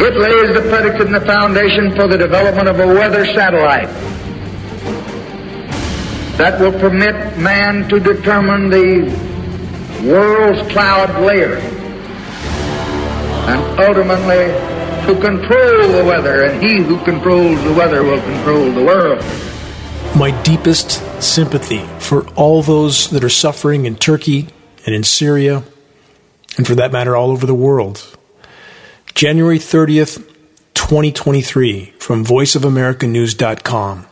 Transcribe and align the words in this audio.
It 0.00 0.16
lays 0.16 0.54
the 0.54 0.68
predicate 0.68 1.06
and 1.06 1.14
the 1.14 1.20
foundation 1.20 1.94
for 1.96 2.06
the 2.06 2.16
development 2.16 2.68
of 2.68 2.78
a 2.78 2.86
weather 2.86 3.26
satellite 3.26 3.88
that 6.38 6.60
will 6.60 6.72
permit 6.78 7.36
man 7.36 7.88
to 7.88 7.98
determine 7.98 8.70
the 8.70 9.10
world's 10.04 10.70
cloud 10.70 11.20
layer 11.20 11.56
and 13.48 13.80
ultimately 13.80 14.54
to 15.08 15.20
control 15.20 15.88
the 15.88 16.04
weather, 16.04 16.44
and 16.44 16.62
he 16.62 16.76
who 16.82 17.02
controls 17.04 17.62
the 17.64 17.72
weather 17.72 18.02
will 18.04 18.20
control 18.20 18.70
the 18.70 18.84
world. 18.84 19.24
My 20.14 20.30
deepest 20.42 21.02
sympathy 21.22 21.84
for 21.98 22.28
all 22.30 22.62
those 22.62 23.08
that 23.10 23.24
are 23.24 23.30
suffering 23.30 23.86
in 23.86 23.96
Turkey 23.96 24.48
and 24.84 24.94
in 24.94 25.02
Syria, 25.02 25.64
and 26.56 26.66
for 26.66 26.74
that 26.74 26.92
matter, 26.92 27.16
all 27.16 27.30
over 27.30 27.46
the 27.46 27.54
world. 27.54 28.17
January 29.18 29.58
30th, 29.58 30.18
2023, 30.74 31.86
from 31.98 32.24
VoiceOfAmericaNews.com. 32.24 34.06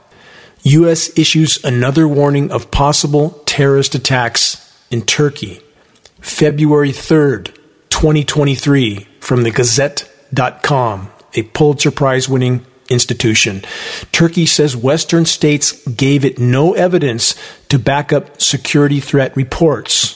U.S. 0.65 1.17
issues 1.17 1.65
another 1.65 2.09
warning 2.09 2.51
of 2.51 2.73
possible 2.73 3.41
terrorist 3.47 3.95
attacks 3.95 4.85
in 4.91 5.03
Turkey. 5.03 5.61
February 6.21 6.91
3rd, 6.91 7.55
2023, 7.89 9.07
from 9.21 9.45
the 9.45 9.53
Gazette.com, 9.53 11.13
a 11.35 11.43
Pulitzer 11.45 11.93
Prize 11.93 12.29
winning 12.29 12.67
institution. 12.89 13.63
Turkey 14.11 14.45
says 14.45 14.77
Western 14.77 15.25
states 15.25 15.87
gave 15.87 16.25
it 16.25 16.41
no 16.41 16.75
evidence 16.75 17.37
to 17.69 17.79
back 17.79 18.13
up 18.13 18.43
security 18.43 18.99
threat 18.99 19.37
reports. 19.37 20.16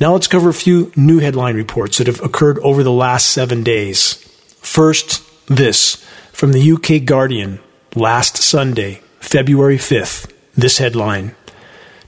Now 0.00 0.12
let's 0.12 0.26
cover 0.26 0.48
a 0.48 0.54
few 0.54 0.92
new 0.96 1.18
headline 1.18 1.54
reports 1.54 1.98
that 1.98 2.06
have 2.06 2.22
occurred 2.22 2.58
over 2.60 2.82
the 2.82 2.92
last 2.92 3.30
seven 3.30 3.62
days. 3.62 4.14
First, 4.60 5.22
this 5.46 5.96
from 6.32 6.52
the 6.52 6.72
UK 6.72 7.04
Guardian 7.04 7.60
last 7.94 8.36
Sunday, 8.36 9.00
February 9.20 9.76
5th. 9.76 10.32
This 10.54 10.78
headline 10.78 11.34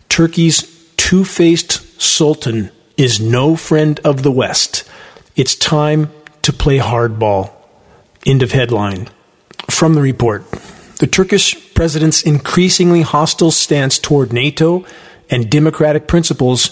Turkey's 0.09 0.63
two 0.97 1.25
faced 1.25 2.01
sultan 2.01 2.71
is 2.97 3.21
no 3.21 3.57
friend 3.57 4.01
of 4.05 4.23
the 4.23 4.31
West. 4.31 4.89
It's 5.37 5.55
time 5.55 6.13
to 6.43 6.53
play 6.53 6.79
hardball. 6.79 7.51
End 8.27 8.43
of 8.43 8.53
headline. 8.53 9.09
From 9.71 9.95
the 9.95 10.01
report 10.01 10.49
The 10.99 11.07
Turkish 11.07 11.75
president's 11.75 12.23
increasingly 12.23 13.03
hostile 13.03 13.51
stance 13.51 13.99
toward 13.99 14.33
NATO 14.33 14.85
and 15.31 15.51
democratic 15.51 16.07
principles 16.07 16.71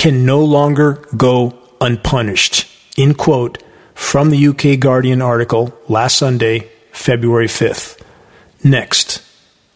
can 0.00 0.24
no 0.24 0.42
longer 0.42 0.94
go 1.14 1.52
unpunished. 1.78 2.66
End 2.96 3.18
quote 3.18 3.62
from 3.92 4.30
the 4.30 4.46
UK 4.48 4.80
Guardian 4.80 5.20
article 5.20 5.78
last 5.90 6.16
Sunday, 6.16 6.70
February 6.90 7.48
5th. 7.48 8.00
Next, 8.64 9.22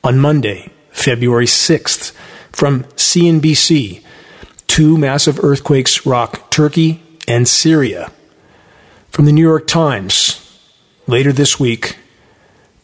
on 0.03 0.19
Monday, 0.19 0.71
February 0.91 1.45
6th, 1.45 2.13
from 2.53 2.85
CNBC, 2.97 4.03
two 4.67 4.97
massive 4.97 5.45
earthquakes 5.45 6.07
rock 6.07 6.51
Turkey 6.51 7.03
and 7.29 7.47
Syria. 7.47 8.11
From 9.11 9.27
the 9.27 9.33
New 9.33 9.47
York 9.47 9.67
Times, 9.67 10.41
later 11.07 11.35
this 11.35 11.61
week, 11.61 11.99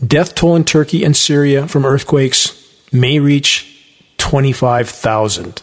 death 0.06 0.34
toll 0.34 0.56
in 0.56 0.64
Turkey 0.64 1.02
and 1.04 1.16
Syria 1.16 1.66
from 1.66 1.86
earthquakes 1.86 2.52
may 2.92 3.18
reach 3.18 3.82
25,000. 4.18 5.62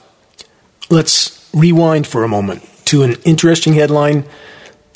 Let's 0.89 1.36
rewind 1.58 2.08
for 2.08 2.23
a 2.23 2.27
moment 2.27 2.63
to 2.86 3.03
an 3.03 3.16
interesting 3.25 3.73
headline 3.73 4.25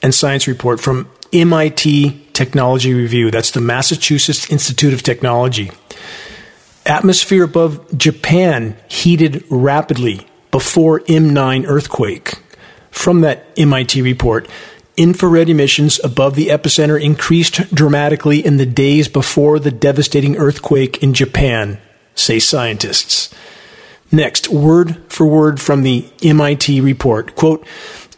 and 0.02 0.14
science 0.14 0.48
report 0.48 0.80
from 0.80 1.10
MIT 1.34 2.28
Technology 2.34 2.94
Review. 2.94 3.32
That's 3.32 3.52
the 3.52 3.62
Massachusetts 3.62 4.50
Institute 4.50 4.94
of 4.94 5.04
Technology. 5.04 5.72
Atmosphere 6.86 7.44
above 7.44 7.98
Japan 7.98 8.76
heated 8.88 9.44
rapidly 9.50 10.28
before 10.50 11.02
M9 11.02 11.66
earthquake. 11.68 12.34
From 12.90 13.22
that 13.22 13.48
MIT 13.58 14.02
report, 14.02 14.50
infrared 14.98 15.50
emissions 15.50 16.00
above 16.04 16.36
the 16.36 16.48
epicenter 16.48 17.02
increased 17.02 17.74
dramatically 17.74 18.46
in 18.46 18.58
the 18.58 18.66
days 18.66 19.08
before 19.08 19.60
the 19.60 19.72
devastating 19.72 20.36
earthquake 20.38 21.02
in 21.02 21.14
Japan, 21.14 21.80
say 22.16 22.40
scientists. 22.40 23.34
Next, 24.12 24.50
word 24.50 24.98
for 25.12 25.26
word 25.26 25.62
from 25.62 25.84
the 25.84 26.06
MIT 26.22 26.82
report. 26.82 27.36
Quote, 27.36 27.66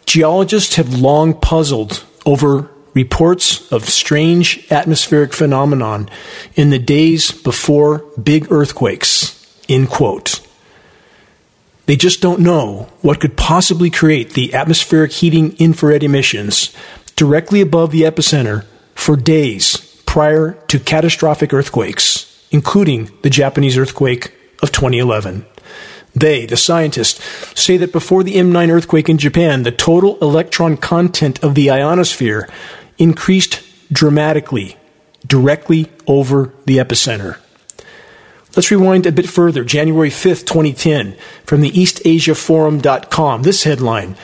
geologists 0.06 0.76
have 0.76 1.00
long 1.00 1.34
puzzled 1.34 2.04
over 2.26 2.70
reports 2.94 3.72
of 3.72 3.90
strange 3.90 4.66
atmospheric 4.72 5.34
phenomenon 5.34 6.10
in 6.56 6.70
the 6.70 6.80
days 6.80 7.32
before 7.32 8.00
big 8.22 8.52
earthquakes, 8.52 9.64
end 9.70 9.90
quote. 9.90 10.40
They 11.86 11.96
just 11.96 12.22
don't 12.22 12.40
know 12.40 12.90
what 13.02 13.20
could 13.20 13.36
possibly 13.36 13.90
create 13.90 14.32
the 14.32 14.54
atmospheric 14.54 15.12
heating 15.12 15.56
infrared 15.58 16.04
emissions 16.04 16.74
directly 17.16 17.62
above 17.62 17.92
the 17.92 18.04
epicenter 18.04 18.66
for 18.96 19.16
days 19.16 19.78
prior 20.06 20.54
to 20.68 20.80
catastrophic 20.80 21.54
earthquakes, 21.54 22.48
including 22.52 23.12
the 23.22 23.30
Japanese 23.30 23.78
earthquake 23.78 24.34
of 24.62 24.72
2011. 24.72 25.46
They, 26.16 26.46
the 26.46 26.58
scientists, 26.58 27.20
say 27.60 27.78
that 27.78 27.92
before 27.92 28.24
the 28.24 28.36
M9 28.36 28.70
earthquake 28.70 29.10
in 29.10 29.18
Japan, 29.18 29.64
the 29.64 29.72
total 29.72 30.18
electron 30.20 30.78
content 30.78 31.44
of 31.44 31.56
the 31.56 31.72
ionosphere 31.72 32.48
increased 32.98 33.64
dramatically 33.92 34.78
directly 35.26 35.90
over 36.06 36.54
the 36.66 36.78
epicenter. 36.78 37.38
Let's 38.56 38.70
rewind 38.70 39.08
a 39.08 39.12
bit 39.12 39.28
further. 39.28 39.64
January 39.64 40.10
5th, 40.10 40.46
2010, 40.46 41.16
from 41.46 41.62
the 41.62 41.72
EastAsiaForum.com. 41.72 43.42
This 43.42 43.64
headline 43.64 44.16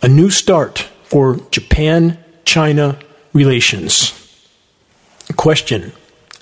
A 0.00 0.08
new 0.08 0.30
start 0.30 0.88
for 1.02 1.36
Japan 1.50 2.18
China 2.44 2.98
relations. 3.34 4.14
Question 5.36 5.92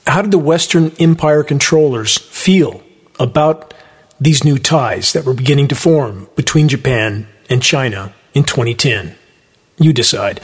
How 0.07 0.23
did 0.23 0.31
the 0.31 0.39
Western 0.39 0.93
Empire 1.01 1.43
controllers 1.43 2.17
feel 2.17 2.83
about 3.19 3.75
these 4.21 4.45
new 4.45 4.59
ties 4.59 5.13
that 5.13 5.25
were 5.25 5.35
beginning 5.35 5.67
to 5.69 5.75
form 5.75 6.29
between 6.37 6.69
Japan 6.69 7.27
and 7.51 7.61
China 7.63 8.15
in 8.35 8.45
2010. 8.45 9.17
You 9.79 9.93
decide. 9.93 10.41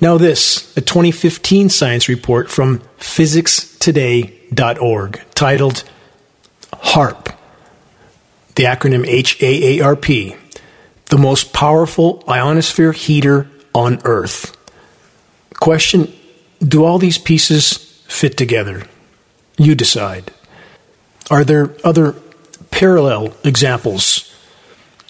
Now, 0.00 0.16
this, 0.18 0.76
a 0.76 0.80
2015 0.80 1.68
science 1.68 2.08
report 2.08 2.50
from 2.50 2.80
physicstoday.org 2.98 5.22
titled 5.34 5.84
HAARP, 6.72 7.36
the 8.56 8.64
acronym 8.64 9.06
H 9.06 9.40
A 9.42 9.78
A 9.78 9.84
R 9.84 9.94
P, 9.94 10.34
the 11.06 11.18
most 11.18 11.52
powerful 11.52 12.24
ionosphere 12.28 12.90
heater 12.92 13.48
on 13.74 14.00
Earth. 14.04 14.56
Question 15.60 16.12
Do 16.60 16.84
all 16.84 16.98
these 16.98 17.18
pieces 17.18 17.74
fit 18.08 18.36
together? 18.36 18.84
You 19.56 19.74
decide. 19.74 20.32
Are 21.30 21.44
there 21.44 21.74
other 21.84 22.14
parallel 22.72 23.32
examples 23.44 24.34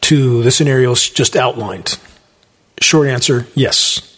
to 0.03 0.43
the 0.43 0.51
scenarios 0.51 1.09
just 1.09 1.35
outlined? 1.35 1.99
Short 2.81 3.09
answer 3.09 3.47
yes. 3.55 4.09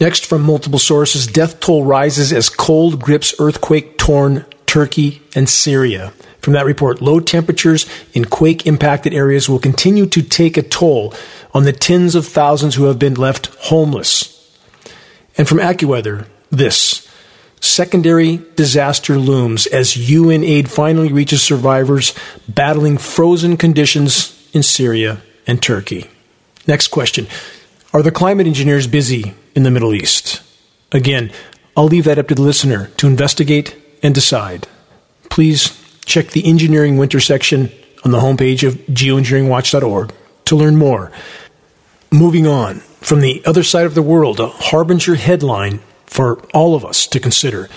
Next, 0.00 0.26
from 0.26 0.42
multiple 0.42 0.80
sources, 0.80 1.28
death 1.28 1.60
toll 1.60 1.84
rises 1.84 2.32
as 2.32 2.48
cold 2.48 3.00
grips 3.00 3.34
earthquake 3.38 3.96
torn 3.96 4.44
Turkey 4.66 5.22
and 5.36 5.48
Syria. 5.48 6.12
From 6.40 6.52
that 6.54 6.66
report, 6.66 7.00
low 7.00 7.20
temperatures 7.20 7.86
in 8.12 8.24
quake 8.24 8.66
impacted 8.66 9.14
areas 9.14 9.48
will 9.48 9.60
continue 9.60 10.06
to 10.06 10.20
take 10.20 10.56
a 10.56 10.62
toll 10.62 11.14
on 11.54 11.62
the 11.62 11.72
tens 11.72 12.14
of 12.14 12.26
thousands 12.26 12.74
who 12.74 12.84
have 12.84 12.98
been 12.98 13.14
left 13.14 13.46
homeless. 13.60 14.30
And 15.38 15.48
from 15.48 15.58
AccuWeather, 15.58 16.26
this 16.50 17.03
secondary 17.64 18.38
disaster 18.56 19.18
looms 19.18 19.66
as 19.66 20.10
UN 20.10 20.44
aid 20.44 20.70
finally 20.70 21.12
reaches 21.12 21.42
survivors 21.42 22.14
battling 22.48 22.98
frozen 22.98 23.56
conditions 23.56 24.48
in 24.52 24.62
Syria 24.62 25.20
and 25.46 25.62
Turkey. 25.62 26.10
Next 26.66 26.88
question 26.88 27.26
Are 27.92 28.02
the 28.02 28.10
climate 28.10 28.46
engineers 28.46 28.86
busy 28.86 29.34
in 29.54 29.62
the 29.62 29.70
Middle 29.70 29.94
East? 29.94 30.42
Again, 30.92 31.32
I'll 31.76 31.86
leave 31.86 32.04
that 32.04 32.18
up 32.18 32.28
to 32.28 32.34
the 32.34 32.42
listener 32.42 32.88
to 32.98 33.06
investigate 33.06 33.76
and 34.02 34.14
decide. 34.14 34.68
Please 35.30 35.80
check 36.04 36.28
the 36.28 36.46
engineering 36.46 36.98
winter 36.98 37.18
section 37.18 37.72
on 38.04 38.10
the 38.10 38.20
homepage 38.20 38.66
of 38.66 38.74
geoengineeringwatch.org 38.86 40.12
to 40.44 40.56
learn 40.56 40.76
more. 40.76 41.10
Moving 42.12 42.46
on, 42.46 42.80
from 43.00 43.20
the 43.20 43.42
other 43.44 43.64
side 43.64 43.86
of 43.86 43.94
the 43.94 44.02
world, 44.02 44.38
a 44.38 44.48
harbinger 44.48 45.16
headline 45.16 45.80
for 46.06 46.40
all 46.52 46.74
of 46.74 46.84
us 46.84 47.06
to 47.08 47.20
consider 47.20 47.68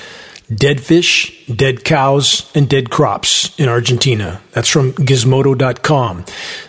dead 0.53 0.81
fish, 0.81 1.45
dead 1.47 1.83
cows, 1.83 2.49
and 2.55 2.69
dead 2.69 2.89
crops 2.89 3.57
in 3.59 3.67
Argentina. 3.67 4.41
That's 4.51 4.69
from 4.69 4.93
gizmodo.com. 4.93 6.25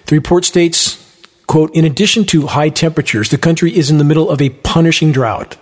The 0.07 0.17
report 0.17 0.45
states, 0.45 1.05
quote, 1.47 1.75
in 1.75 1.85
addition 1.85 2.25
to 2.27 2.49
high 2.49 2.71
temperatures, 2.71 3.31
the 3.31 3.39
country 3.39 3.77
is 3.77 3.91
in 3.91 3.99
the 3.99 4.05
middle 4.05 4.31
of 4.31 4.43
a 4.43 4.51
punishing 4.51 5.13
drought. 5.13 5.57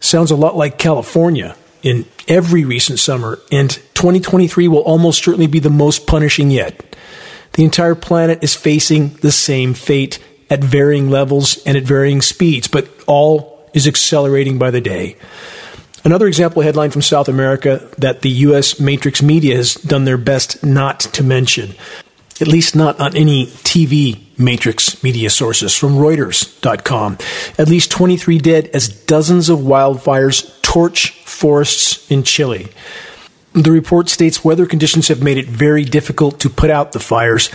Sounds 0.00 0.30
a 0.30 0.36
lot 0.36 0.56
like 0.56 0.78
California 0.78 1.56
in 1.82 2.06
every 2.26 2.64
recent 2.64 2.98
summer, 2.98 3.38
and 3.52 3.70
2023 3.94 4.68
will 4.68 4.80
almost 4.80 5.22
certainly 5.22 5.46
be 5.46 5.58
the 5.58 5.70
most 5.70 6.06
punishing 6.06 6.50
yet. 6.50 6.96
The 7.52 7.64
entire 7.64 7.94
planet 7.94 8.42
is 8.42 8.54
facing 8.54 9.14
the 9.16 9.32
same 9.32 9.72
fate 9.74 10.18
at 10.50 10.62
varying 10.62 11.10
levels 11.10 11.62
and 11.64 11.76
at 11.76 11.84
varying 11.84 12.22
speeds, 12.22 12.68
but 12.68 12.88
all 13.06 13.55
is 13.76 13.86
accelerating 13.86 14.58
by 14.58 14.72
the 14.72 14.80
day. 14.80 15.16
Another 16.02 16.26
example 16.26 16.62
headline 16.62 16.90
from 16.90 17.02
South 17.02 17.28
America 17.28 17.88
that 17.98 18.22
the 18.22 18.30
U.S. 18.30 18.80
Matrix 18.80 19.22
media 19.22 19.56
has 19.56 19.74
done 19.74 20.04
their 20.04 20.16
best 20.16 20.64
not 20.64 21.00
to 21.00 21.22
mention, 21.22 21.74
at 22.40 22.48
least 22.48 22.74
not 22.74 22.98
on 22.98 23.14
any 23.14 23.46
TV 23.46 24.22
Matrix 24.38 25.02
media 25.02 25.28
sources 25.30 25.76
from 25.76 25.96
Reuters.com. 25.96 27.18
At 27.58 27.68
least 27.68 27.90
23 27.90 28.38
dead 28.38 28.70
as 28.72 28.88
dozens 28.88 29.48
of 29.48 29.58
wildfires 29.58 30.62
torch 30.62 31.10
forests 31.24 32.10
in 32.10 32.22
Chile. 32.22 32.68
The 33.52 33.72
report 33.72 34.08
states 34.08 34.44
weather 34.44 34.66
conditions 34.66 35.08
have 35.08 35.22
made 35.22 35.38
it 35.38 35.46
very 35.46 35.84
difficult 35.84 36.40
to 36.40 36.50
put 36.50 36.70
out 36.70 36.92
the 36.92 37.00
fires 37.00 37.50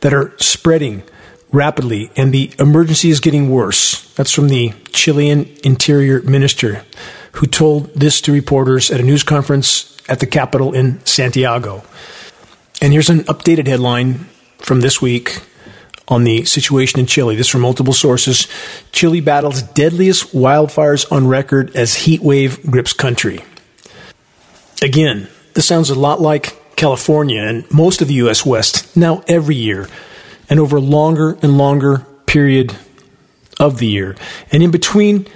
that 0.00 0.12
are 0.12 0.36
spreading 0.38 1.04
rapidly, 1.52 2.10
and 2.16 2.32
the 2.32 2.52
emergency 2.58 3.10
is 3.10 3.20
getting 3.20 3.50
worse. 3.50 4.12
That's 4.14 4.32
from 4.32 4.48
the 4.48 4.72
Chilean 4.92 5.48
Interior 5.64 6.22
Minister, 6.22 6.84
who 7.32 7.46
told 7.46 7.94
this 7.94 8.20
to 8.22 8.32
reporters 8.32 8.90
at 8.90 9.00
a 9.00 9.04
news 9.04 9.22
conference 9.22 9.96
at 10.08 10.20
the 10.20 10.26
capital 10.26 10.72
in 10.72 11.04
Santiago. 11.06 11.84
And 12.82 12.92
here's 12.92 13.10
an 13.10 13.20
updated 13.20 13.66
headline 13.66 14.26
from 14.58 14.80
this 14.80 15.00
week 15.00 15.40
on 16.08 16.24
the 16.24 16.44
situation 16.44 17.00
in 17.00 17.06
Chile. 17.06 17.34
This 17.34 17.48
from 17.48 17.62
multiple 17.62 17.94
sources. 17.94 18.46
Chile 18.92 19.20
battles 19.20 19.62
deadliest 19.62 20.34
wildfires 20.34 21.10
on 21.10 21.26
record 21.26 21.74
as 21.74 21.94
heat 21.94 22.20
wave 22.20 22.62
grips 22.70 22.92
country. 22.92 23.40
Again, 24.82 25.28
this 25.54 25.66
sounds 25.66 25.88
a 25.88 25.98
lot 25.98 26.20
like 26.20 26.60
California 26.76 27.40
and 27.40 27.70
most 27.72 28.02
of 28.02 28.08
the 28.08 28.14
U.S. 28.14 28.44
West 28.44 28.94
now 28.96 29.22
every 29.28 29.54
year 29.54 29.88
and 30.48 30.60
over 30.60 30.80
longer 30.80 31.38
and 31.42 31.58
longer 31.58 32.06
period 32.26 32.74
of 33.58 33.78
the 33.78 33.86
year. 33.86 34.16
And 34.52 34.62
in 34.62 34.70
between 34.70 35.26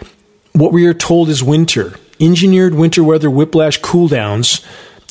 what 0.52 0.72
we 0.72 0.86
are 0.86 0.94
told 0.94 1.28
is 1.28 1.42
winter, 1.42 1.94
engineered 2.20 2.74
winter 2.74 3.04
weather 3.04 3.30
whiplash 3.30 3.78
cool 3.78 4.08
downs, 4.08 4.64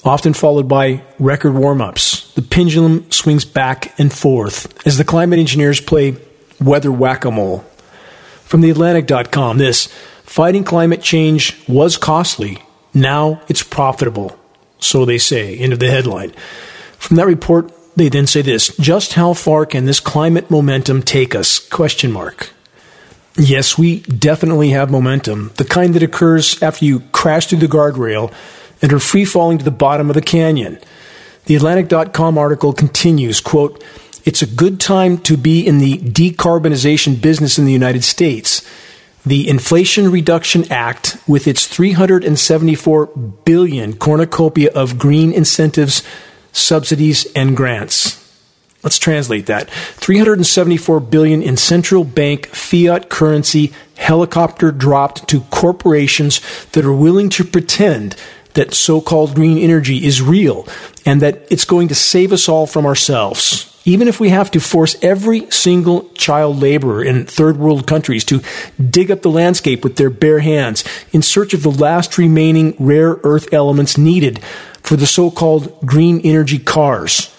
often 0.04 0.34
followed 0.34 0.68
by 0.68 1.02
record 1.20 1.54
warm 1.54 1.82
ups. 1.82 2.34
The 2.34 2.42
pendulum 2.42 3.10
swings 3.12 3.46
back 3.46 3.98
and 4.00 4.12
forth 4.12 4.86
as 4.86 4.98
the 4.98 5.04
climate 5.04 5.40
engineers 5.40 5.82
play 5.82 6.18
weather 6.60 6.92
whack 6.92 7.26
a 7.26 7.32
mole. 7.32 7.60
From 8.44 8.62
the 8.62 8.70
Atlantic.com, 8.70 9.58
this 9.58 9.88
fighting 10.24 10.64
climate 10.64 11.02
change 11.02 11.58
was 11.68 11.98
costly. 11.98 12.60
Now 12.94 13.42
it's 13.48 13.64
profitable. 13.64 14.38
So 14.80 15.06
they 15.06 15.18
say. 15.18 15.58
End 15.58 15.74
of 15.74 15.80
the 15.80 15.90
headline. 15.90 16.32
From 16.98 17.18
that 17.18 17.26
report, 17.26 17.72
they 17.98 18.10
then 18.10 18.28
say 18.28 18.42
this 18.42 18.76
just 18.78 19.14
how 19.14 19.34
far 19.34 19.66
can 19.66 19.86
this 19.86 20.00
climate 20.00 20.50
momentum 20.50 21.02
take 21.02 21.36
us? 21.36 21.60
Question 21.60 22.12
mark. 22.12 22.52
Yes, 23.40 23.78
we 23.78 24.00
definitely 24.02 24.70
have 24.70 24.90
momentum, 24.90 25.52
the 25.58 25.66
kind 25.66 25.94
that 25.94 26.02
occurs 26.02 26.62
after 26.62 26.86
you 26.86 27.02
crash 27.12 27.48
through 27.48 27.60
the 27.60 27.68
guardrail 27.68 28.34
and 28.82 28.94
are 28.94 29.00
free 29.00 29.26
falling 29.26 29.58
to 29.58 29.66
the 29.66 29.72
bottom 29.72 30.10
of 30.10 30.16
the 30.16 30.22
canyon. 30.22 30.80
The 31.46 31.56
Atlantic.com 31.56 32.38
article 32.38 32.74
continues, 32.74 33.40
quote, 33.42 33.84
It's 34.26 34.42
a 34.42 34.48
good 34.48 34.80
time 34.80 35.18
to 35.20 35.38
be 35.38 35.66
in 35.66 35.78
the 35.78 35.98
decarbonization 35.98 37.22
business 37.22 37.60
in 37.60 37.66
the 37.66 37.72
United 37.72 38.04
States. 38.04 38.68
The 39.26 39.48
Inflation 39.48 40.12
Reduction 40.12 40.72
Act, 40.72 41.18
with 41.28 41.48
its 41.48 41.68
374 41.68 43.08
billion 43.46 43.98
cornucopia 43.98 44.72
of 44.74 44.98
green 44.98 45.32
incentives, 45.32 46.02
subsidies, 46.58 47.28
and 47.36 47.56
grants. 47.56 48.24
Let's 48.84 49.00
translate 49.00 49.48
that. 49.48 49.70
374 49.70 51.00
billion 51.00 51.42
in 51.42 51.58
central 51.58 52.04
bank 52.04 52.48
fiat 52.48 53.10
currency 53.10 53.74
helicopter 53.98 54.72
dropped 54.72 55.28
to 55.30 55.42
corporations 55.42 56.42
that 56.72 56.86
are 56.86 56.94
willing 56.94 57.30
to 57.32 57.44
pretend 57.44 58.16
that 58.54 58.74
so 58.74 59.02
called 59.02 59.36
green 59.36 59.58
energy 59.58 60.06
is 60.06 60.22
real 60.22 60.68
and 61.06 61.22
that 61.22 61.46
it's 61.52 61.66
going 61.66 61.88
to 61.88 61.96
save 61.96 62.32
us 62.32 62.48
all 62.48 62.66
from 62.66 62.86
ourselves. 62.86 63.74
Even 63.86 64.08
if 64.08 64.20
we 64.20 64.30
have 64.30 64.52
to 64.52 64.60
force 64.60 64.96
every 65.02 65.50
single 65.50 66.10
child 66.10 66.58
laborer 66.58 67.04
in 67.04 67.26
third 67.26 67.58
world 67.58 67.88
countries 67.88 68.26
to 68.26 68.42
dig 68.90 69.10
up 69.10 69.22
the 69.22 69.30
landscape 69.30 69.84
with 69.84 69.96
their 69.96 70.10
bare 70.10 70.40
hands 70.40 70.84
in 71.12 71.22
search 71.22 71.54
of 71.54 71.64
the 71.64 71.72
last 71.72 72.18
remaining 72.18 72.76
rare 72.80 73.18
earth 73.24 73.54
elements 73.54 73.98
needed 73.98 74.42
for 74.88 74.96
the 74.96 75.06
so 75.06 75.30
called 75.30 75.86
green 75.86 76.22
energy 76.24 76.58
cars 76.58 77.30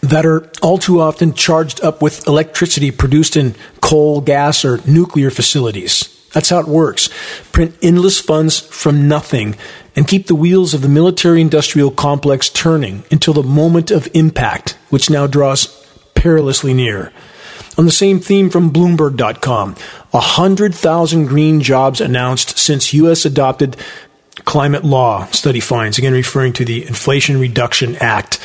that 0.00 0.26
are 0.26 0.50
all 0.60 0.78
too 0.78 1.00
often 1.00 1.32
charged 1.32 1.80
up 1.80 2.02
with 2.02 2.26
electricity 2.26 2.90
produced 2.90 3.36
in 3.36 3.54
coal, 3.80 4.20
gas, 4.20 4.64
or 4.64 4.80
nuclear 4.84 5.30
facilities. 5.30 6.12
That's 6.32 6.50
how 6.50 6.58
it 6.58 6.66
works. 6.66 7.08
Print 7.52 7.76
endless 7.82 8.20
funds 8.20 8.58
from 8.58 9.06
nothing 9.06 9.54
and 9.94 10.08
keep 10.08 10.26
the 10.26 10.34
wheels 10.34 10.74
of 10.74 10.82
the 10.82 10.88
military 10.88 11.40
industrial 11.40 11.92
complex 11.92 12.48
turning 12.48 13.04
until 13.12 13.32
the 13.32 13.44
moment 13.44 13.92
of 13.92 14.08
impact, 14.12 14.76
which 14.90 15.08
now 15.08 15.28
draws 15.28 15.66
perilously 16.14 16.74
near. 16.74 17.12
On 17.78 17.84
the 17.84 17.92
same 17.92 18.18
theme 18.18 18.50
from 18.50 18.72
Bloomberg.com, 18.72 19.76
100,000 20.10 21.26
green 21.26 21.60
jobs 21.60 22.00
announced 22.00 22.58
since 22.58 22.92
U.S. 22.92 23.24
adopted 23.24 23.76
climate 24.48 24.82
law, 24.82 25.26
study 25.26 25.60
finds, 25.60 25.98
again 25.98 26.14
referring 26.14 26.54
to 26.54 26.64
the 26.64 26.86
Inflation 26.86 27.38
Reduction 27.38 27.94
Act. 27.96 28.40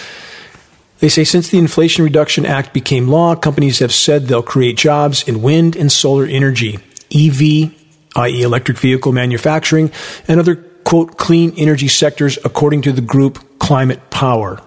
They 0.99 1.07
say 1.07 1.23
since 1.23 1.47
the 1.47 1.57
Inflation 1.57 2.03
Reduction 2.03 2.45
Act 2.45 2.73
became 2.73 3.07
law, 3.07 3.35
companies 3.37 3.79
have 3.79 3.93
said 3.93 4.23
they'll 4.27 4.43
create 4.43 4.75
jobs 4.75 5.25
in 5.25 5.41
wind 5.41 5.77
and 5.77 5.89
solar 5.89 6.25
energy. 6.25 6.77
EV, 7.15 7.71
i.e., 8.17 8.41
electric 8.41 8.77
vehicle 8.77 9.13
manufacturing, 9.13 9.93
and 10.27 10.41
other, 10.41 10.57
quote, 10.83 11.15
clean 11.15 11.53
energy 11.55 11.87
sectors, 11.87 12.37
according 12.43 12.81
to 12.81 12.91
the 12.91 12.99
group 13.01 13.39
Climate 13.59 14.09
Power. 14.09 14.61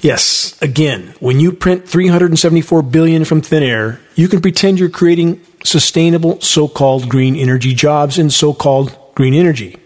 Yes, 0.00 0.56
again, 0.62 1.14
when 1.20 1.40
you 1.40 1.52
print 1.52 1.86
374 1.86 2.80
billion 2.84 3.26
from 3.26 3.42
thin 3.42 3.62
air, 3.62 4.00
you 4.14 4.28
can 4.28 4.40
pretend 4.40 4.80
you're 4.80 4.88
creating 4.88 5.42
sustainable 5.62 6.40
so-called 6.40 7.10
green 7.10 7.36
energy 7.36 7.74
jobs 7.74 8.18
in 8.18 8.30
so-called 8.30 8.96
green 9.14 9.34
energy, 9.34 9.76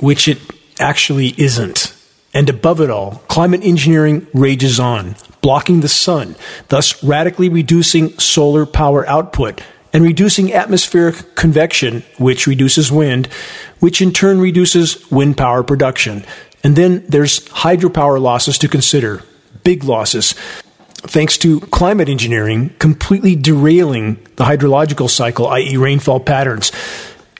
which 0.00 0.28
it 0.28 0.38
actually 0.78 1.34
isn't. 1.40 1.94
And 2.34 2.50
above 2.50 2.80
it 2.80 2.90
all, 2.90 3.22
climate 3.28 3.62
engineering 3.64 4.26
rages 4.34 4.78
on, 4.78 5.16
blocking 5.40 5.80
the 5.80 5.88
sun, 5.88 6.36
thus 6.68 7.02
radically 7.02 7.48
reducing 7.48 8.18
solar 8.18 8.66
power 8.66 9.08
output 9.08 9.62
and 9.92 10.04
reducing 10.04 10.52
atmospheric 10.52 11.34
convection, 11.36 12.02
which 12.18 12.46
reduces 12.46 12.92
wind, 12.92 13.26
which 13.80 14.02
in 14.02 14.12
turn 14.12 14.38
reduces 14.38 15.10
wind 15.10 15.38
power 15.38 15.62
production. 15.62 16.26
And 16.62 16.76
then 16.76 17.06
there's 17.08 17.40
hydropower 17.48 18.20
losses 18.20 18.58
to 18.58 18.68
consider, 18.68 19.22
big 19.64 19.84
losses, 19.84 20.34
thanks 20.96 21.38
to 21.38 21.60
climate 21.60 22.08
engineering 22.08 22.74
completely 22.78 23.34
derailing 23.36 24.16
the 24.36 24.44
hydrological 24.44 25.08
cycle, 25.08 25.46
i.e., 25.48 25.76
rainfall 25.76 26.20
patterns. 26.20 26.72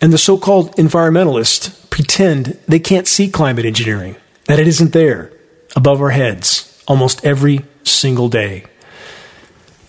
And 0.01 0.13
the 0.13 0.19
so 0.19 0.39
called 0.39 0.75
environmentalists 0.77 1.86
pretend 1.97 2.45
they 2.69 2.79
can't 2.79 3.09
see 3.09 3.27
climate 3.27 3.65
engineering, 3.65 4.17
that 4.45 4.59
it 4.59 4.69
isn't 4.69 4.93
there 4.93 5.33
above 5.75 5.99
our 5.99 6.11
heads 6.11 6.85
almost 6.87 7.25
every 7.25 7.65
single 7.85 8.29
day. 8.29 8.63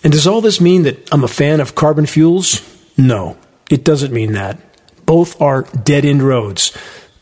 And 0.06 0.14
does 0.14 0.26
all 0.26 0.40
this 0.40 0.62
mean 0.62 0.84
that 0.84 1.14
I'm 1.14 1.26
a 1.26 1.28
fan 1.28 1.60
of 1.60 1.76
carbon 1.76 2.06
fuels? 2.06 2.62
No, 2.98 3.36
it 3.70 3.84
doesn't 3.84 4.14
mean 4.14 4.32
that. 4.32 4.58
Both 5.06 5.42
are 5.42 5.64
dead 5.84 6.06
end 6.06 6.24
roads, 6.24 6.72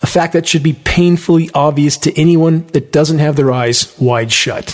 a 0.04 0.08
fact 0.08 0.34
that 0.34 0.48
should 0.48 0.62
be 0.62 0.74
painfully 0.74 1.50
obvious 1.56 1.98
to 1.98 2.16
anyone 2.16 2.68
that 2.68 2.92
doesn't 2.92 3.18
have 3.18 3.36
their 3.36 3.52
eyes 3.52 3.98
wide 3.98 4.32
shut. 4.32 4.70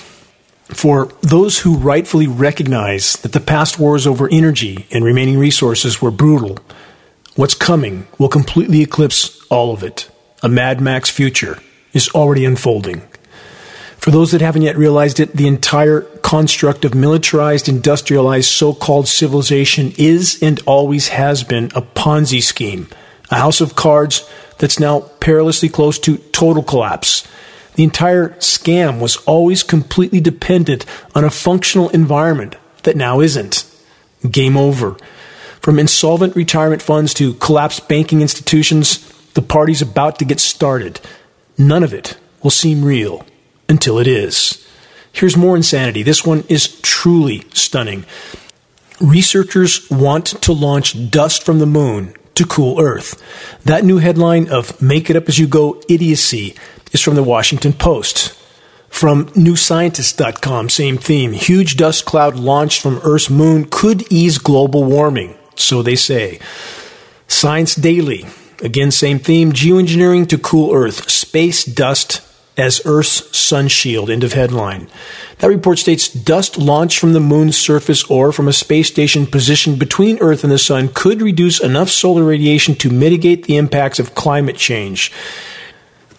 For 0.67 1.05
those 1.21 1.59
who 1.59 1.77
rightfully 1.77 2.27
recognize 2.27 3.13
that 3.21 3.31
the 3.31 3.39
past 3.39 3.79
wars 3.79 4.05
over 4.05 4.27
energy 4.29 4.87
and 4.91 5.05
remaining 5.05 5.39
resources 5.39 6.01
were 6.01 6.11
brutal, 6.11 6.57
what's 7.41 7.55
coming 7.55 8.05
will 8.19 8.29
completely 8.29 8.81
eclipse 8.83 9.43
all 9.47 9.73
of 9.73 9.81
it. 9.81 10.07
A 10.43 10.47
Mad 10.47 10.79
Max 10.79 11.09
future 11.09 11.57
is 11.91 12.07
already 12.09 12.45
unfolding. 12.45 13.01
For 13.97 14.11
those 14.11 14.29
that 14.29 14.41
haven't 14.41 14.61
yet 14.61 14.77
realized 14.77 15.19
it, 15.19 15.35
the 15.35 15.47
entire 15.47 16.01
construct 16.21 16.85
of 16.85 16.93
militarized, 16.93 17.67
industrialized, 17.67 18.47
so 18.51 18.75
called 18.75 19.07
civilization 19.07 19.91
is 19.97 20.37
and 20.43 20.61
always 20.67 21.07
has 21.07 21.43
been 21.43 21.71
a 21.73 21.81
Ponzi 21.81 22.43
scheme, 22.43 22.87
a 23.31 23.37
house 23.37 23.59
of 23.59 23.75
cards 23.75 24.29
that's 24.59 24.79
now 24.79 24.99
perilously 25.19 25.67
close 25.67 25.97
to 25.97 26.17
total 26.17 26.61
collapse. 26.61 27.27
The 27.73 27.83
entire 27.83 28.29
scam 28.35 28.99
was 28.99 29.17
always 29.25 29.63
completely 29.63 30.21
dependent 30.21 30.85
on 31.15 31.23
a 31.23 31.31
functional 31.31 31.89
environment 31.89 32.55
that 32.83 32.95
now 32.95 33.19
isn't. 33.19 33.65
Game 34.29 34.57
over. 34.57 34.95
From 35.61 35.79
insolvent 35.79 36.35
retirement 36.35 36.81
funds 36.81 37.13
to 37.15 37.35
collapsed 37.35 37.87
banking 37.87 38.21
institutions, 38.21 39.07
The 39.33 39.41
party's 39.41 39.81
about 39.81 40.19
to 40.19 40.25
get 40.25 40.39
started. 40.39 40.99
None 41.57 41.83
of 41.83 41.93
it 41.93 42.17
will 42.43 42.51
seem 42.51 42.83
real 42.83 43.25
until 43.69 43.97
it 43.97 44.07
is. 44.07 44.67
Here's 45.13 45.37
more 45.37 45.55
insanity. 45.55 46.03
This 46.03 46.25
one 46.25 46.43
is 46.49 46.79
truly 46.81 47.43
stunning. 47.53 48.05
Researchers 48.99 49.89
want 49.89 50.27
to 50.43 50.53
launch 50.53 51.09
dust 51.09 51.43
from 51.43 51.59
the 51.59 51.65
moon 51.65 52.13
to 52.35 52.45
cool 52.45 52.79
Earth. 52.79 53.21
That 53.63 53.83
new 53.83 53.97
headline 53.97 54.49
of 54.49 54.81
Make 54.81 55.09
It 55.09 55.15
Up 55.15 55.27
As 55.27 55.39
You 55.39 55.47
Go 55.47 55.81
idiocy 55.89 56.55
is 56.91 57.01
from 57.01 57.15
the 57.15 57.23
Washington 57.23 57.73
Post. 57.73 58.37
From 58.89 59.27
newscientist.com, 59.27 60.69
same 60.69 60.97
theme. 60.97 61.31
Huge 61.31 61.77
dust 61.77 62.05
cloud 62.05 62.35
launched 62.35 62.81
from 62.81 62.99
Earth's 63.03 63.29
moon 63.29 63.65
could 63.69 64.11
ease 64.11 64.37
global 64.37 64.83
warming, 64.83 65.37
so 65.61 65.81
they 65.81 65.95
say. 65.95 66.39
Science 67.27 67.75
Daily, 67.75 68.25
again, 68.61 68.91
same 68.91 69.19
theme. 69.19 69.51
Geoengineering 69.51 70.27
to 70.29 70.37
cool 70.37 70.73
Earth. 70.73 71.09
Space 71.09 71.63
dust 71.63 72.21
as 72.57 72.81
Earth's 72.85 73.35
sun 73.37 73.67
shield. 73.67 74.09
End 74.09 74.23
of 74.23 74.33
headline. 74.33 74.87
That 75.39 75.47
report 75.47 75.79
states 75.79 76.09
dust 76.09 76.57
launched 76.57 76.99
from 76.99 77.13
the 77.13 77.19
moon's 77.19 77.57
surface 77.57 78.03
or 78.03 78.31
from 78.31 78.47
a 78.47 78.53
space 78.53 78.87
station 78.87 79.25
positioned 79.25 79.79
between 79.79 80.19
Earth 80.19 80.43
and 80.43 80.51
the 80.51 80.57
sun 80.57 80.89
could 80.93 81.21
reduce 81.21 81.61
enough 81.61 81.89
solar 81.89 82.23
radiation 82.23 82.75
to 82.75 82.89
mitigate 82.89 83.45
the 83.45 83.57
impacts 83.57 83.99
of 83.99 84.15
climate 84.15 84.57
change. 84.57 85.11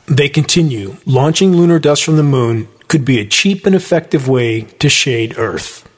They 0.07 0.29
continue 0.29 0.97
launching 1.07 1.53
lunar 1.53 1.79
dust 1.79 2.05
from 2.05 2.17
the 2.17 2.23
moon 2.23 2.69
could 2.89 3.05
be 3.07 3.19
a 3.19 3.27
cheap 3.27 3.65
and 3.65 3.75
effective 3.75 4.29
way 4.29 4.63
to 4.63 4.89
shade 4.89 5.39
Earth. 5.39 5.89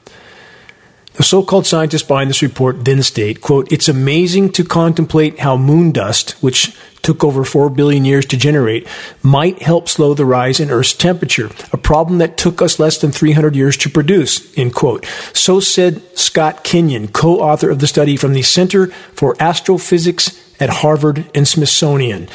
The 1.17 1.23
so-called 1.23 1.65
scientists 1.65 2.03
behind 2.03 2.29
this 2.29 2.41
report 2.41 2.83
then 2.83 3.01
state, 3.01 3.39
quote, 3.39 3.71
It's 3.71 3.87
amazing 3.87 4.51
to 4.53 4.65
contemplate 4.65 5.39
how 5.39 5.55
moon 5.55 5.93
dust, 5.93 6.31
which 6.41 6.75
took 7.03 7.23
over 7.23 7.45
4 7.45 7.69
billion 7.69 8.03
years 8.03 8.25
to 8.25 8.37
generate, 8.37 8.85
might 9.21 9.61
help 9.61 9.87
slow 9.87 10.13
the 10.13 10.25
rise 10.25 10.59
in 10.59 10.69
Earth's 10.69 10.93
temperature, 10.93 11.49
a 11.71 11.77
problem 11.77 12.17
that 12.17 12.35
took 12.35 12.61
us 12.61 12.79
less 12.79 12.97
than 12.97 13.11
300 13.11 13.55
years 13.55 13.77
to 13.77 13.89
produce, 13.89 14.57
end 14.57 14.73
quote. 14.73 15.05
So 15.31 15.59
said 15.59 16.01
Scott 16.17 16.63
Kenyon, 16.63 17.07
co-author 17.07 17.69
of 17.69 17.79
the 17.79 17.87
study 17.87 18.17
from 18.17 18.33
the 18.33 18.41
Center 18.41 18.87
for 19.13 19.35
Astrophysics 19.39 20.41
at 20.59 20.69
Harvard 20.69 21.29
and 21.33 21.47
Smithsonian. 21.47 22.27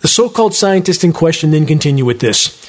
The 0.00 0.08
so-called 0.08 0.54
scientists 0.54 1.04
in 1.04 1.12
question 1.12 1.52
then 1.52 1.66
continue 1.66 2.04
with 2.04 2.20
this. 2.20 2.68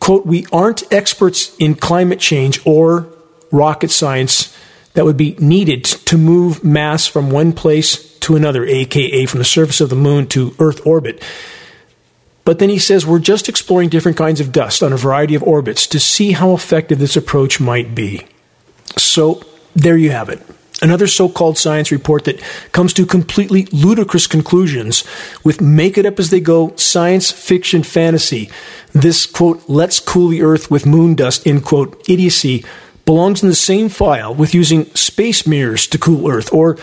Quote, 0.00 0.26
we 0.26 0.46
aren't 0.50 0.92
experts 0.92 1.54
in 1.56 1.74
climate 1.74 2.18
change 2.18 2.60
or 2.64 3.08
rocket 3.50 3.90
science 3.90 4.56
that 4.94 5.04
would 5.04 5.16
be 5.16 5.36
needed 5.38 5.84
to 5.84 6.16
move 6.16 6.64
mass 6.64 7.06
from 7.06 7.30
one 7.30 7.52
place 7.52 8.18
to 8.20 8.34
another, 8.34 8.64
aka 8.64 9.26
from 9.26 9.38
the 9.38 9.44
surface 9.44 9.80
of 9.80 9.90
the 9.90 9.96
moon 9.96 10.26
to 10.28 10.54
Earth 10.58 10.84
orbit. 10.86 11.22
But 12.44 12.60
then 12.60 12.70
he 12.70 12.78
says 12.78 13.04
we're 13.04 13.18
just 13.18 13.48
exploring 13.48 13.88
different 13.88 14.16
kinds 14.16 14.40
of 14.40 14.52
dust 14.52 14.82
on 14.82 14.92
a 14.92 14.96
variety 14.96 15.34
of 15.34 15.42
orbits 15.42 15.86
to 15.88 16.00
see 16.00 16.32
how 16.32 16.54
effective 16.54 16.98
this 16.98 17.16
approach 17.16 17.60
might 17.60 17.94
be. 17.94 18.24
So 18.96 19.42
there 19.74 19.96
you 19.96 20.10
have 20.10 20.28
it. 20.28 20.40
Another 20.82 21.06
so 21.06 21.28
called 21.28 21.58
science 21.58 21.90
report 21.90 22.24
that 22.24 22.40
comes 22.72 22.92
to 22.94 23.06
completely 23.06 23.66
ludicrous 23.72 24.26
conclusions 24.26 25.04
with 25.42 25.60
make 25.60 25.96
it 25.96 26.06
up 26.06 26.18
as 26.18 26.30
they 26.30 26.40
go 26.40 26.74
science 26.76 27.30
fiction 27.30 27.82
fantasy. 27.82 28.50
This 28.92 29.26
quote, 29.26 29.62
let's 29.68 30.00
cool 30.00 30.28
the 30.28 30.42
earth 30.42 30.70
with 30.70 30.86
moon 30.86 31.14
dust, 31.14 31.46
end 31.46 31.64
quote, 31.64 32.08
idiocy 32.08 32.64
belongs 33.06 33.42
in 33.42 33.48
the 33.48 33.54
same 33.54 33.88
file 33.88 34.34
with 34.34 34.54
using 34.54 34.84
space 34.94 35.46
mirrors 35.46 35.86
to 35.86 35.96
cool 35.96 36.30
Earth, 36.30 36.52
or 36.52 36.76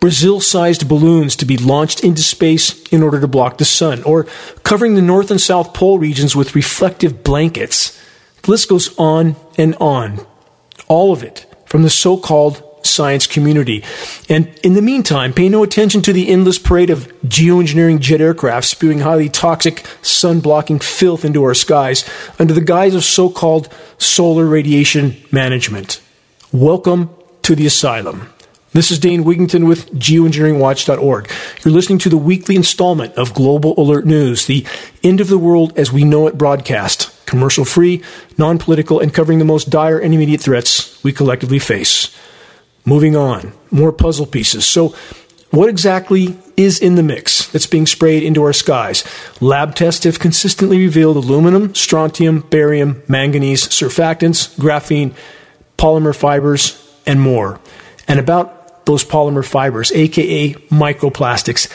Brazil 0.00 0.40
sized 0.40 0.88
balloons 0.88 1.36
to 1.36 1.44
be 1.44 1.56
launched 1.56 2.02
into 2.02 2.22
space 2.22 2.82
in 2.88 3.02
order 3.02 3.20
to 3.20 3.28
block 3.28 3.58
the 3.58 3.64
sun, 3.64 4.02
or 4.02 4.24
covering 4.64 4.94
the 4.94 5.02
North 5.02 5.30
and 5.30 5.40
South 5.40 5.72
Pole 5.74 5.98
regions 5.98 6.34
with 6.34 6.56
reflective 6.56 7.22
blankets. 7.22 8.00
The 8.42 8.50
list 8.50 8.68
goes 8.68 8.96
on 8.98 9.36
and 9.56 9.76
on. 9.76 10.26
All 10.88 11.12
of 11.12 11.22
it 11.22 11.46
from 11.66 11.82
the 11.82 11.90
so 11.90 12.16
called 12.16 12.62
science 12.86 13.26
community. 13.26 13.84
And 14.28 14.48
in 14.62 14.74
the 14.74 14.82
meantime, 14.82 15.32
pay 15.32 15.48
no 15.48 15.62
attention 15.62 16.02
to 16.02 16.12
the 16.12 16.28
endless 16.28 16.58
parade 16.58 16.90
of 16.90 17.12
geoengineering 17.22 18.00
jet 18.00 18.20
aircraft 18.20 18.66
spewing 18.66 19.00
highly 19.00 19.28
toxic, 19.28 19.86
sun 20.02 20.40
blocking 20.40 20.78
filth 20.78 21.24
into 21.24 21.44
our 21.44 21.54
skies 21.54 22.08
under 22.38 22.54
the 22.54 22.60
guise 22.60 22.94
of 22.94 23.04
so 23.04 23.28
called 23.28 23.68
solar 23.98 24.46
radiation 24.46 25.16
management. 25.30 26.00
Welcome 26.52 27.10
to 27.42 27.54
the 27.54 27.66
asylum. 27.66 28.30
This 28.76 28.90
is 28.90 28.98
Dane 28.98 29.24
Wigington 29.24 29.66
with 29.66 29.90
geoengineeringwatch.org. 29.94 31.30
You're 31.64 31.72
listening 31.72 31.98
to 32.00 32.10
the 32.10 32.18
weekly 32.18 32.56
installment 32.56 33.14
of 33.14 33.32
Global 33.32 33.72
Alert 33.80 34.04
News, 34.04 34.44
the 34.44 34.66
end 35.02 35.22
of 35.22 35.28
the 35.28 35.38
world 35.38 35.72
as 35.78 35.90
we 35.90 36.04
know 36.04 36.26
it 36.26 36.36
broadcast, 36.36 37.10
commercial 37.24 37.64
free, 37.64 38.02
non 38.36 38.58
political, 38.58 39.00
and 39.00 39.14
covering 39.14 39.38
the 39.38 39.46
most 39.46 39.70
dire 39.70 39.98
and 39.98 40.12
immediate 40.12 40.42
threats 40.42 41.02
we 41.02 41.10
collectively 41.10 41.58
face. 41.58 42.14
Moving 42.86 43.16
on, 43.16 43.52
more 43.72 43.92
puzzle 43.92 44.26
pieces. 44.26 44.64
So, 44.64 44.94
what 45.50 45.68
exactly 45.68 46.36
is 46.56 46.78
in 46.78 46.94
the 46.94 47.02
mix 47.02 47.48
that's 47.48 47.66
being 47.66 47.86
sprayed 47.86 48.22
into 48.22 48.42
our 48.44 48.52
skies? 48.52 49.04
Lab 49.40 49.74
tests 49.74 50.04
have 50.04 50.20
consistently 50.20 50.78
revealed 50.78 51.16
aluminum, 51.16 51.74
strontium, 51.74 52.40
barium, 52.48 53.02
manganese, 53.08 53.66
surfactants, 53.66 54.54
graphene, 54.56 55.14
polymer 55.76 56.14
fibers, 56.14 56.82
and 57.06 57.20
more. 57.20 57.60
And 58.06 58.20
about 58.20 58.86
those 58.86 59.04
polymer 59.04 59.44
fibers, 59.44 59.90
aka 59.92 60.54
microplastics, 60.70 61.68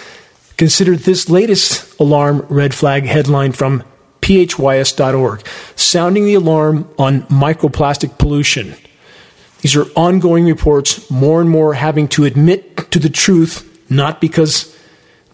consider 0.57 0.95
this 0.95 1.29
latest 1.29 1.99
alarm 1.99 2.45
red 2.49 2.73
flag 2.73 3.03
headline 3.05 3.51
from 3.51 3.83
phys.org, 4.21 5.45
sounding 5.75 6.25
the 6.25 6.35
alarm 6.35 6.89
on 6.97 7.23
microplastic 7.23 8.17
pollution. 8.17 8.75
These 9.61 9.75
are 9.75 9.85
ongoing 9.95 10.45
reports, 10.45 11.09
more 11.09 11.41
and 11.41 11.49
more 11.49 11.73
having 11.73 12.07
to 12.09 12.25
admit 12.25 12.91
to 12.91 12.99
the 12.99 13.09
truth, 13.09 13.67
not 13.89 14.19
because 14.19 14.75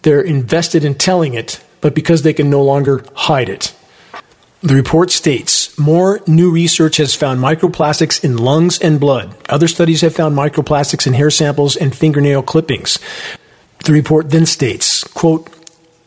they're 0.02 0.20
invested 0.20 0.84
in 0.84 0.94
telling 0.94 1.34
it, 1.34 1.62
but 1.80 1.94
because 1.94 2.22
they 2.22 2.32
can 2.32 2.50
no 2.50 2.62
longer 2.62 3.04
hide 3.14 3.48
it. 3.48 3.74
The 4.60 4.74
report 4.74 5.10
states 5.10 5.78
more 5.78 6.20
new 6.26 6.50
research 6.50 6.96
has 6.96 7.14
found 7.14 7.40
microplastics 7.40 8.24
in 8.24 8.36
lungs 8.36 8.78
and 8.78 8.98
blood. 8.98 9.36
Other 9.48 9.68
studies 9.68 10.00
have 10.00 10.14
found 10.14 10.36
microplastics 10.36 11.06
in 11.06 11.12
hair 11.12 11.30
samples 11.30 11.76
and 11.76 11.94
fingernail 11.94 12.42
clippings. 12.42 12.98
The 13.84 13.92
report 13.92 14.30
then 14.30 14.46
states, 14.46 15.04
quote, 15.04 15.48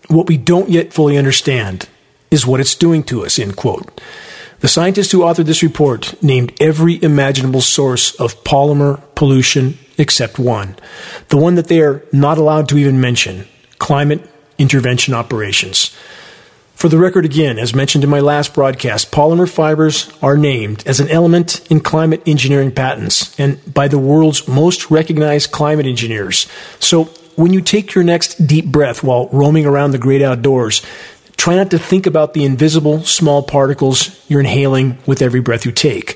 what 0.10 0.28
we 0.28 0.36
don't 0.36 0.70
yet 0.70 0.92
fully 0.92 1.18
understand 1.18 1.88
is 2.30 2.46
what 2.46 2.60
it's 2.60 2.76
doing 2.76 3.04
to 3.04 3.26
us, 3.26 3.40
end 3.40 3.56
quote. 3.56 4.02
The 4.62 4.68
scientists 4.68 5.12
who 5.12 5.22
authored 5.22 5.46
this 5.46 5.64
report 5.64 6.22
named 6.22 6.54
every 6.62 7.02
imaginable 7.04 7.62
source 7.62 8.14
of 8.16 8.44
polymer 8.44 9.02
pollution 9.16 9.80
except 9.98 10.38
one, 10.38 10.76
the 11.30 11.38
one 11.38 11.56
that 11.56 11.68
they 11.68 11.82
are 11.82 12.04
not 12.12 12.38
allowed 12.38 12.70
to 12.70 12.78
even 12.78 13.02
mention 13.02 13.48
climate 13.80 14.22
intervention 14.60 15.16
operations. 15.16 15.96
For 16.76 16.90
the 16.90 17.00
record, 17.00 17.26
again, 17.26 17.58
as 17.58 17.76
mentioned 17.76 18.04
in 18.04 18.10
my 18.10 18.20
last 18.20 18.54
broadcast, 18.54 19.12
polymer 19.12 19.50
fibers 19.50 20.12
are 20.22 20.38
named 20.38 20.84
as 20.88 21.00
an 21.00 21.10
element 21.10 21.62
in 21.72 21.80
climate 21.80 22.22
engineering 22.28 22.72
patents 22.72 23.40
and 23.40 23.60
by 23.72 23.88
the 23.88 24.00
world's 24.00 24.48
most 24.48 24.92
recognized 24.92 25.52
climate 25.52 25.88
engineers. 25.88 26.46
So 26.80 27.06
when 27.36 27.54
you 27.54 27.62
take 27.62 27.96
your 27.96 28.04
next 28.04 28.46
deep 28.46 28.66
breath 28.66 29.04
while 29.04 29.28
roaming 29.30 29.66
around 29.66 29.92
the 29.92 29.98
great 29.98 30.22
outdoors, 30.22 30.84
Try 31.42 31.56
not 31.56 31.72
to 31.72 31.80
think 31.80 32.06
about 32.06 32.36
the 32.36 32.46
invisible 32.46 33.04
small 33.04 33.42
particles 33.42 34.24
you're 34.30 34.42
inhaling 34.42 35.00
with 35.08 35.24
every 35.24 35.42
breath 35.42 35.66
you 35.66 35.72
take. 35.72 36.16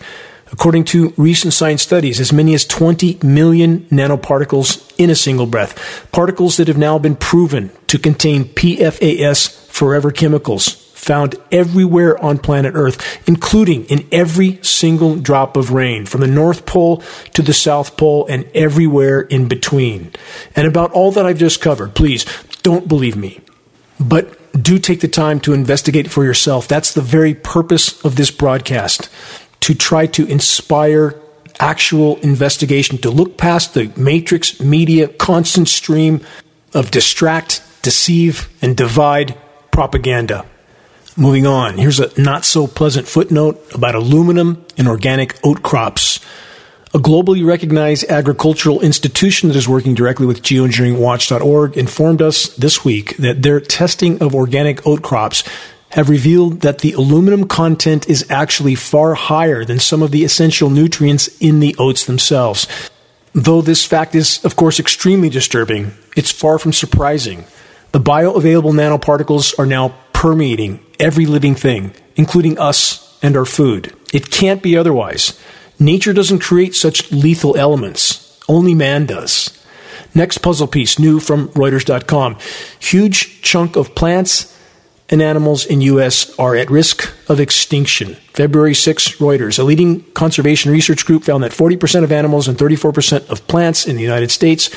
According 0.51 0.84
to 0.84 1.15
recent 1.17 1.51
science 1.51 1.82
studies, 1.82 2.20
as 2.20 2.32
many 2.32 2.53
as 2.53 2.63
20 2.63 3.17
million 3.24 3.79
nanoparticles 3.86 4.94
in 5.00 5.10
a 5.10 5.15
single 5.15 5.48
breath. 5.48 6.12
Particles 6.12 6.58
that 6.58 6.67
have 6.67 6.77
now 6.77 7.00
been 7.00 7.15
proven 7.15 7.72
to 7.88 7.98
contain 7.98 8.46
PFAS 8.46 9.67
forever 9.67 10.12
chemicals 10.12 10.70
found 10.94 11.34
everywhere 11.51 12.24
on 12.24 12.38
planet 12.38 12.74
Earth, 12.75 13.27
including 13.27 13.86
in 13.86 14.08
every 14.12 14.60
single 14.62 15.15
drop 15.15 15.58
of 15.58 15.72
rain, 15.72 16.05
from 16.05 16.22
the 16.22 16.27
North 16.27 16.67
Pole 16.67 17.01
to 17.34 17.41
the 17.41 17.51
South 17.51 17.98
Pole 17.98 18.27
and 18.27 18.46
everywhere 18.53 19.22
in 19.22 19.48
between. 19.48 20.12
And 20.55 20.67
about 20.67 20.91
all 20.91 21.12
that 21.13 21.25
I've 21.25 21.39
just 21.39 21.62
covered, 21.62 21.96
please 21.96 22.27
don't 22.62 22.88
believe 22.88 23.15
me. 23.15 23.41
But 24.00 24.39
do 24.62 24.79
take 24.79 25.01
the 25.01 25.07
time 25.07 25.39
to 25.41 25.53
investigate 25.53 26.09
for 26.09 26.24
yourself. 26.24 26.67
That's 26.67 26.93
the 26.93 27.01
very 27.01 27.33
purpose 27.33 28.03
of 28.05 28.15
this 28.15 28.31
broadcast 28.31 29.09
to 29.62 29.74
try 29.74 30.05
to 30.07 30.25
inspire 30.27 31.19
actual 31.59 32.17
investigation, 32.17 32.97
to 33.00 33.09
look 33.09 33.38
past 33.38 33.74
the 33.74 33.91
matrix 33.95 34.59
media 34.59 35.07
constant 35.07 35.67
stream 35.67 36.21
of 36.74 36.91
distract, 36.91 37.62
deceive, 37.81 38.50
and 38.62 38.75
divide 38.75 39.38
propaganda. 39.71 40.45
Moving 41.17 41.47
on, 41.47 41.77
here's 41.77 42.00
a 42.00 42.12
not 42.21 42.43
so 42.43 42.67
pleasant 42.67 43.07
footnote 43.07 43.74
about 43.74 43.95
aluminum 43.95 44.65
and 44.77 44.88
organic 44.88 45.38
oat 45.45 45.63
crops. 45.63 46.19
A 46.94 47.00
globally 47.00 47.46
recognized 47.46 48.06
agricultural 48.10 48.82
institution 48.82 49.50
that 49.50 49.58
is 49.58 49.68
working 49.68 49.96
directly 49.96 50.25
with 50.25 50.42
geoengineeringwatch.org 50.42 51.75
informed 51.75 52.22
us 52.22 52.48
this 52.56 52.86
week 52.86 53.18
that 53.18 53.42
their 53.42 53.60
testing 53.60 54.22
of 54.22 54.34
organic 54.34 54.86
oat 54.88 55.01
crops 55.01 55.44
have 55.89 56.10
revealed 56.10 56.62
that 56.62 56.80
the 56.80 56.94
aluminum 56.94 57.48
content 57.48 58.08
is 58.10 58.30
actually 58.30 58.75
far 58.75 59.13
higher 59.13 59.65
than 59.65 59.80
some 59.80 60.01
of 60.01 60.12
the 60.12 60.24
essential 60.24 60.70
nutrients 60.70 61.27
in 61.39 61.60
the 61.60 61.75
oats 61.77 62.06
themselves. 62.06 62.68
Though 63.34 63.62
this 63.62 63.84
fact 63.84 64.15
is, 64.15 64.44
of 64.46 64.56
course, 64.56 64.80
extremely 64.80 65.30
disturbing, 65.30 65.92
it's 66.15 66.32
far 66.32 66.60
from 66.60 66.72
surprising. 66.72 67.46
The 67.92 68.00
bioavailable 68.00 68.74
nanoparticles 68.74 69.58
are 69.60 69.65
now 69.65 69.96
permeating 70.13 70.86
every 71.00 71.25
living 71.25 71.56
thing, 71.56 71.94
including 72.15 72.58
us 72.58 73.18
and 73.22 73.36
our 73.36 73.46
food. 73.46 73.94
It 74.13 74.32
can't 74.32 74.62
be 74.62 74.77
otherwise. 74.77 75.39
Nature 75.79 76.13
doesn't 76.13 76.39
create 76.39 76.75
such 76.75 77.12
lethal 77.12 77.58
elements. 77.58 78.39
Only 78.48 78.74
man 78.74 79.05
does. 79.05 79.51
Next 80.13 80.38
puzzle 80.39 80.67
piece, 80.67 80.98
new 80.98 81.20
from 81.20 81.50
Reuters.com. 81.50 82.38
Huge 82.79 83.41
chunk 83.41 83.75
of 83.75 83.96
plants 83.96 84.55
and 85.10 85.22
animals 85.22 85.65
in 85.65 85.82
U.S. 85.82 86.38
are 86.39 86.55
at 86.55 86.72
risk 86.72 87.13
of 87.29 87.39
extinction. 87.39 88.15
February 88.34 88.74
6, 88.74 89.17
Reuters. 89.17 89.60
A 89.60 89.63
leading 89.63 90.01
conservation 90.13 90.72
research 90.72 91.05
group 91.05 91.24
found 91.24 91.44
that 91.44 91.51
40% 91.51 92.03
of 92.03 92.12
animals 92.12 92.48
and 92.48 92.58
34% 92.58 93.29
of 93.29 93.46
plants 93.48 93.86
in 93.86 93.98
the 93.98 94.01
United 94.01 94.32
States 94.32 94.70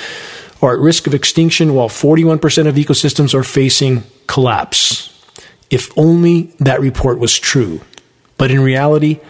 are 0.61 0.75
at 0.75 0.81
risk 0.81 1.07
of 1.07 1.15
extinction, 1.15 1.75
while 1.75 1.89
41% 1.89 2.67
of 2.67 2.75
ecosystems 2.75 3.33
are 3.33 3.45
facing 3.45 4.03
collapse. 4.27 5.15
If 5.71 5.97
only 5.97 6.55
that 6.59 6.81
report 6.81 7.19
was 7.19 7.39
true. 7.39 7.81
But 8.37 8.51
in 8.51 8.61
reality, 8.61 9.21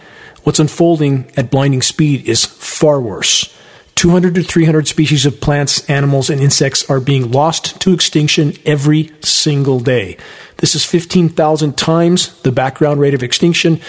what's 0.49 0.59
unfolding 0.59 1.31
at 1.37 1.51
blinding 1.51 1.79
speed 1.79 2.27
is 2.27 2.43
far 2.43 2.99
worse. 2.99 3.55
200 3.93 4.33
to 4.33 4.41
300 4.41 4.87
species 4.87 5.23
of 5.27 5.39
plants, 5.39 5.87
animals, 5.87 6.27
and 6.27 6.41
insects 6.41 6.89
are 6.89 6.99
being 6.99 7.31
lost 7.31 7.79
to 7.79 7.93
extinction 7.93 8.53
every 8.65 9.11
single 9.21 9.79
day. 9.79 10.17
This 10.57 10.73
is 10.73 10.83
15,000 10.83 11.77
times 11.77 12.35
the 12.41 12.51
background 12.51 12.99
rate 12.99 13.13
of 13.13 13.21
extinction, 13.21 13.79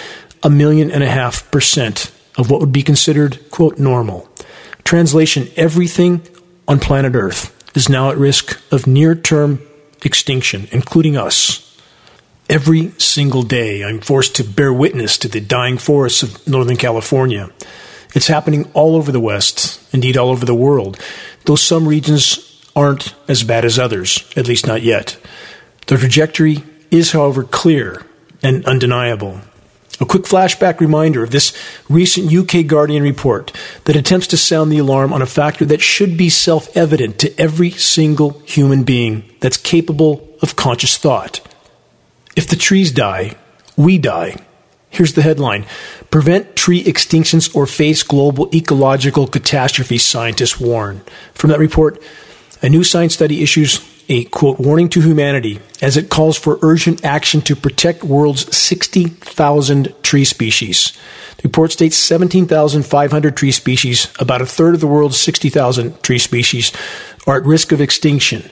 a 0.43 0.51
million 0.51 0.91
and 0.91 1.03
a 1.03 1.09
half 1.09 1.51
percent 1.51 2.13
of 2.37 2.51
what 2.51 2.61
would 2.61 2.73
be 2.73 2.83
considered, 2.83 3.39
quote, 3.51 3.79
normal. 3.79 4.29
Translation 4.85 5.49
Everything 5.57 6.21
on 6.69 6.79
planet 6.79 7.15
Earth 7.15 7.57
is 7.75 7.89
now 7.89 8.11
at 8.11 8.19
risk 8.19 8.61
of 8.71 8.87
near 8.87 9.15
term 9.15 9.67
extinction, 10.05 10.69
including 10.73 11.17
us. 11.17 11.70
Every 12.51 12.91
single 12.99 13.45
day, 13.45 13.85
I'm 13.85 14.01
forced 14.01 14.35
to 14.35 14.43
bear 14.43 14.73
witness 14.73 15.17
to 15.19 15.29
the 15.29 15.41
dying 15.41 15.79
forests 15.79 16.25
of 16.25 16.49
Northern 16.49 16.77
California. 16.77 17.49
It's 18.13 18.27
happening 18.27 18.69
all 18.75 18.97
over 18.97 19.13
the 19.13 19.21
West, 19.21 19.81
indeed 19.95 20.17
all 20.17 20.31
over 20.31 20.45
the 20.45 20.53
world, 20.53 20.99
though 21.45 21.55
some 21.55 21.87
regions 21.87 22.61
aren't 22.75 23.15
as 23.29 23.45
bad 23.45 23.65
as 23.65 23.79
others, 23.79 24.29
at 24.35 24.49
least 24.49 24.67
not 24.67 24.83
yet. 24.83 25.17
The 25.87 25.97
trajectory 25.97 26.65
is, 26.91 27.13
however, 27.13 27.45
clear 27.45 28.05
and 28.43 28.67
undeniable. 28.67 29.43
A 30.01 30.05
quick 30.05 30.25
flashback 30.25 30.81
reminder 30.81 31.23
of 31.23 31.31
this 31.31 31.57
recent 31.89 32.33
UK 32.33 32.67
Guardian 32.67 33.05
report 33.05 33.57
that 33.85 33.95
attempts 33.95 34.27
to 34.27 34.37
sound 34.37 34.73
the 34.73 34.79
alarm 34.79 35.13
on 35.13 35.23
a 35.23 35.27
factor 35.27 35.65
that 35.67 35.83
should 35.83 36.17
be 36.17 36.29
self 36.29 36.77
evident 36.77 37.21
to 37.21 37.41
every 37.41 37.71
single 37.71 38.41
human 38.41 38.83
being 38.83 39.23
that's 39.39 39.57
capable 39.57 40.29
of 40.43 40.57
conscious 40.57 40.99
thought. 40.99 41.47
If 42.41 42.47
the 42.47 42.57
trees 42.57 42.91
die, 42.91 43.37
we 43.77 43.99
die. 43.99 44.37
Here's 44.89 45.13
the 45.13 45.21
headline 45.21 45.67
Prevent 46.11 46.57
tree 46.57 46.83
extinctions 46.83 47.55
or 47.55 47.67
face 47.67 48.03
global 48.03 48.49
ecological 48.55 49.27
catastrophe, 49.27 49.99
scientists 49.99 50.59
warn. 50.59 51.03
From 51.35 51.51
that 51.51 51.59
report, 51.59 52.03
a 52.63 52.71
new 52.71 52.83
science 52.83 53.13
study 53.13 53.43
issues 53.43 53.87
a 54.09 54.25
quote 54.25 54.59
warning 54.59 54.89
to 54.89 55.03
humanity 55.03 55.61
as 55.83 55.99
it 55.99 56.09
calls 56.09 56.39
for 56.39 56.59
urgent 56.63 57.05
action 57.05 57.43
to 57.43 57.55
protect 57.55 58.05
world's 58.05 58.57
60,000 58.57 59.95
tree 60.03 60.25
species. 60.25 60.99
The 61.37 61.49
report 61.49 61.73
states 61.73 61.97
17,500 61.97 63.37
tree 63.37 63.53
species, 63.53 64.11
about 64.19 64.41
a 64.41 64.47
third 64.47 64.73
of 64.73 64.81
the 64.81 64.87
world's 64.87 65.21
60,000 65.21 66.03
tree 66.03 66.19
species, 66.19 66.73
are 67.27 67.37
at 67.37 67.45
risk 67.45 67.71
of 67.71 67.83
extinction. 67.83 68.51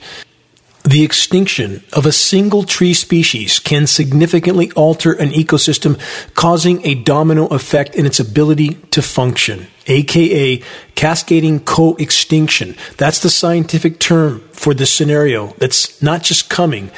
The 0.83 1.03
extinction 1.03 1.83
of 1.91 2.05
a 2.05 2.11
single 2.11 2.63
tree 2.63 2.93
species 2.93 3.59
can 3.59 3.85
significantly 3.85 4.71
alter 4.71 5.11
an 5.11 5.31
ecosystem, 5.31 5.99
causing 6.35 6.85
a 6.85 6.95
domino 6.95 7.47
effect 7.47 7.95
in 7.95 8.05
its 8.05 8.19
ability 8.19 8.75
to 8.91 9.01
function, 9.01 9.67
aka 9.87 10.63
cascading 10.95 11.59
co-extinction. 11.61 12.75
That's 12.97 13.19
the 13.19 13.29
scientific 13.29 13.99
term 13.99 14.39
for 14.53 14.73
this 14.73 14.93
scenario 14.93 15.47
that's 15.57 16.01
not 16.01 16.23
just 16.23 16.49
coming, 16.49 16.91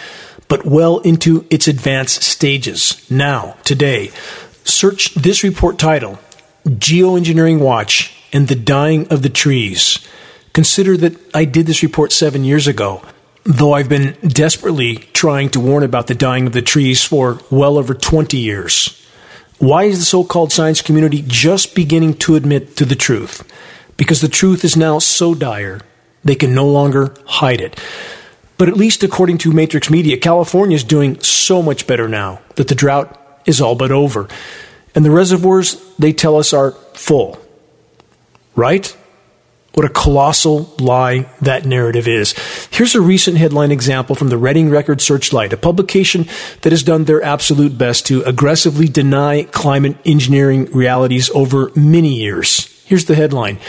but 0.48 0.64
well 0.64 1.00
into 1.00 1.48
its 1.50 1.68
advanced 1.68 2.22
stages. 2.22 3.10
Now, 3.10 3.56
today, 3.64 4.12
search 4.64 5.16
this 5.16 5.44
report 5.44 5.80
title, 5.80 6.20
Geoengineering 6.68 7.60
Watch 7.60 8.16
and 8.32 8.48
the 8.48 8.56
Dying 8.56 9.08
of 9.08 9.24
the 9.24 9.30
Trees. 9.30 9.98
Consider 10.54 10.98
that 10.98 11.18
I 11.36 11.46
did 11.46 11.66
this 11.66 11.82
report 11.82 12.12
seven 12.12 12.44
years 12.44 12.68
ago 12.68 13.02
though 13.44 13.74
I've 13.74 13.90
been 13.90 14.16
desperately 14.22 14.98
trying 15.14 15.50
to 15.50 15.60
warn 15.60 15.84
about 15.84 16.08
the 16.08 16.16
dying 16.16 16.48
of 16.48 16.54
the 16.54 16.62
trees 16.62 17.04
for 17.04 17.40
well 17.50 17.78
over 17.78 17.94
20 17.94 18.38
years. 18.38 18.98
Why 19.58 19.84
is 19.84 20.00
the 20.00 20.06
so 20.06 20.24
called 20.24 20.52
science 20.52 20.82
community 20.82 21.24
just 21.26 21.76
beginning 21.76 22.16
to 22.16 22.36
admit 22.36 22.76
to 22.78 22.86
the 22.86 22.96
truth? 22.96 23.48
Because 23.98 24.22
the 24.22 24.28
truth 24.28 24.64
is 24.64 24.76
now 24.76 25.00
so 25.00 25.36
dire, 25.36 25.82
they 26.24 26.36
can 26.36 26.56
no 26.56 26.68
longer 26.68 27.14
hide 27.26 27.62
it. 27.62 27.80
But 28.58 28.70
at 28.70 28.78
least 28.78 29.04
according 29.04 29.40
to 29.40 29.52
Matrix 29.52 29.90
Media, 29.90 30.18
California 30.18 30.76
is 30.76 30.84
doing 30.84 31.20
so 31.22 31.62
much 31.62 31.88
better 31.88 32.08
now 32.08 32.42
that 32.56 32.68
the 32.68 32.76
drought 32.76 33.18
is 33.46 33.60
all 33.60 33.76
but 33.76 33.92
over. 33.92 34.28
And 34.94 35.04
the 35.06 35.12
reservoirs, 35.12 35.82
they 35.98 36.14
tell 36.14 36.38
us, 36.38 36.54
are 36.54 36.72
full. 36.94 37.40
Right? 38.56 38.96
What 39.74 39.86
a 39.86 39.90
colossal 39.90 40.74
lie 40.80 41.32
that 41.42 41.66
narrative 41.66 42.06
is. 42.06 42.34
Here's 42.72 42.94
a 42.94 43.00
recent 43.00 43.38
headline 43.38 43.72
example 43.72 44.16
from 44.16 44.28
the 44.28 44.38
Redding 44.38 44.70
Record 44.70 45.00
Searchlight, 45.00 45.54
a 45.54 45.58
publication 45.58 46.28
that 46.62 46.74
has 46.74 46.84
done 46.84 47.06
their 47.06 47.24
absolute 47.24 47.78
best 47.78 48.06
to 48.08 48.22
aggressively 48.24 48.88
deny 48.88 49.44
climate 49.44 49.96
engineering 50.04 50.66
realities 50.74 51.30
over 51.30 51.72
many 51.74 52.14
years. 52.14 52.68
Here's 52.86 53.06
the 53.06 53.16
headline 53.16 53.60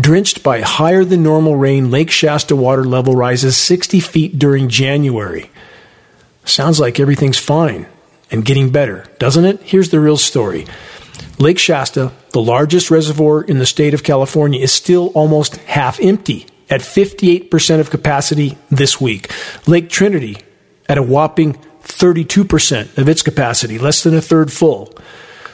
Drenched 0.00 0.42
by 0.42 0.62
higher 0.62 1.04
than 1.04 1.22
normal 1.22 1.54
rain, 1.54 1.92
Lake 1.92 2.10
Shasta 2.10 2.56
water 2.56 2.84
level 2.84 3.14
rises 3.14 3.56
60 3.56 4.00
feet 4.00 4.40
during 4.40 4.68
January. 4.68 5.52
Sounds 6.44 6.80
like 6.80 6.98
everything's 6.98 7.38
fine 7.38 7.86
and 8.32 8.44
getting 8.44 8.70
better, 8.70 9.06
doesn't 9.20 9.44
it? 9.44 9.62
Here's 9.62 9.90
the 9.90 10.00
real 10.00 10.16
story. 10.16 10.66
Lake 11.38 11.58
Shasta, 11.58 12.12
the 12.30 12.42
largest 12.42 12.90
reservoir 12.90 13.42
in 13.42 13.58
the 13.58 13.66
state 13.66 13.94
of 13.94 14.02
California, 14.02 14.60
is 14.60 14.72
still 14.72 15.08
almost 15.08 15.56
half 15.56 16.00
empty 16.00 16.46
at 16.70 16.80
58% 16.80 17.80
of 17.80 17.90
capacity 17.90 18.56
this 18.70 19.00
week. 19.00 19.30
Lake 19.66 19.90
Trinity 19.90 20.38
at 20.88 20.98
a 20.98 21.02
whopping 21.02 21.54
32% 21.82 22.96
of 22.98 23.08
its 23.08 23.22
capacity, 23.22 23.78
less 23.78 24.02
than 24.02 24.14
a 24.14 24.22
third 24.22 24.52
full. 24.52 24.94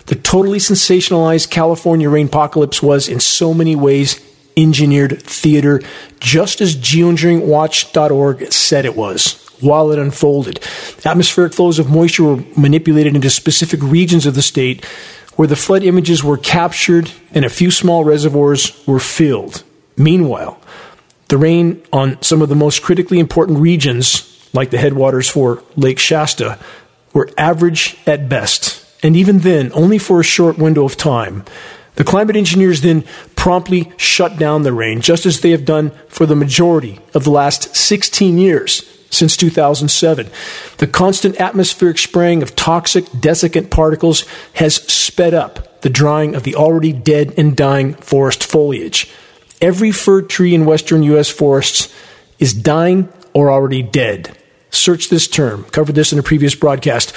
The 0.07 0.15
totally 0.15 0.59
sensationalized 0.59 1.51
California 1.51 2.09
rain 2.09 2.27
apocalypse 2.27 2.83
was, 2.83 3.09
in 3.09 3.21
so 3.21 3.53
many 3.53 3.77
ways, 3.77 4.21
engineered 4.57 5.23
theater, 5.23 5.81
just 6.21 6.61
as 6.61 6.77
geoengineeringwatch.org 6.77 8.53
said 8.53 8.85
it 8.85 8.97
was 8.97 9.45
while 9.61 9.91
it 9.91 9.99
unfolded. 9.99 10.61
Atmospheric 11.05 11.53
flows 11.53 11.79
of 11.79 11.91
moisture 11.91 12.25
were 12.25 12.45
manipulated 12.57 13.15
into 13.15 13.31
specific 13.31 13.81
regions 13.83 14.27
of 14.27 14.35
the 14.35 14.43
state 14.43 14.87
where 15.39 15.47
the 15.47 15.55
flood 15.55 15.85
images 15.85 16.25
were 16.25 16.37
captured 16.37 17.13
and 17.31 17.45
a 17.45 17.49
few 17.49 17.71
small 17.71 18.03
reservoirs 18.03 18.85
were 18.89 18.99
filled. 18.99 19.63
Meanwhile, 19.97 20.61
the 21.29 21.39
rain 21.39 21.81
on 21.93 22.21
some 22.21 22.43
of 22.43 22.49
the 22.49 22.57
most 22.57 22.83
critically 22.83 23.21
important 23.21 23.61
regions, 23.61 24.49
like 24.53 24.71
the 24.71 24.79
headwaters 24.79 25.29
for 25.31 25.63
Lake 25.77 26.01
Shasta, 26.01 26.59
were 27.13 27.31
average 27.39 27.97
at 28.05 28.29
best, 28.29 28.85
and 29.05 29.15
even 29.15 29.39
then, 29.39 29.71
only 29.75 29.97
for 29.97 30.19
a 30.19 30.25
short 30.25 30.59
window 30.59 30.85
of 30.85 30.97
time. 30.97 31.45
The 31.95 32.03
climate 32.03 32.35
engineers 32.35 32.81
then 32.81 33.05
promptly 33.37 33.93
shut 33.97 34.41
down 34.41 34.65
the 34.65 34.73
rain, 34.73 35.01
just 35.01 35.25
as 35.25 35.41
they 35.41 35.53
have 35.53 35.65
done 35.65 35.93
for 36.09 36.27
the 36.27 36.35
majority 36.35 36.99
of 37.15 37.23
the 37.23 37.31
last 37.31 37.77
16 37.77 38.39
years 38.39 38.98
since 39.11 39.37
2007. 39.37 40.31
The 40.79 40.87
constant 40.87 41.41
atmospheric 41.41 41.99
spraying 41.99 42.43
of 42.43 42.57
toxic 42.57 43.05
desiccant 43.07 43.71
particles 43.71 44.25
has 44.55 44.77
sped 44.77 45.35
up 45.35 45.81
the 45.83 45.91
drying 45.91 46.35
of 46.35 46.43
the 46.43 46.55
already 46.55 46.93
dead 46.93 47.35
and 47.37 47.57
dying 47.57 47.95
forest 47.95 48.45
foliage. 48.45 49.11
Every 49.61 49.91
fir 49.91 50.23
tree 50.23 50.55
in 50.55 50.67
western 50.67 51.03
U.S. 51.05 51.29
forests 51.29 51.93
is 52.39 52.53
dying 52.53 53.13
or 53.33 53.51
already 53.51 53.83
dead. 53.83 54.37
Search 54.71 55.09
this 55.09 55.27
term, 55.29 55.65
covered 55.65 55.95
this 55.95 56.13
in 56.13 56.19
a 56.19 56.23
previous 56.23 56.55
broadcast, 56.55 57.15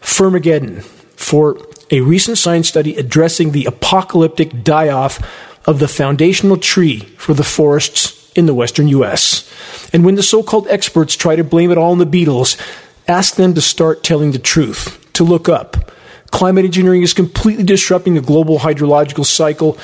Firmageddon, 0.00 0.82
for 0.82 1.58
a 1.90 2.00
recent 2.00 2.38
science 2.38 2.68
study 2.68 2.96
addressing 2.96 3.52
the 3.52 3.66
apocalyptic 3.66 4.64
die 4.64 4.88
off 4.88 5.20
of 5.66 5.78
the 5.78 5.88
foundational 5.88 6.56
tree 6.56 7.00
for 7.18 7.34
the 7.34 7.44
forests 7.44 8.21
in 8.34 8.46
the 8.46 8.54
western 8.54 8.88
U.S. 8.88 9.48
And 9.92 10.04
when 10.04 10.14
the 10.14 10.22
so 10.22 10.42
called 10.42 10.68
experts 10.68 11.16
try 11.16 11.36
to 11.36 11.44
blame 11.44 11.70
it 11.70 11.78
all 11.78 11.92
on 11.92 11.98
the 11.98 12.06
beetles, 12.06 12.56
ask 13.08 13.36
them 13.36 13.54
to 13.54 13.60
start 13.60 14.02
telling 14.02 14.32
the 14.32 14.38
truth, 14.38 15.12
to 15.14 15.24
look 15.24 15.48
up. 15.48 15.90
Climate 16.30 16.64
engineering 16.64 17.02
is 17.02 17.12
completely 17.12 17.64
disrupting 17.64 18.14
the 18.14 18.20
global 18.20 18.60
hydrological 18.60 19.26
cycle 19.26 19.78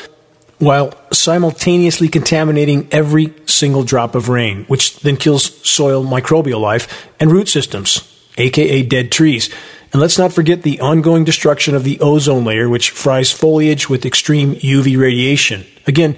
while 0.58 0.92
simultaneously 1.12 2.08
contaminating 2.08 2.88
every 2.90 3.32
single 3.46 3.84
drop 3.84 4.14
of 4.14 4.28
rain, 4.28 4.64
which 4.64 4.98
then 5.00 5.16
kills 5.16 5.44
soil 5.68 6.04
microbial 6.04 6.60
life 6.60 7.08
and 7.20 7.30
root 7.30 7.48
systems, 7.48 8.02
aka 8.36 8.82
dead 8.82 9.12
trees. 9.12 9.50
And 9.92 10.02
let's 10.02 10.18
not 10.18 10.32
forget 10.32 10.62
the 10.62 10.80
ongoing 10.80 11.24
destruction 11.24 11.74
of 11.74 11.84
the 11.84 12.00
ozone 12.00 12.44
layer, 12.44 12.68
which 12.68 12.90
fries 12.90 13.32
foliage 13.32 13.88
with 13.88 14.04
extreme 14.04 14.54
UV 14.56 14.98
radiation. 14.98 15.64
Again, 15.86 16.16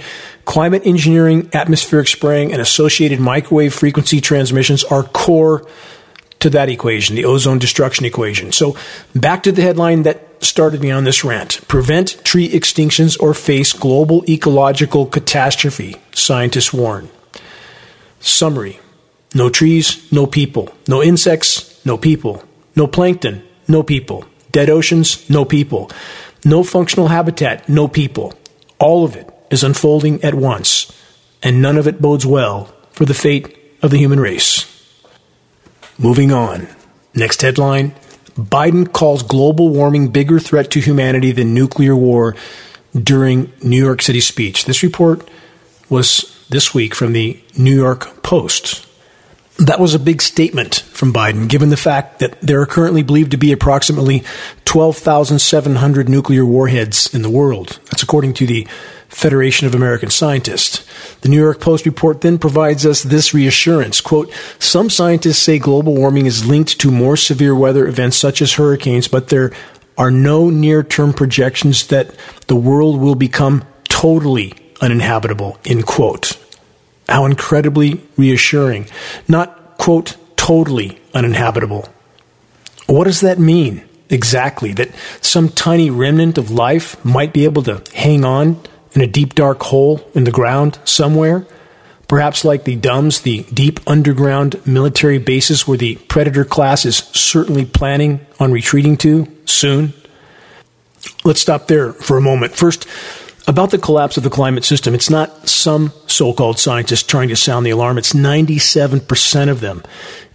climate 0.50 0.84
engineering, 0.84 1.48
atmospheric 1.52 2.08
spraying, 2.08 2.52
and 2.52 2.60
associated 2.60 3.20
microwave 3.20 3.72
frequency 3.72 4.20
transmissions 4.20 4.82
are 4.82 5.04
core 5.04 5.64
to 6.40 6.50
that 6.50 6.68
equation, 6.68 7.14
the 7.14 7.24
ozone 7.24 7.60
destruction 7.60 8.04
equation. 8.04 8.50
So 8.50 8.76
back 9.14 9.44
to 9.44 9.52
the 9.52 9.62
headline 9.62 10.02
that 10.02 10.42
started 10.42 10.80
me 10.80 10.90
on 10.90 11.04
this 11.04 11.22
rant. 11.22 11.60
Prevent 11.68 12.24
tree 12.24 12.48
extinctions 12.48 13.16
or 13.20 13.32
face 13.32 13.72
global 13.72 14.24
ecological 14.28 15.06
catastrophe, 15.06 15.94
scientists 16.10 16.72
warn. 16.72 17.08
Summary. 18.18 18.80
No 19.32 19.50
trees, 19.50 20.10
no 20.10 20.26
people. 20.26 20.74
No 20.88 21.00
insects, 21.00 21.80
no 21.86 21.96
people. 21.96 22.42
No 22.74 22.88
plankton, 22.88 23.44
no 23.68 23.84
people. 23.84 24.24
Dead 24.50 24.68
oceans, 24.68 25.30
no 25.30 25.44
people. 25.44 25.92
No 26.44 26.64
functional 26.64 27.06
habitat, 27.06 27.68
no 27.68 27.86
people. 27.86 28.34
All 28.80 29.04
of 29.04 29.14
it 29.14 29.29
is 29.50 29.64
unfolding 29.64 30.22
at 30.24 30.34
once, 30.34 30.92
and 31.42 31.60
none 31.60 31.76
of 31.76 31.86
it 31.86 32.00
bodes 32.00 32.26
well 32.26 32.72
for 32.92 33.04
the 33.04 33.14
fate 33.14 33.56
of 33.82 33.90
the 33.90 33.98
human 33.98 34.20
race. 34.20 34.66
Moving 35.98 36.32
on. 36.32 36.68
Next 37.14 37.42
headline 37.42 37.94
Biden 38.36 38.90
calls 38.90 39.22
global 39.22 39.68
warming 39.68 40.08
bigger 40.08 40.38
threat 40.38 40.70
to 40.70 40.80
humanity 40.80 41.32
than 41.32 41.54
nuclear 41.54 41.94
war 41.94 42.36
during 42.94 43.52
New 43.62 43.82
York 43.82 44.02
City 44.02 44.20
speech. 44.20 44.64
This 44.64 44.82
report 44.82 45.28
was 45.88 46.46
this 46.48 46.74
week 46.74 46.94
from 46.94 47.12
the 47.12 47.42
New 47.56 47.74
York 47.74 48.22
Post. 48.22 48.86
That 49.58 49.78
was 49.78 49.94
a 49.94 49.98
big 49.98 50.22
statement 50.22 50.76
from 50.92 51.12
Biden, 51.12 51.48
given 51.48 51.68
the 51.68 51.76
fact 51.76 52.20
that 52.20 52.40
there 52.40 52.60
are 52.62 52.66
currently 52.66 53.02
believed 53.02 53.32
to 53.32 53.36
be 53.36 53.52
approximately 53.52 54.24
12,700 54.64 56.08
nuclear 56.08 56.46
warheads 56.46 57.12
in 57.12 57.22
the 57.22 57.28
world. 57.28 57.78
That's 57.86 58.02
according 58.02 58.34
to 58.34 58.46
the 58.46 58.66
Federation 59.10 59.66
of 59.66 59.74
American 59.74 60.08
Scientists. 60.08 60.86
The 61.20 61.28
New 61.28 61.36
York 61.36 61.60
Post 61.60 61.84
report 61.84 62.20
then 62.20 62.38
provides 62.38 62.86
us 62.86 63.02
this 63.02 63.34
reassurance. 63.34 64.00
Quote, 64.00 64.32
some 64.58 64.88
scientists 64.88 65.38
say 65.42 65.58
global 65.58 65.94
warming 65.94 66.26
is 66.26 66.46
linked 66.46 66.78
to 66.80 66.90
more 66.90 67.16
severe 67.16 67.54
weather 67.54 67.86
events 67.86 68.16
such 68.16 68.40
as 68.40 68.54
hurricanes, 68.54 69.08
but 69.08 69.28
there 69.28 69.52
are 69.98 70.12
no 70.12 70.48
near 70.48 70.82
term 70.82 71.12
projections 71.12 71.88
that 71.88 72.14
the 72.46 72.56
world 72.56 73.00
will 73.00 73.16
become 73.16 73.64
totally 73.88 74.54
uninhabitable, 74.80 75.58
end 75.64 75.84
quote. 75.86 76.38
How 77.08 77.26
incredibly 77.26 78.00
reassuring. 78.16 78.86
Not, 79.26 79.76
quote, 79.76 80.16
totally 80.36 81.00
uninhabitable. 81.12 81.88
What 82.86 83.04
does 83.04 83.20
that 83.20 83.38
mean 83.40 83.82
exactly? 84.08 84.72
That 84.72 84.90
some 85.20 85.48
tiny 85.48 85.90
remnant 85.90 86.38
of 86.38 86.50
life 86.50 87.04
might 87.04 87.32
be 87.32 87.44
able 87.44 87.64
to 87.64 87.82
hang 87.92 88.24
on 88.24 88.62
in 88.92 89.02
a 89.02 89.06
deep 89.06 89.34
dark 89.34 89.62
hole 89.62 90.08
in 90.14 90.24
the 90.24 90.30
ground 90.30 90.78
somewhere? 90.84 91.46
Perhaps 92.08 92.44
like 92.44 92.64
the 92.64 92.76
DUMBs, 92.76 93.22
the 93.22 93.44
deep 93.54 93.78
underground 93.86 94.60
military 94.66 95.18
bases 95.18 95.68
where 95.68 95.78
the 95.78 95.94
Predator 96.08 96.44
class 96.44 96.84
is 96.84 96.96
certainly 96.96 97.64
planning 97.64 98.26
on 98.40 98.50
retreating 98.50 98.96
to 98.98 99.28
soon? 99.44 99.92
Let's 101.24 101.40
stop 101.40 101.68
there 101.68 101.92
for 101.92 102.16
a 102.16 102.20
moment. 102.20 102.56
First, 102.56 102.86
about 103.46 103.70
the 103.70 103.78
collapse 103.78 104.16
of 104.16 104.22
the 104.22 104.30
climate 104.30 104.64
system, 104.64 104.94
it's 104.94 105.10
not 105.10 105.48
some 105.48 105.92
so 106.06 106.32
called 106.32 106.58
scientists 106.58 107.02
trying 107.04 107.28
to 107.28 107.36
sound 107.36 107.64
the 107.64 107.70
alarm, 107.70 107.98
it's 107.98 108.12
97% 108.12 109.48
of 109.48 109.60
them. 109.60 109.82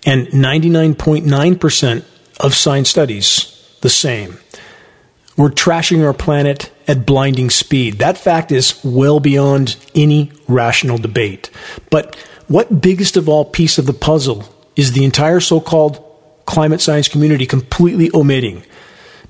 And 0.06 0.28
99.9% 0.28 2.06
of 2.39 2.54
science 2.54 2.89
studies 2.89 3.78
the 3.82 3.89
same. 3.89 4.38
We're 5.38 5.50
trashing 5.50 6.06
our 6.06 6.13
planet 6.13 6.71
at 6.88 7.06
blinding 7.06 7.50
speed. 7.50 8.00
That 8.00 8.17
fact 8.17 8.52
is 8.52 8.80
well 8.84 9.19
beyond 9.19 9.76
any 9.93 10.32
rational 10.48 10.98
debate. 10.98 11.50
But 11.89 12.15
what 12.48 12.82
biggest 12.82 13.17
of 13.17 13.28
all 13.28 13.45
piece 13.45 13.78
of 13.78 13.86
the 13.86 13.93
puzzle 13.93 14.45
is 14.76 14.91
the 14.91 15.04
entire 15.04 15.39
so 15.39 15.60
called 15.60 16.02
climate 16.45 16.80
science 16.80 17.08
community 17.08 17.45
completely 17.45 18.10
omitting? 18.13 18.63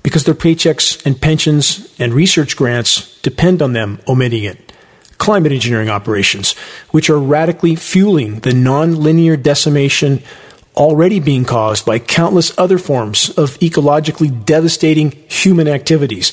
because 0.06 0.22
their 0.22 0.34
paychecks 0.34 1.04
and 1.04 1.20
pensions 1.20 1.92
and 1.98 2.14
research 2.14 2.56
grants 2.56 3.20
depend 3.22 3.60
on 3.60 3.72
them 3.72 4.00
omitting 4.06 4.44
it. 4.44 4.72
Climate 5.18 5.50
engineering 5.50 5.88
operations, 5.88 6.52
which 6.92 7.10
are 7.10 7.18
radically 7.18 7.74
fueling 7.74 8.38
the 8.38 8.52
nonlinear 8.52 9.42
decimation 9.42 10.22
already 10.76 11.20
being 11.20 11.44
caused 11.44 11.86
by 11.86 11.98
countless 11.98 12.56
other 12.58 12.78
forms 12.78 13.30
of 13.30 13.58
ecologically 13.58 14.44
devastating 14.44 15.12
human 15.28 15.68
activities. 15.68 16.32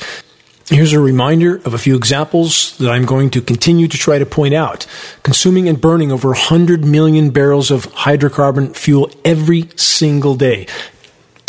Here's 0.69 0.93
a 0.93 0.99
reminder 0.99 1.57
of 1.65 1.73
a 1.73 1.77
few 1.77 1.95
examples 1.95 2.77
that 2.77 2.89
I'm 2.89 3.05
going 3.05 3.29
to 3.31 3.41
continue 3.41 3.87
to 3.87 3.97
try 3.97 4.17
to 4.17 4.25
point 4.25 4.53
out. 4.53 4.87
Consuming 5.21 5.67
and 5.67 5.79
burning 5.79 6.11
over 6.11 6.29
100 6.29 6.85
million 6.85 7.31
barrels 7.31 7.69
of 7.69 7.85
hydrocarbon 7.87 8.75
fuel 8.75 9.11
every 9.25 9.69
single 9.75 10.35
day 10.35 10.67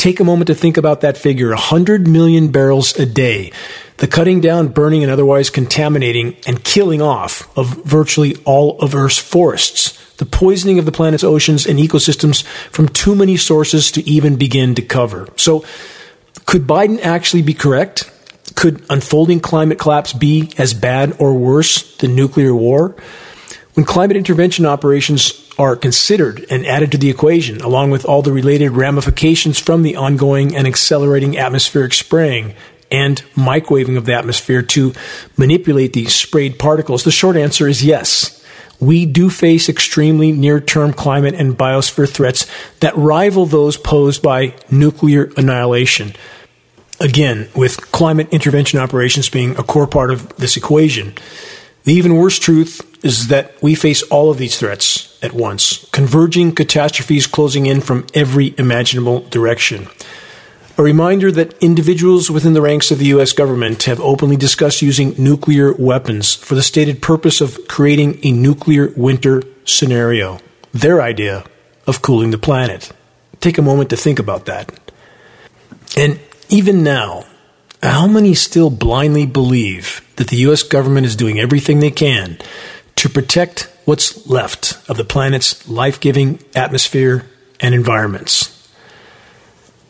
take 0.04 0.20
a 0.20 0.24
moment 0.24 0.48
to 0.48 0.54
think 0.54 0.76
about 0.76 1.00
that 1.00 1.16
figure 1.16 1.48
100 1.48 2.07
million 2.07 2.52
barrels 2.52 2.94
a 2.98 3.07
day. 3.07 3.50
The 3.98 4.09
cutting 4.09 4.40
down, 4.40 4.68
burning, 4.68 5.02
and 5.02 5.12
otherwise 5.12 5.50
contaminating 5.50 6.37
and 6.46 6.64
killing 6.64 7.00
off 7.00 7.57
of 7.57 7.85
virtually 7.85 8.37
all 8.44 8.78
of 8.80 8.94
Earth's 8.94 9.18
forests. 9.18 10.00
The 10.16 10.26
poisoning 10.26 10.78
of 10.78 10.85
the 10.85 10.92
planet's 10.92 11.24
oceans 11.24 11.66
and 11.66 11.78
ecosystems 11.78 12.44
from 12.70 12.88
too 12.88 13.14
many 13.14 13.37
sources 13.37 13.90
to 13.92 14.09
even 14.09 14.37
begin 14.37 14.74
to 14.76 14.83
cover. 14.83 15.28
So, 15.37 15.64
could 16.44 16.66
Biden 16.66 17.00
actually 17.00 17.42
be 17.42 17.54
correct? 17.54 18.11
Could 18.54 18.85
unfolding 18.90 19.40
climate 19.40 19.78
collapse 19.78 20.12
be 20.12 20.50
as 20.59 20.74
bad 20.74 21.16
or 21.18 21.35
worse 21.35 21.96
than 21.96 22.14
nuclear 22.14 22.54
war? 22.54 22.94
When 23.74 23.85
climate 23.85 24.16
intervention 24.16 24.66
operations 24.66 25.40
are 25.59 25.76
considered 25.76 26.44
and 26.50 26.66
added 26.66 26.92
to 26.92 26.98
the 26.98 27.11
equation, 27.11 27.61
along 27.61 27.90
with 27.90 28.04
all 28.04 28.22
the 28.22 28.33
related 28.33 28.70
ramifications 28.70 29.59
from 29.59 29.83
the 29.83 29.96
ongoing 29.96 30.54
and 30.54 30.66
accelerating 30.66 31.38
atmospheric 31.38 31.92
spraying 31.92 32.54
and 32.90 33.23
microwaving 33.35 33.97
of 33.97 34.07
the 34.07 34.14
atmosphere 34.14 34.62
to 34.62 34.92
manipulate 35.37 35.92
these 35.92 36.14
sprayed 36.14 36.59
particles? 36.59 37.05
The 37.05 37.11
short 37.11 37.37
answer 37.37 37.68
is 37.68 37.85
yes. 37.85 38.44
We 38.81 39.07
do 39.07 39.31
face 39.31 39.68
extremely 39.68 40.33
near 40.33 40.61
term 40.61 40.92
climate 40.92 41.35
and 41.35 41.57
biosphere 41.57 42.11
threats 42.11 42.47
that 42.81 42.97
rival 42.97 43.47
those 43.47 43.77
posed 43.77 44.23
by 44.23 44.55
nuclear 44.70 45.31
annihilation. 45.37 46.14
Again, 47.01 47.49
with 47.55 47.90
climate 47.92 48.29
intervention 48.31 48.79
operations 48.79 49.29
being 49.29 49.57
a 49.57 49.62
core 49.62 49.87
part 49.87 50.11
of 50.11 50.37
this 50.37 50.57
equation. 50.57 51.14
The 51.85 51.92
even 51.92 52.16
worse 52.16 52.38
truth 52.38 52.81
is 53.05 53.29
that 53.29 53.61
we 53.62 53.75
face 53.75 54.03
all 54.05 54.31
of 54.31 54.38
these 54.38 54.59
threats 54.59 55.18
at 55.23 55.35
once, 55.35 55.87
converging 55.90 56.55
catastrophes 56.55 57.27
closing 57.27 57.66
in 57.66 57.81
from 57.81 58.07
every 58.14 58.55
imaginable 58.57 59.20
direction. 59.29 59.88
A 60.76 60.82
reminder 60.82 61.30
that 61.30 61.56
individuals 61.62 62.32
within 62.32 62.52
the 62.52 62.60
ranks 62.60 62.90
of 62.90 62.98
the 62.98 63.06
U.S. 63.06 63.32
government 63.32 63.84
have 63.84 64.00
openly 64.00 64.37
discussed 64.37 64.82
using 64.82 65.14
nuclear 65.16 65.72
weapons 65.72 66.34
for 66.34 66.56
the 66.56 66.64
stated 66.64 67.00
purpose 67.00 67.40
of 67.40 67.68
creating 67.68 68.18
a 68.24 68.32
nuclear 68.32 68.92
winter 68.96 69.44
scenario, 69.64 70.40
their 70.72 71.00
idea 71.00 71.44
of 71.87 72.02
cooling 72.02 72.32
the 72.32 72.38
planet. 72.38 72.90
Take 73.38 73.56
a 73.56 73.62
moment 73.62 73.90
to 73.90 73.96
think 73.96 74.18
about 74.18 74.46
that. 74.46 74.72
And 75.96 76.18
even 76.48 76.82
now, 76.82 77.24
how 77.80 78.08
many 78.08 78.34
still 78.34 78.70
blindly 78.70 79.26
believe 79.26 80.00
that 80.16 80.26
the 80.26 80.38
U.S. 80.38 80.64
government 80.64 81.06
is 81.06 81.14
doing 81.14 81.38
everything 81.38 81.78
they 81.78 81.92
can 81.92 82.37
to 82.96 83.08
protect 83.08 83.70
what's 83.84 84.26
left 84.26 84.78
of 84.90 84.96
the 84.96 85.04
planet's 85.04 85.68
life 85.68 86.00
giving 86.00 86.40
atmosphere 86.56 87.26
and 87.60 87.76
environments? 87.76 88.53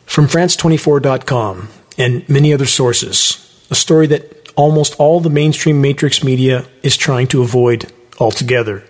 From 0.05 0.27
France24.com 0.27 1.69
and 1.97 2.27
many 2.29 2.53
other 2.53 2.65
sources, 2.65 3.41
a 3.69 3.75
story 3.75 4.07
that 4.07 4.51
almost 4.55 4.95
all 4.99 5.19
the 5.19 5.29
mainstream 5.29 5.81
matrix 5.81 6.23
media 6.23 6.65
is 6.83 6.95
trying 6.95 7.27
to 7.27 7.41
avoid 7.41 7.91
altogether. 8.19 8.83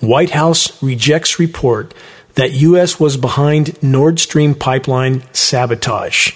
White 0.00 0.30
House 0.30 0.82
rejects 0.82 1.38
report 1.38 1.94
that 2.34 2.52
U.S. 2.52 3.00
was 3.00 3.16
behind 3.16 3.80
Nord 3.82 4.20
Stream 4.20 4.54
pipeline 4.54 5.22
sabotage. 5.32 6.32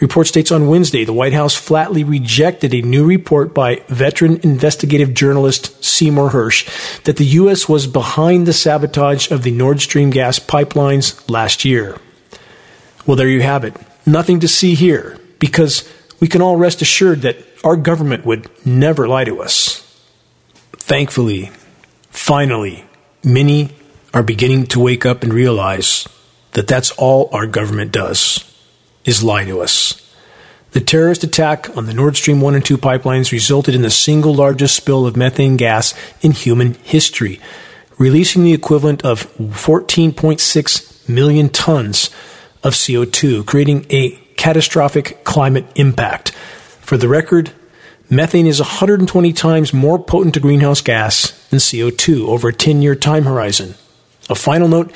report 0.00 0.26
states 0.26 0.50
on 0.50 0.68
Wednesday 0.68 1.04
the 1.04 1.12
White 1.12 1.34
House 1.34 1.54
flatly 1.54 2.02
rejected 2.02 2.74
a 2.74 2.82
new 2.82 3.06
report 3.06 3.54
by 3.54 3.82
veteran 3.88 4.40
investigative 4.42 5.12
journalist 5.12 5.84
Seymour 5.84 6.30
Hersh 6.30 7.02
that 7.02 7.16
the 7.16 7.26
U.S. 7.42 7.68
was 7.68 7.86
behind 7.86 8.46
the 8.46 8.52
sabotage 8.52 9.30
of 9.30 9.42
the 9.42 9.52
Nord 9.52 9.80
Stream 9.80 10.10
gas 10.10 10.38
pipelines 10.38 11.30
last 11.30 11.64
year. 11.64 11.98
Well, 13.06 13.16
there 13.16 13.28
you 13.28 13.42
have 13.42 13.64
it. 13.64 13.74
Nothing 14.06 14.40
to 14.40 14.48
see 14.48 14.74
here 14.74 15.18
because 15.38 15.90
we 16.20 16.28
can 16.28 16.40
all 16.40 16.56
rest 16.56 16.80
assured 16.82 17.22
that 17.22 17.36
our 17.62 17.76
government 17.76 18.24
would 18.24 18.48
never 18.66 19.06
lie 19.06 19.24
to 19.24 19.42
us. 19.42 19.80
Thankfully, 20.72 21.50
finally, 22.10 22.84
many 23.22 23.70
are 24.12 24.22
beginning 24.22 24.66
to 24.66 24.80
wake 24.80 25.04
up 25.04 25.22
and 25.22 25.32
realize 25.32 26.06
that 26.52 26.68
that's 26.68 26.92
all 26.92 27.28
our 27.32 27.46
government 27.46 27.92
does 27.92 28.50
is 29.04 29.22
lie 29.22 29.44
to 29.44 29.60
us. 29.60 30.00
The 30.72 30.80
terrorist 30.80 31.22
attack 31.24 31.76
on 31.76 31.86
the 31.86 31.94
Nord 31.94 32.16
Stream 32.16 32.40
1 32.40 32.54
and 32.54 32.64
2 32.64 32.78
pipelines 32.78 33.32
resulted 33.32 33.74
in 33.74 33.82
the 33.82 33.90
single 33.90 34.34
largest 34.34 34.74
spill 34.74 35.06
of 35.06 35.16
methane 35.16 35.56
gas 35.56 35.94
in 36.20 36.32
human 36.32 36.74
history, 36.74 37.40
releasing 37.98 38.44
the 38.44 38.54
equivalent 38.54 39.04
of 39.04 39.30
14.6 39.36 41.08
million 41.08 41.48
tons 41.48 42.10
of 42.64 42.74
CO2, 42.74 43.46
creating 43.46 43.86
a 43.90 44.10
catastrophic 44.36 45.22
climate 45.24 45.66
impact. 45.76 46.30
For 46.80 46.96
the 46.96 47.08
record, 47.08 47.52
methane 48.10 48.46
is 48.46 48.60
120 48.60 49.32
times 49.32 49.72
more 49.72 50.02
potent 50.02 50.36
a 50.36 50.40
greenhouse 50.40 50.80
gas 50.80 51.30
than 51.50 51.60
CO2 51.60 52.26
over 52.26 52.48
a 52.48 52.52
10 52.52 52.82
year 52.82 52.96
time 52.96 53.24
horizon. 53.24 53.74
A 54.28 54.34
final 54.34 54.66
note 54.66 54.92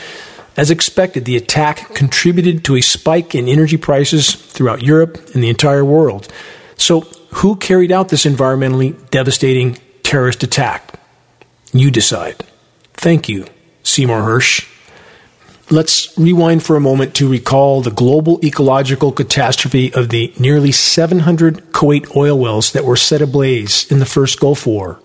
as 0.59 0.73
expected, 0.73 1.25
the 1.25 1.37
attack 1.37 1.95
contributed 1.95 2.65
to 2.65 2.75
a 2.75 2.81
spike 2.81 3.33
in 3.37 3.47
energy 3.47 3.77
prices 3.77 4.35
throughout 4.35 4.83
Europe 4.83 5.17
and 5.33 5.43
the 5.43 5.49
entire 5.49 5.85
world. 5.85 6.27
So, 6.77 7.03
who 7.35 7.55
carried 7.55 7.93
out 7.93 8.09
this 8.09 8.25
environmentally 8.25 9.09
devastating 9.11 9.79
terrorist 10.03 10.43
attack? 10.43 10.99
You 11.73 11.93
decide. 11.93 12.45
Thank 12.95 13.29
you, 13.29 13.47
Seymour 13.85 14.23
Hersh. 14.23 14.67
Let's 15.71 16.17
rewind 16.17 16.63
for 16.63 16.77
a 16.77 16.81
moment 16.81 17.15
to 17.17 17.29
recall 17.29 17.83
the 17.83 17.91
global 17.91 18.43
ecological 18.43 19.13
catastrophe 19.13 19.93
of 19.93 20.09
the 20.09 20.33
nearly 20.39 20.73
700 20.73 21.73
Kuwait 21.73 22.17
oil 22.17 22.39
wells 22.39 22.73
that 22.73 22.87
were 22.87 22.97
set 22.97 23.21
ablaze 23.21 23.91
in 23.93 23.99
the 23.99 24.07
first 24.07 24.41
Gulf 24.41 24.67
War. 24.67 24.99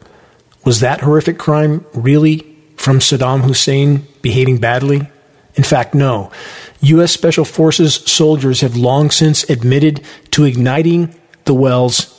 Was 0.64 0.80
that 0.80 1.02
horrific 1.02 1.38
crime 1.38 1.86
really 1.94 2.56
from 2.78 3.00
Saddam 3.00 3.42
Hussein 3.42 4.08
behaving 4.22 4.60
badly? 4.60 5.10
In 5.56 5.66
fact, 5.66 5.94
no. 5.94 6.32
U.S. 6.80 7.12
Special 7.12 7.44
Forces 7.44 7.96
soldiers 7.96 8.62
have 8.62 8.78
long 8.78 9.12
since 9.12 9.44
admitted 9.50 10.02
to 10.32 10.46
igniting 10.46 11.14
the 11.44 11.54
wells 11.54 12.10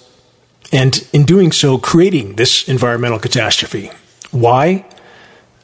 and, 0.70 1.07
in 1.14 1.24
doing 1.24 1.50
so, 1.50 1.78
creating 1.78 2.37
this 2.37 2.68
environmental 2.68 3.18
catastrophe. 3.18 3.90
Why? 4.33 4.85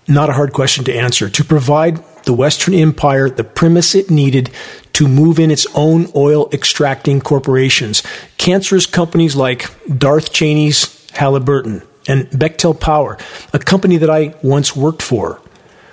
Not 0.09 0.31
a 0.31 0.33
hard 0.33 0.55
question 0.55 0.85
to 0.85 0.95
answer. 0.95 1.29
To 1.29 1.45
provide 1.45 2.03
the 2.25 2.33
Western 2.33 2.75
Empire 2.75 3.29
the 3.31 3.45
premise 3.45 3.95
it 3.95 4.11
needed 4.11 4.51
to 4.93 5.09
move 5.09 5.39
in 5.39 5.51
its 5.51 5.67
own 5.75 6.11
oil 6.15 6.49
extracting 6.53 7.21
corporations. 7.21 8.03
Cancerous 8.37 8.87
companies 8.87 9.37
like 9.37 9.71
Darth 9.99 10.33
Cheney's 10.33 11.11
Halliburton 11.13 11.83
and 12.09 12.29
Bechtel 12.31 12.79
Power, 12.79 13.17
a 13.53 13.59
company 13.59 13.97
that 13.97 14.11
I 14.11 14.35
once 14.43 14.77
worked 14.77 15.03
for. 15.03 15.41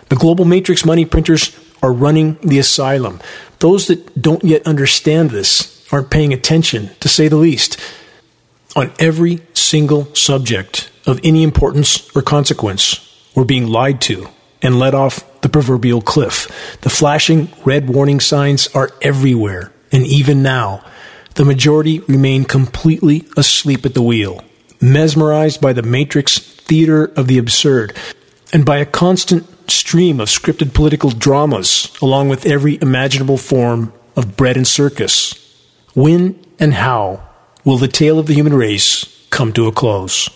The 0.10 0.16
global 0.16 0.46
matrix 0.46 0.86
money 0.86 1.06
printers 1.06 1.58
are 1.84 1.94
running 1.94 2.38
the 2.42 2.60
asylum. 2.60 3.20
Those 3.60 3.88
that 3.88 4.22
don't 4.22 4.44
yet 4.44 4.66
understand 4.66 5.32
this 5.32 5.86
aren't 5.92 6.10
paying 6.10 6.34
attention, 6.34 6.92
to 7.00 7.10
say 7.10 7.28
the 7.28 7.38
least. 7.38 7.80
On 8.76 8.92
every 9.00 9.42
single 9.54 10.14
subject 10.16 10.92
of 11.06 11.20
any 11.24 11.44
importance 11.44 12.14
or 12.16 12.22
consequence, 12.22 13.04
we're 13.36 13.46
being 13.46 13.68
lied 13.68 14.02
to 14.02 14.28
and 14.62 14.80
let 14.80 14.94
off 14.94 15.42
the 15.42 15.50
proverbial 15.50 16.02
cliff. 16.02 16.78
The 16.82 16.90
flashing 16.90 17.50
red 17.66 17.90
warning 17.90 18.20
signs 18.20 18.68
are 18.76 18.90
everywhere, 19.02 19.72
and 19.92 20.06
even 20.06 20.42
now, 20.42 20.84
the 21.36 21.46
majority 21.46 22.00
remain 22.02 22.44
completely 22.44 23.28
asleep 23.38 23.86
at 23.86 23.94
the 23.94 24.02
wheel, 24.02 24.44
mesmerized 24.82 25.62
by 25.62 25.74
the 25.74 25.84
matrix 25.84 26.40
theater 26.40 27.06
of 27.16 27.28
the 27.28 27.38
absurd, 27.38 27.96
and 28.52 28.66
by 28.66 28.78
a 28.78 28.86
constant 28.86 29.46
stream 29.70 30.20
of 30.20 30.30
scripted 30.30 30.74
political 30.74 31.12
dramas, 31.12 31.96
along 32.02 32.30
with 32.30 32.46
every 32.46 32.80
imaginable 32.82 33.38
form 33.38 33.94
of 34.16 34.36
bread 34.36 34.58
and 34.58 34.68
circus. 34.68 35.34
When 35.94 36.44
and 36.60 36.74
how 36.74 37.22
will 37.64 37.78
the 37.78 37.88
tale 37.88 38.18
of 38.18 38.28
the 38.28 38.34
human 38.34 38.54
race 38.54 39.06
come 39.30 39.54
to 39.54 39.68
a 39.68 39.72
close? 39.72 40.30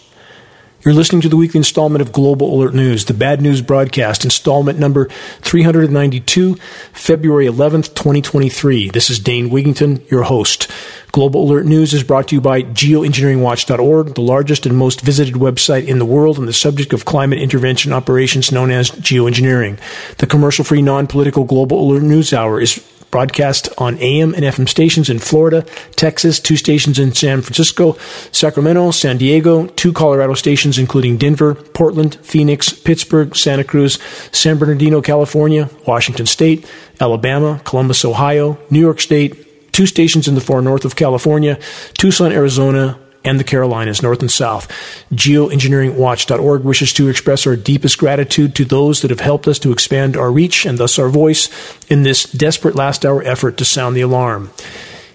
You're 0.83 0.95
listening 0.95 1.21
to 1.21 1.29
the 1.29 1.37
weekly 1.37 1.59
installment 1.59 2.01
of 2.01 2.11
Global 2.11 2.55
Alert 2.55 2.73
News, 2.73 3.05
the 3.05 3.13
bad 3.13 3.39
news 3.39 3.61
broadcast, 3.61 4.23
installment 4.23 4.79
number 4.79 5.09
392, 5.41 6.55
February 6.91 7.45
11th, 7.45 7.93
2023. 7.93 8.89
This 8.89 9.11
is 9.11 9.19
Dane 9.19 9.51
Wigington, 9.51 10.09
your 10.09 10.23
host. 10.23 10.71
Global 11.11 11.43
Alert 11.43 11.67
News 11.67 11.93
is 11.93 12.01
brought 12.01 12.29
to 12.29 12.35
you 12.35 12.41
by 12.41 12.63
geoengineeringwatch.org, 12.63 14.15
the 14.15 14.21
largest 14.21 14.65
and 14.65 14.75
most 14.75 15.01
visited 15.01 15.35
website 15.35 15.85
in 15.85 15.99
the 15.99 16.05
world 16.05 16.39
on 16.39 16.47
the 16.47 16.53
subject 16.53 16.93
of 16.93 17.05
climate 17.05 17.37
intervention 17.37 17.93
operations 17.93 18.51
known 18.51 18.71
as 18.71 18.89
geoengineering. 18.89 19.77
The 20.17 20.25
commercial 20.25 20.65
free, 20.65 20.81
non 20.81 21.05
political 21.05 21.43
Global 21.43 21.79
Alert 21.79 22.01
News 22.01 22.33
Hour 22.33 22.59
is 22.59 22.83
broadcast 23.11 23.69
on 23.77 23.97
AM 23.97 24.33
and 24.33 24.43
FM 24.43 24.67
stations 24.67 25.09
in 25.09 25.19
Florida, 25.19 25.63
Texas, 25.95 26.39
two 26.39 26.57
stations 26.57 26.97
in 26.97 27.13
San 27.13 27.41
Francisco, 27.41 27.97
Sacramento, 28.31 28.91
San 28.91 29.17
Diego, 29.17 29.67
two 29.67 29.93
Colorado 29.93 30.33
stations 30.33 30.79
including 30.79 31.17
Denver, 31.17 31.53
Portland, 31.53 32.15
Phoenix, 32.23 32.71
Pittsburgh, 32.71 33.35
Santa 33.35 33.63
Cruz, 33.63 33.99
San 34.31 34.57
Bernardino, 34.57 35.01
California, 35.01 35.69
Washington 35.85 36.25
State, 36.25 36.65
Alabama, 36.99 37.61
Columbus, 37.65 38.03
Ohio, 38.05 38.57
New 38.69 38.79
York 38.79 38.99
State, 38.99 39.71
two 39.71 39.85
stations 39.85 40.27
in 40.27 40.35
the 40.35 40.41
far 40.41 40.61
north 40.61 40.85
of 40.85 40.95
California, 40.95 41.59
Tucson, 41.93 42.31
Arizona, 42.31 42.97
and 43.23 43.39
the 43.39 43.43
Carolinas, 43.43 44.01
North 44.01 44.21
and 44.21 44.31
South. 44.31 44.67
Geoengineeringwatch.org 45.13 46.63
wishes 46.63 46.93
to 46.93 47.07
express 47.07 47.45
our 47.45 47.55
deepest 47.55 47.97
gratitude 47.97 48.55
to 48.55 48.65
those 48.65 49.01
that 49.01 49.11
have 49.11 49.19
helped 49.19 49.47
us 49.47 49.59
to 49.59 49.71
expand 49.71 50.17
our 50.17 50.31
reach 50.31 50.65
and 50.65 50.77
thus 50.77 50.97
our 50.97 51.09
voice 51.09 51.49
in 51.89 52.03
this 52.03 52.23
desperate 52.23 52.75
last 52.75 53.05
hour 53.05 53.23
effort 53.23 53.57
to 53.57 53.65
sound 53.65 53.95
the 53.95 54.01
alarm. 54.01 54.51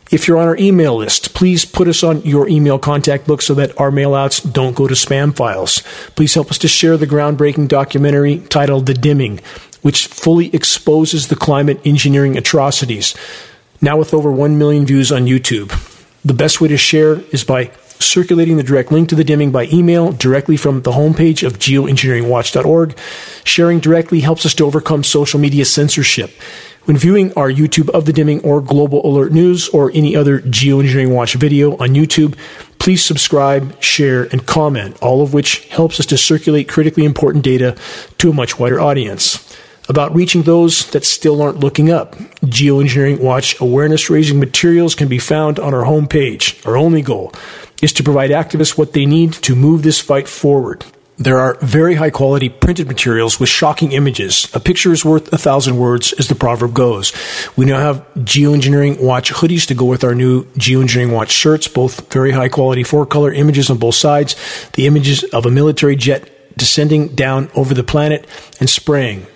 If 0.09 0.29
you're 0.29 0.39
on 0.39 0.47
our 0.47 0.57
email 0.57 0.97
list, 0.97 1.35
please 1.35 1.65
put 1.65 1.89
us 1.89 2.05
on 2.05 2.23
your 2.23 2.49
email 2.49 2.79
contact 2.79 3.27
book 3.27 3.43
so 3.43 3.55
that 3.55 3.79
our 3.81 3.91
mailouts 3.91 4.53
don't 4.53 4.77
go 4.77 4.87
to 4.87 4.95
spam 4.95 5.35
files. 5.35 5.83
Please 6.15 6.35
help 6.35 6.51
us 6.51 6.59
to 6.59 6.69
share 6.69 6.97
the 6.97 7.09
groundbreaking 7.09 7.67
documentary 7.67 8.39
titled 8.39 8.87
The 8.87 8.95
Dimming, 8.95 9.41
which 9.83 10.07
fully 10.07 10.55
exposes 10.55 11.27
the 11.27 11.35
climate 11.35 11.81
engineering 11.85 12.37
atrocities. 12.37 13.17
Now 13.81 13.97
with 13.97 14.15
over 14.15 14.31
1 14.31 14.57
million 14.59 14.87
views 14.87 15.11
on 15.11 15.27
YouTube. 15.27 15.75
The 16.25 16.35
best 16.35 16.61
way 16.61 16.69
to 16.69 16.77
share 16.77 17.21
is 17.33 17.43
by 17.43 17.73
circulating 17.99 18.57
the 18.57 18.63
direct 18.63 18.93
link 18.93 19.09
to 19.09 19.15
the 19.15 19.25
dimming 19.25 19.51
by 19.51 19.67
email 19.73 20.13
directly 20.13 20.57
from 20.57 20.83
the 20.83 20.93
homepage 20.93 21.47
of 21.47 21.59
geoengineeringwatch.org. 21.59 22.99
Sharing 23.45 23.81
directly 23.81 24.21
helps 24.21 24.47
us 24.47 24.55
to 24.55 24.67
overcome 24.67 25.03
social 25.03 25.41
media 25.41 25.65
censorship. 25.65 26.31
When 26.87 26.97
viewing 26.97 27.33
our 27.33 27.51
YouTube 27.51 27.91
of 27.91 28.05
the 28.05 28.13
dimming 28.13 28.41
or 28.43 28.61
Global 28.61 29.05
Alert 29.05 29.33
News 29.33 29.69
or 29.71 29.91
any 29.93 30.15
other 30.15 30.39
Geoengineering 30.39 31.13
Watch 31.13 31.35
video 31.35 31.73
on 31.79 31.91
YouTube, 31.91 32.37
please 32.79 33.05
subscribe, 33.05 33.83
share, 33.83 34.25
and 34.25 34.47
comment, 34.47 34.97
all 35.03 35.21
of 35.21 35.35
which 35.35 35.67
helps 35.67 35.99
us 35.99 36.07
to 36.07 36.17
circulate 36.17 36.69
critically 36.69 37.05
important 37.05 37.43
data 37.43 37.77
to 38.19 38.31
a 38.31 38.33
much 38.33 38.61
wider 38.61 38.81
audience 38.81 39.59
about 39.89 40.15
reaching 40.15 40.43
those 40.43 40.89
that 40.91 41.05
still 41.05 41.43
aren't 41.43 41.59
looking 41.59 41.91
up. 41.91 42.15
Geoengineering 42.45 43.21
Watch 43.21 43.61
awareness 43.61 44.09
raising 44.09 44.39
materials 44.39 44.95
can 44.95 45.09
be 45.09 45.19
found 45.19 45.59
on 45.59 45.75
our 45.75 45.85
homepage. 45.85 46.65
Our 46.67 46.77
only 46.77 47.03
goal 47.03 47.33
is 47.83 47.93
to 47.95 48.03
provide 48.03 48.31
activists 48.31 48.79
what 48.79 48.93
they 48.93 49.07
need 49.07 49.33
to 49.33 49.55
move 49.55 49.83
this 49.83 50.01
fight 50.01 50.29
forward. 50.29 50.85
There 51.19 51.39
are 51.39 51.57
very 51.63 51.95
high 51.95 52.11
quality 52.11 52.51
printed 52.51 52.89
materials 52.89 53.41
with 53.41 53.49
shocking 53.49 53.93
images. 53.93 54.51
A 54.55 54.61
picture 54.61 54.93
is 54.93 55.03
worth 55.03 55.33
a 55.33 55.39
thousand 55.39 55.79
words, 55.79 56.13
as 56.19 56.29
the 56.29 56.35
proverb 56.35 56.75
goes. 56.75 57.13
We 57.57 57.65
now 57.65 57.81
have 57.81 58.07
Geoengineering 58.17 59.01
Watch 59.01 59.33
hoodies 59.33 59.67
to 59.69 59.75
go 59.75 59.87
with 59.87 60.05
our 60.05 60.15
new 60.15 60.45
Geoengineering 60.59 61.15
Watch 61.15 61.31
shirts, 61.31 61.69
both 61.69 62.13
very 62.13 62.33
high 62.33 62.51
quality 62.51 62.83
four 62.83 63.07
color 63.07 63.33
images 63.33 63.71
on 63.71 63.79
both 63.79 63.95
sides. 63.95 64.37
The 64.75 64.87
images 64.87 65.25
of 65.25 65.47
a 65.47 65.51
military 65.51 65.97
jet 65.97 66.31
descending 66.59 67.09
down 67.09 67.51
over 67.55 67.73
the 67.73 67.85
planet 67.85 68.27
and 68.61 68.69
spraying. 68.69 69.27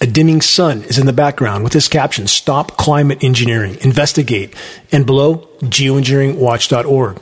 A 0.00 0.06
dimming 0.06 0.40
sun 0.40 0.84
is 0.84 0.96
in 0.96 1.06
the 1.06 1.12
background 1.12 1.62
with 1.62 1.74
this 1.74 1.88
caption 1.88 2.26
Stop 2.26 2.78
Climate 2.78 3.22
Engineering, 3.22 3.76
Investigate, 3.82 4.54
and 4.92 5.04
below, 5.04 5.48
geoengineeringwatch.org 5.60 7.20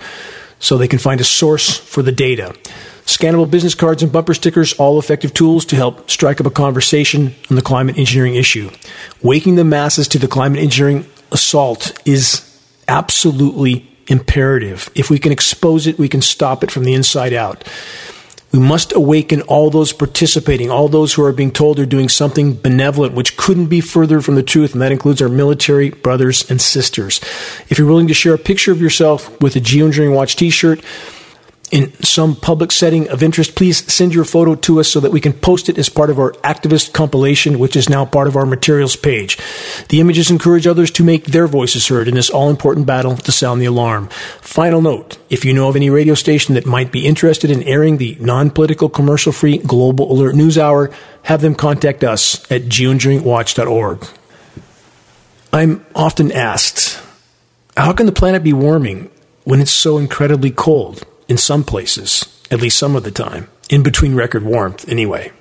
so 0.66 0.76
they 0.76 0.88
can 0.88 0.98
find 0.98 1.20
a 1.20 1.24
source 1.24 1.76
for 1.79 2.02
the 2.02 2.11
data. 2.11 2.52
Scannable 3.05 3.48
business 3.48 3.76
cards 3.76 4.02
and 4.02 4.11
bumper 4.11 4.35
stickers, 4.35 4.72
all 4.72 4.98
effective 4.98 5.33
tools 5.33 5.64
to 5.66 5.76
help 5.76 6.11
strike 6.11 6.40
up 6.40 6.46
a 6.46 6.50
conversation 6.50 7.37
on 7.48 7.55
the 7.55 7.62
climate 7.62 7.96
engineering 7.98 8.35
issue. 8.35 8.68
Waking 9.22 9.55
the 9.55 9.62
masses 9.62 10.09
to 10.09 10.18
the 10.18 10.26
climate 10.26 10.59
engineering 10.59 11.07
assault 11.31 11.96
is 12.05 12.42
absolutely 12.88 13.88
imperative. 14.09 14.90
If 14.96 15.09
we 15.09 15.20
can 15.20 15.31
expose 15.31 15.87
it, 15.87 16.00
we 16.00 16.09
can 16.09 16.20
stop 16.20 16.64
it 16.64 16.72
from 16.72 16.83
the 16.83 16.94
inside 16.94 17.33
out. 17.33 17.62
We 18.52 18.61
must 18.61 18.94
awaken 18.94 19.42
all 19.42 19.70
those 19.70 19.92
participating, 19.92 20.70
all 20.70 20.88
those 20.88 21.14
who 21.14 21.24
are 21.24 21.32
being 21.32 21.50
told 21.50 21.76
they're 21.76 21.87
doing 21.87 22.09
something 22.09 22.54
benevolent, 22.54 23.14
which 23.14 23.37
couldn't 23.37 23.66
be 23.66 23.80
further 23.80 24.20
from 24.20 24.37
the 24.37 24.42
truth, 24.42 24.72
and 24.72 24.80
that 24.80 24.92
includes 24.92 25.20
our 25.20 25.28
military 25.28 25.90
brothers 25.90 26.48
and 26.50 26.61
sisters. 26.61 27.20
If 27.68 27.78
you're 27.78 27.88
willing 27.88 28.09
to 28.09 28.14
share 28.14 28.35
a 28.35 28.38
picture 28.38 28.72
of 28.72 28.80
yourself 28.80 29.40
with 29.42 29.56
a 29.56 29.61
Geoengineering 29.61 30.14
Watch 30.14 30.37
t 30.37 30.50
shirt, 30.50 30.80
in 31.72 31.92
some 32.02 32.37
public 32.37 32.70
setting 32.70 33.09
of 33.09 33.22
interest, 33.22 33.57
please 33.57 33.92
send 33.92 34.14
your 34.14 34.24
photo 34.24 34.55
to 34.55 34.79
us 34.79 34.88
so 34.88 35.00
that 35.00 35.11
we 35.11 35.20
can 35.20 35.33
post 35.33 35.68
it 35.68 35.79
as 35.79 35.88
part 35.88 36.11
of 36.11 36.18
our 36.18 36.33
activist 36.44 36.92
compilation, 36.92 37.59
which 37.59 37.74
is 37.74 37.88
now 37.88 38.05
part 38.05 38.29
of 38.29 38.37
our 38.37 38.46
materials 38.46 38.94
page. 38.94 39.37
The 39.88 40.00
images 40.00 40.31
encourage 40.31 40.66
others 40.66 40.92
to 40.92 41.05
make 41.05 41.24
their 41.24 41.48
voices 41.48 41.88
heard 41.88 42.07
in 42.07 42.14
this 42.14 42.31
all 42.31 42.50
important 42.50 42.87
battle 42.87 43.16
to 43.16 43.33
sound 43.33 43.61
the 43.61 43.66
alarm. 43.66 44.09
Final 44.40 44.81
note 44.81 45.18
if 45.29 45.44
you 45.44 45.52
know 45.52 45.68
of 45.68 45.74
any 45.74 45.90
radio 45.90 46.14
station 46.14 46.55
that 46.55 46.66
might 46.66 46.92
be 46.92 47.05
interested 47.05 47.50
in 47.50 47.64
airing 47.64 47.96
the 47.96 48.16
non 48.20 48.50
political, 48.50 48.88
commercial 48.88 49.33
free 49.33 49.59
Global 49.59 50.12
Alert 50.12 50.37
News 50.37 50.57
Hour, 50.57 50.92
have 51.22 51.40
them 51.40 51.57
contact 51.57 52.05
us 52.05 52.40
at 52.50 52.62
geoengineeringwatch.org. 52.62 54.07
I'm 55.52 55.85
often 55.94 56.31
asked, 56.31 57.02
how 57.76 57.92
can 57.92 58.07
the 58.07 58.12
planet 58.12 58.44
be 58.44 58.52
warming 58.52 59.11
when 59.44 59.61
it's 59.61 59.72
so 59.72 59.98
incredibly 59.98 60.52
cold? 60.52 61.05
In 61.28 61.36
some 61.36 61.64
places, 61.64 62.24
at 62.50 62.60
least 62.60 62.78
some 62.78 62.94
of 62.94 63.02
the 63.04 63.10
time, 63.10 63.48
in 63.68 63.82
between 63.82 64.14
record 64.14 64.44
warmth, 64.44 64.88
anyway. 64.88 65.32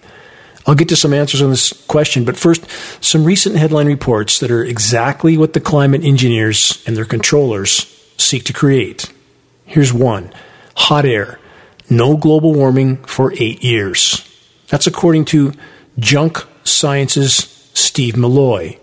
I'll 0.67 0.75
get 0.75 0.89
to 0.89 0.95
some 0.95 1.13
answers 1.13 1.43
on 1.43 1.51
this 1.51 1.73
question, 1.85 2.25
but 2.25 2.37
first, 2.37 2.65
some 3.03 3.23
recent 3.23 3.55
headline 3.55 3.85
reports 3.85 4.39
that 4.39 4.49
are 4.49 4.63
exactly 4.63 5.37
what 5.37 5.53
the 5.53 5.59
climate 5.59 6.03
engineers 6.03 6.83
and 6.87 6.97
their 6.97 7.05
controllers 7.05 7.85
seek 8.17 8.43
to 8.45 8.53
create. 8.53 9.11
Here's 9.65 9.93
one 9.93 10.31
Hot 10.77 11.05
air, 11.05 11.39
no 11.89 12.17
global 12.17 12.53
warming 12.53 12.97
for 13.05 13.33
eight 13.37 13.63
years. 13.63 14.27
That's 14.67 14.87
according 14.87 15.25
to 15.25 15.53
Junk 15.99 16.43
Science's 16.63 17.69
Steve 17.73 18.15
Milloy. 18.15 18.79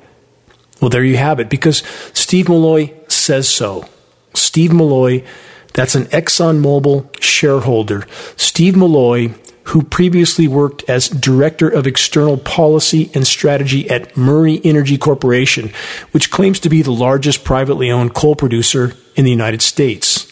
Well, 0.81 0.89
there 0.89 1.05
you 1.05 1.17
have 1.17 1.39
it, 1.39 1.51
because 1.51 1.83
Steve 2.15 2.47
Milloy 2.47 3.11
says 3.11 3.49
so. 3.49 3.89
Steve 4.35 4.71
Milloy 4.71 5.27
that's 5.75 5.95
an 5.95 6.05
ExxonMobil 6.07 7.23
shareholder, 7.23 8.07
Steve 8.37 8.75
Milloy, 8.75 9.35
who 9.65 9.83
previously 9.83 10.49
worked 10.49 10.89
as 10.89 11.09
Director 11.09 11.69
of 11.69 11.87
External 11.87 12.37
Policy 12.37 13.11
and 13.15 13.27
Strategy 13.27 13.89
at 13.89 14.17
Murray 14.17 14.61
Energy 14.65 14.99
Corporation, 14.99 15.73
which 16.11 16.31
claims 16.31 16.59
to 16.61 16.69
be 16.69 16.83
the 16.83 16.91
largest 16.91 17.45
privately 17.45 17.91
owned 17.91 18.15
coal 18.15 18.35
producer 18.35 18.95
in 19.15 19.25
the 19.25 19.31
United 19.31 19.63
States. 19.63 20.31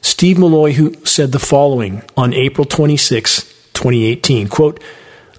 Steve 0.00 0.38
Milloy, 0.38 0.72
who 0.72 0.94
said 1.04 1.32
the 1.32 1.38
following 1.38 2.02
on 2.16 2.32
April 2.32 2.64
26, 2.64 3.42
2018, 3.74 4.48
quote, 4.48 4.82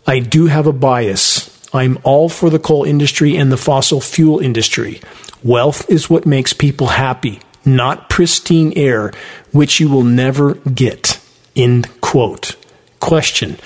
I 0.05 0.19
do 0.19 0.47
have 0.47 0.67
a 0.67 0.73
bias. 0.73 1.49
I'm 1.73 1.99
all 2.03 2.29
for 2.29 2.49
the 2.49 2.59
coal 2.59 2.83
industry 2.83 3.35
and 3.35 3.51
the 3.51 3.57
fossil 3.57 4.01
fuel 4.01 4.39
industry. 4.39 5.01
Wealth 5.43 5.89
is 5.89 6.09
what 6.09 6.25
makes 6.25 6.53
people 6.53 6.87
happy 6.87 7.39
not 7.65 8.09
pristine 8.09 8.73
air, 8.75 9.11
which 9.51 9.79
you 9.79 9.89
will 9.89 10.03
never 10.03 10.55
get. 10.55 11.19
End 11.55 11.89
quote. 12.01 12.55
Question 12.99 13.57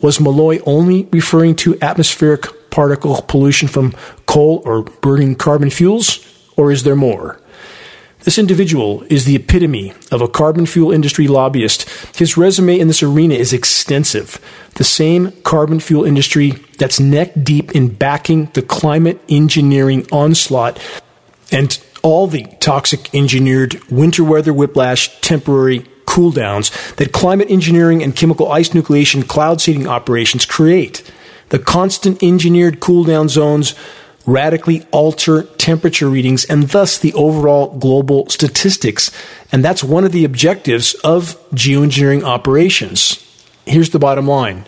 Was 0.00 0.18
Milloy 0.18 0.62
only 0.66 1.04
referring 1.12 1.56
to 1.56 1.78
atmospheric 1.80 2.46
particle 2.70 3.22
pollution 3.22 3.68
from 3.68 3.94
coal 4.26 4.62
or 4.64 4.82
burning 4.82 5.34
carbon 5.34 5.70
fuels, 5.70 6.24
or 6.56 6.70
is 6.70 6.84
there 6.84 6.96
more? 6.96 7.40
This 8.22 8.38
individual 8.38 9.02
is 9.08 9.24
the 9.24 9.36
epitome 9.36 9.94
of 10.12 10.20
a 10.20 10.28
carbon 10.28 10.66
fuel 10.66 10.92
industry 10.92 11.26
lobbyist. 11.26 11.88
His 12.18 12.36
resume 12.36 12.78
in 12.78 12.86
this 12.86 13.02
arena 13.02 13.34
is 13.34 13.54
extensive. 13.54 14.38
The 14.74 14.84
same 14.84 15.32
carbon 15.42 15.80
fuel 15.80 16.04
industry 16.04 16.50
that's 16.76 17.00
neck 17.00 17.32
deep 17.42 17.74
in 17.74 17.94
backing 17.94 18.46
the 18.52 18.60
climate 18.60 19.20
engineering 19.30 20.06
onslaught 20.12 20.78
and 21.50 21.82
all 22.02 22.26
the 22.26 22.44
toxic 22.60 23.14
engineered 23.14 23.82
winter 23.90 24.24
weather 24.24 24.52
whiplash 24.52 25.20
temporary 25.20 25.86
cool 26.06 26.32
downs 26.32 26.70
that 26.94 27.12
climate 27.12 27.50
engineering 27.50 28.02
and 28.02 28.16
chemical 28.16 28.50
ice 28.50 28.70
nucleation 28.70 29.26
cloud 29.26 29.60
seeding 29.60 29.86
operations 29.86 30.44
create. 30.44 31.08
The 31.50 31.58
constant 31.58 32.22
engineered 32.22 32.80
cool 32.80 33.04
down 33.04 33.28
zones 33.28 33.74
radically 34.26 34.86
alter 34.90 35.42
temperature 35.42 36.08
readings 36.08 36.44
and 36.44 36.68
thus 36.68 36.98
the 36.98 37.12
overall 37.14 37.78
global 37.78 38.28
statistics. 38.28 39.10
And 39.50 39.64
that's 39.64 39.82
one 39.82 40.04
of 40.04 40.12
the 40.12 40.24
objectives 40.24 40.94
of 41.04 41.36
geoengineering 41.52 42.22
operations. 42.22 43.24
Here's 43.66 43.90
the 43.90 43.98
bottom 43.98 44.26
line 44.26 44.64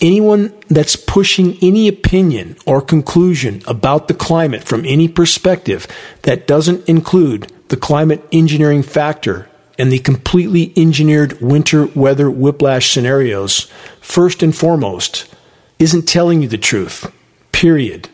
anyone 0.00 0.52
that's 0.68 0.96
pushing 0.96 1.56
any 1.62 1.88
opinion 1.88 2.56
or 2.66 2.80
conclusion 2.80 3.62
about 3.66 4.08
the 4.08 4.14
climate 4.14 4.64
from 4.64 4.84
any 4.84 5.08
perspective 5.08 5.86
that 6.22 6.46
doesn't 6.46 6.88
include 6.88 7.52
the 7.68 7.76
climate 7.76 8.26
engineering 8.32 8.82
factor 8.82 9.48
and 9.78 9.90
the 9.90 9.98
completely 9.98 10.72
engineered 10.76 11.40
winter 11.40 11.86
weather 11.86 12.30
whiplash 12.30 12.90
scenarios, 12.90 13.70
first 14.00 14.42
and 14.42 14.54
foremost, 14.54 15.32
isn't 15.78 16.02
telling 16.02 16.42
you 16.42 16.48
the 16.48 16.58
truth. 16.58 17.10
Period. 17.52 18.08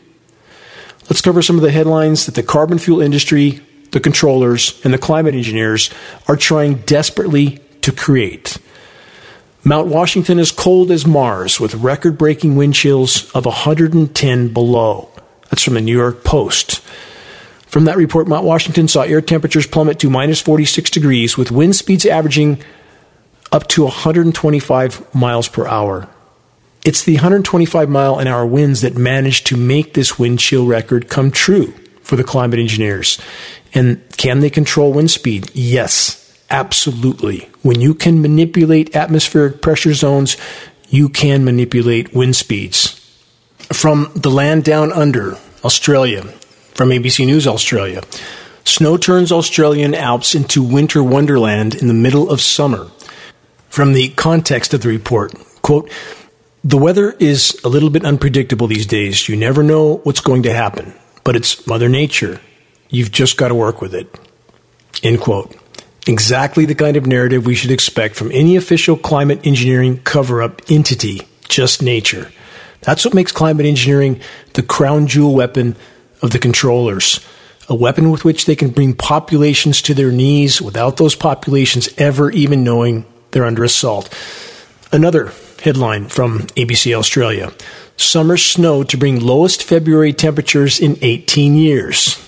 Let's 1.11 1.23
cover 1.23 1.43
some 1.43 1.57
of 1.57 1.63
the 1.63 1.73
headlines 1.73 2.27
that 2.27 2.35
the 2.35 2.43
carbon 2.43 2.79
fuel 2.79 3.01
industry, 3.01 3.61
the 3.91 4.01
controllers, 4.01 4.81
and 4.85 4.95
the 4.95 4.99
climate 4.99 5.35
engineers 5.35 5.91
are 6.29 6.37
trying 6.37 6.77
desperately 6.79 7.61
to 7.83 7.93
create. 7.93 8.59
Mount 9.67 9.89
Washington 9.89 10.39
is 10.39 10.53
cold 10.53 10.93
as 10.93 11.05
Mars 11.05 11.59
with 11.59 11.75
record 11.75 12.17
breaking 12.17 12.55
wind 12.55 12.73
chills 12.73 13.29
of 13.33 13.47
110 13.47 14.53
below. 14.53 15.09
That's 15.51 15.65
from 15.65 15.75
the 15.75 15.81
New 15.81 15.97
York 15.99 16.23
Post. 16.23 16.79
From 17.67 17.87
that 17.87 17.97
report, 17.97 18.29
Mount 18.29 18.45
Washington 18.45 18.87
saw 18.87 19.03
air 19.03 19.21
temperatures 19.21 19.67
plummet 19.67 19.99
to 19.99 20.09
minus 20.09 20.41
46 20.41 20.89
degrees 20.91 21.37
with 21.37 21.51
wind 21.51 21.75
speeds 21.75 22.07
averaging 22.07 22.63
up 23.51 23.67
to 23.71 23.83
125 23.83 25.13
miles 25.13 25.49
per 25.49 25.67
hour. 25.67 26.09
It's 26.85 27.03
the 27.03 27.15
125 27.15 27.89
mile 27.89 28.21
an 28.21 28.29
hour 28.29 28.47
winds 28.47 28.83
that 28.83 28.97
managed 28.97 29.47
to 29.49 29.57
make 29.57 29.95
this 29.95 30.17
wind 30.17 30.39
chill 30.39 30.65
record 30.65 31.09
come 31.09 31.33
true 31.33 31.75
for 32.03 32.15
the 32.15 32.23
climate 32.23 32.61
engineers. 32.61 33.21
And 33.75 34.01
can 34.17 34.39
they 34.39 34.51
control 34.51 34.93
wind 34.93 35.11
speed? 35.11 35.51
Yes. 35.55 36.26
Absolutely. 36.51 37.49
When 37.63 37.81
you 37.81 37.95
can 37.95 38.23
manipulate 38.23 38.95
atmospheric 38.95 39.61
pressure 39.61 39.95
zones, 39.95 40.37
you 40.89 41.09
can 41.09 41.45
manipulate 41.45 42.15
wind 42.15 42.37
speeds. 42.37 43.01
From 43.73 44.13
the 44.15 44.31
land 44.31 44.65
down 44.65 44.93
under, 44.93 45.37
Australia, 45.65 46.23
from 46.75 46.91
ABC 46.91 47.27
News 47.27 47.47
Australia. 47.47 48.03
Snow 48.65 48.97
turns 48.97 49.33
Australian 49.33 49.95
Alps 49.95 50.35
into 50.35 50.63
winter 50.63 51.03
wonderland 51.03 51.75
in 51.75 51.89
the 51.89 51.95
middle 51.95 52.31
of 52.31 52.41
summer. 52.41 52.91
From 53.69 53.93
the 53.93 54.11
context 54.11 54.73
of 54.75 54.83
the 54.83 54.89
report, 54.89 55.35
quote, 55.63 55.91
the 56.63 56.79
weather 56.79 57.13
is 57.19 57.59
a 57.65 57.69
little 57.69 57.91
bit 57.91 58.05
unpredictable 58.05 58.67
these 58.67 58.87
days. 58.87 59.29
You 59.29 59.37
never 59.37 59.63
know 59.63 59.99
what's 59.99 60.21
going 60.21 60.43
to 60.45 60.53
happen, 60.53 60.95
but 61.23 61.37
it's 61.37 61.67
Mother 61.67 61.89
Nature. 61.89 62.41
You've 62.89 63.13
just 63.13 63.37
got 63.37 63.49
to 63.49 63.55
work 63.55 63.81
with 63.81 63.95
it. 63.95 64.09
End 65.03 65.21
quote 65.21 65.55
exactly 66.07 66.65
the 66.65 66.75
kind 66.75 66.97
of 66.97 67.07
narrative 67.07 67.47
we 67.47 67.55
should 67.55 67.71
expect 67.71 68.15
from 68.15 68.31
any 68.33 68.57
official 68.57 68.97
climate 68.97 69.47
engineering 69.47 70.01
cover 70.03 70.43
up 70.43 70.63
entity, 70.69 71.23
just 71.49 71.83
nature. 71.83 72.31
That's 72.83 73.05
what 73.05 73.15
makes 73.15 73.33
climate 73.33 73.67
engineering 73.67 74.21
the 74.53 74.63
crown 74.63 75.07
jewel 75.07 75.35
weapon 75.35 75.77
of 76.23 76.31
the 76.31 76.39
controllers. 76.39 77.21
A 77.69 77.75
weapon 77.75 78.13
with 78.13 78.25
which 78.25 78.45
they 78.45 78.55
can 78.55 78.71
bring 78.71 78.95
populations 78.95 79.83
to 79.83 79.95
their 79.95 80.13
knees 80.13 80.63
without 80.63 80.97
those 80.97 81.17
populations 81.17 81.89
ever 81.99 82.31
even 82.31 82.63
knowing 82.63 83.05
they're 83.33 83.45
under 83.45 83.65
assault. 83.65 84.09
Another 84.93 85.33
headline 85.63 86.07
from 86.09 86.41
ABC 86.55 86.97
Australia 86.97 87.53
Summer 87.97 88.37
snow 88.37 88.85
to 88.85 88.97
bring 88.99 89.21
lowest 89.21 89.63
February 89.63 90.13
temperatures 90.13 90.79
in 90.79 90.99
18 91.01 91.57
years. 91.57 92.23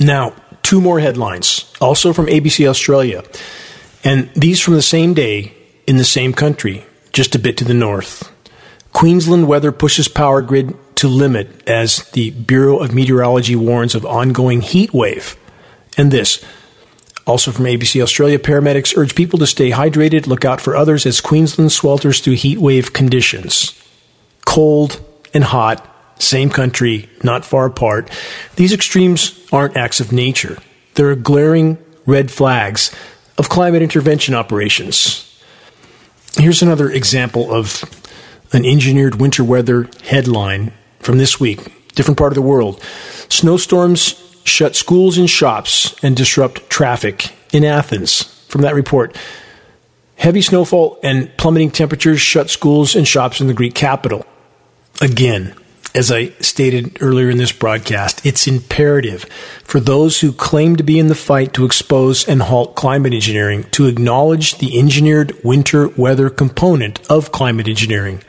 Now, 0.00 0.34
two 0.66 0.80
more 0.80 0.98
headlines, 0.98 1.72
also 1.80 2.12
from 2.12 2.26
ABC 2.26 2.66
Australia, 2.66 3.22
and 4.02 4.28
these 4.34 4.58
from 4.58 4.74
the 4.74 4.82
same 4.82 5.14
day 5.14 5.54
in 5.86 5.96
the 5.96 6.04
same 6.04 6.32
country, 6.32 6.84
just 7.12 7.36
a 7.36 7.38
bit 7.38 7.56
to 7.56 7.64
the 7.64 7.72
north. 7.72 8.32
Queensland 8.92 9.46
weather 9.46 9.70
pushes 9.70 10.08
power 10.08 10.42
grid 10.42 10.74
to 10.96 11.06
limit 11.06 11.62
as 11.68 12.10
the 12.10 12.30
Bureau 12.32 12.78
of 12.78 12.92
Meteorology 12.92 13.54
warns 13.54 13.94
of 13.94 14.04
ongoing 14.04 14.60
heat 14.60 14.92
wave. 14.92 15.36
And 15.96 16.10
this, 16.10 16.44
also 17.28 17.52
from 17.52 17.66
ABC 17.66 18.02
Australia, 18.02 18.40
paramedics 18.40 18.96
urge 18.96 19.14
people 19.14 19.38
to 19.38 19.46
stay 19.46 19.70
hydrated, 19.70 20.26
look 20.26 20.44
out 20.44 20.60
for 20.60 20.74
others 20.74 21.06
as 21.06 21.20
Queensland 21.20 21.70
swelters 21.70 22.20
through 22.20 22.34
heat 22.34 22.58
wave 22.58 22.92
conditions. 22.92 23.80
Cold 24.44 25.00
and 25.32 25.44
hot 25.44 25.95
same 26.18 26.50
country, 26.50 27.08
not 27.22 27.44
far 27.44 27.66
apart. 27.66 28.10
These 28.56 28.72
extremes 28.72 29.46
aren't 29.52 29.76
acts 29.76 30.00
of 30.00 30.12
nature. 30.12 30.58
They're 30.94 31.14
glaring 31.14 31.78
red 32.06 32.30
flags 32.30 32.94
of 33.38 33.48
climate 33.48 33.82
intervention 33.82 34.34
operations. 34.34 35.22
Here's 36.36 36.62
another 36.62 36.90
example 36.90 37.52
of 37.52 37.84
an 38.52 38.64
engineered 38.64 39.16
winter 39.16 39.44
weather 39.44 39.88
headline 40.04 40.72
from 41.00 41.18
this 41.18 41.40
week, 41.40 41.60
different 41.94 42.18
part 42.18 42.32
of 42.32 42.34
the 42.34 42.42
world. 42.42 42.82
Snowstorms 43.28 44.22
shut 44.44 44.76
schools 44.76 45.18
and 45.18 45.28
shops 45.28 45.94
and 46.02 46.16
disrupt 46.16 46.70
traffic 46.70 47.34
in 47.52 47.64
Athens. 47.64 48.22
From 48.48 48.62
that 48.62 48.74
report, 48.74 49.16
heavy 50.16 50.40
snowfall 50.40 50.98
and 51.02 51.34
plummeting 51.36 51.70
temperatures 51.70 52.20
shut 52.20 52.48
schools 52.48 52.94
and 52.94 53.06
shops 53.06 53.40
in 53.40 53.48
the 53.48 53.54
Greek 53.54 53.74
capital. 53.74 54.24
Again, 55.00 55.54
as 55.96 56.12
I 56.12 56.28
stated 56.40 56.98
earlier 57.00 57.30
in 57.30 57.38
this 57.38 57.52
broadcast, 57.52 58.24
it's 58.24 58.46
imperative 58.46 59.24
for 59.64 59.80
those 59.80 60.20
who 60.20 60.30
claim 60.30 60.76
to 60.76 60.84
be 60.84 60.98
in 60.98 61.06
the 61.06 61.14
fight 61.14 61.54
to 61.54 61.64
expose 61.64 62.28
and 62.28 62.42
halt 62.42 62.76
climate 62.76 63.14
engineering 63.14 63.64
to 63.70 63.86
acknowledge 63.86 64.58
the 64.58 64.78
engineered 64.78 65.32
winter 65.42 65.88
weather 65.88 66.28
component 66.28 67.00
of 67.10 67.32
climate 67.32 67.66
engineering. 67.66 68.22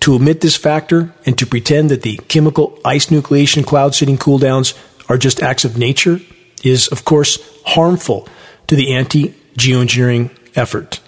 To 0.00 0.14
omit 0.16 0.40
this 0.40 0.56
factor 0.56 1.14
and 1.24 1.38
to 1.38 1.46
pretend 1.46 1.92
that 1.92 2.02
the 2.02 2.16
chemical 2.26 2.76
ice 2.84 3.06
nucleation 3.06 3.64
cloud 3.64 3.94
seeding 3.94 4.18
cooldowns 4.18 4.76
are 5.08 5.16
just 5.16 5.40
acts 5.40 5.64
of 5.64 5.78
nature 5.78 6.18
is, 6.64 6.88
of 6.88 7.04
course, 7.04 7.38
harmful 7.66 8.28
to 8.66 8.74
the 8.74 8.92
anti 8.92 9.28
geoengineering 9.56 10.36
effort. 10.56 10.98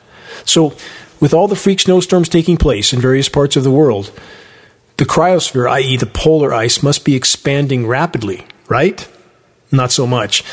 So, 0.45 0.77
with 1.19 1.35
all 1.35 1.49
the 1.49 1.57
freak 1.57 1.81
snowstorms 1.81 2.29
taking 2.29 2.57
place 2.57 2.93
in 2.93 3.01
various 3.01 3.29
parts 3.29 3.57
of 3.57 3.65
the 3.65 3.71
world, 3.71 4.13
the 4.97 5.05
cryosphere, 5.05 5.69
i.e., 5.71 5.97
the 5.97 6.07
polar 6.07 6.55
ice, 6.55 6.83
must 6.83 7.05
be 7.05 7.17
expanding 7.17 7.87
rapidly, 7.87 8.47
right? 8.69 9.09
Not 9.73 9.91
so 9.91 10.07
much. 10.07 10.45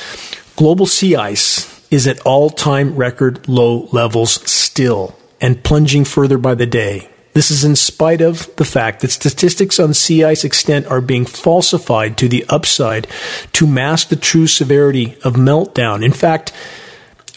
Global 0.55 0.85
sea 0.85 1.15
ice 1.15 1.71
is 1.91 2.07
at 2.07 2.19
all 2.21 2.49
time 2.49 2.95
record 2.95 3.47
low 3.47 3.87
levels 3.91 4.49
still 4.49 5.15
and 5.39 5.63
plunging 5.63 6.05
further 6.05 6.37
by 6.37 6.55
the 6.55 6.65
day. 6.65 7.09
This 7.33 7.49
is 7.49 7.63
in 7.63 7.75
spite 7.75 8.21
of 8.21 8.53
the 8.57 8.65
fact 8.65 9.01
that 9.01 9.11
statistics 9.11 9.79
on 9.79 9.93
sea 9.93 10.23
ice 10.23 10.43
extent 10.43 10.85
are 10.87 11.01
being 11.01 11.25
falsified 11.25 12.17
to 12.17 12.27
the 12.27 12.45
upside 12.49 13.07
to 13.53 13.65
mask 13.65 14.09
the 14.09 14.15
true 14.15 14.47
severity 14.47 15.17
of 15.23 15.35
meltdown. 15.35 16.03
In 16.03 16.11
fact, 16.11 16.51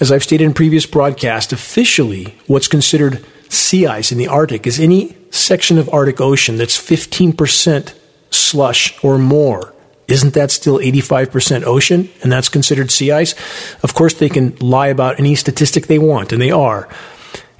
as 0.01 0.11
I've 0.11 0.25
stated 0.25 0.45
in 0.45 0.55
previous 0.55 0.87
broadcasts, 0.87 1.53
officially 1.53 2.37
what's 2.47 2.67
considered 2.67 3.25
sea 3.55 3.87
ice 3.87 4.13
in 4.13 4.19
the 4.19 4.29
Arctic 4.29 4.67
is 4.67 4.79
any 4.81 5.17
section 5.31 5.79
of 5.79 5.89
Arctic 5.93 6.21
Ocean 6.21 6.57
that's 6.57 6.79
15% 6.79 7.95
slush 8.31 9.03
or 9.05 9.19
more. 9.19 9.73
Isn't 10.07 10.35
that 10.35 10.51
still 10.51 10.79
85% 10.79 11.65
ocean? 11.65 12.11
And 12.23 12.31
that's 12.31 12.49
considered 12.49 12.91
sea 12.91 13.11
ice? 13.11 13.35
Of 13.83 13.95
course, 13.95 14.15
they 14.15 14.29
can 14.29 14.55
lie 14.57 14.89
about 14.89 15.19
any 15.19 15.35
statistic 15.35 15.87
they 15.87 15.99
want, 15.99 16.33
and 16.33 16.43
they 16.43 16.51
are. 16.51 16.89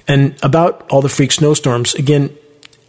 And 0.07 0.35
about 0.43 0.89
all 0.91 1.01
the 1.01 1.09
freak 1.09 1.31
snowstorms, 1.31 1.95
again, 1.95 2.35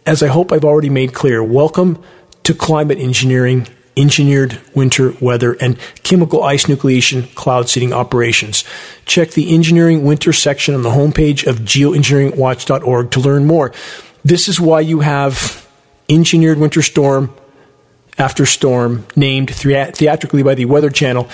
as 0.05 0.21
I 0.21 0.27
hope 0.27 0.51
I've 0.51 0.65
already 0.65 0.89
made 0.89 1.13
clear, 1.13 1.43
welcome 1.43 2.01
to 2.43 2.53
climate 2.53 2.99
engineering, 2.99 3.67
engineered 3.97 4.59
winter 4.75 5.13
weather, 5.19 5.53
and 5.53 5.77
chemical 6.03 6.43
ice 6.43 6.65
nucleation 6.65 7.33
cloud 7.35 7.67
seeding 7.67 7.93
operations. 7.93 8.63
Check 9.05 9.31
the 9.31 9.53
engineering 9.53 10.03
winter 10.03 10.31
section 10.31 10.75
on 10.75 10.83
the 10.83 10.91
homepage 10.91 11.45
of 11.47 11.57
geoengineeringwatch.org 11.59 13.11
to 13.11 13.19
learn 13.19 13.45
more. 13.45 13.73
This 14.23 14.47
is 14.47 14.59
why 14.59 14.81
you 14.81 14.99
have 15.01 15.67
engineered 16.09 16.57
winter 16.57 16.81
storm 16.81 17.33
after 18.17 18.45
storm 18.45 19.05
named 19.15 19.53
theatrically 19.53 20.43
by 20.43 20.55
the 20.55 20.65
Weather 20.65 20.89
Channel 20.89 21.29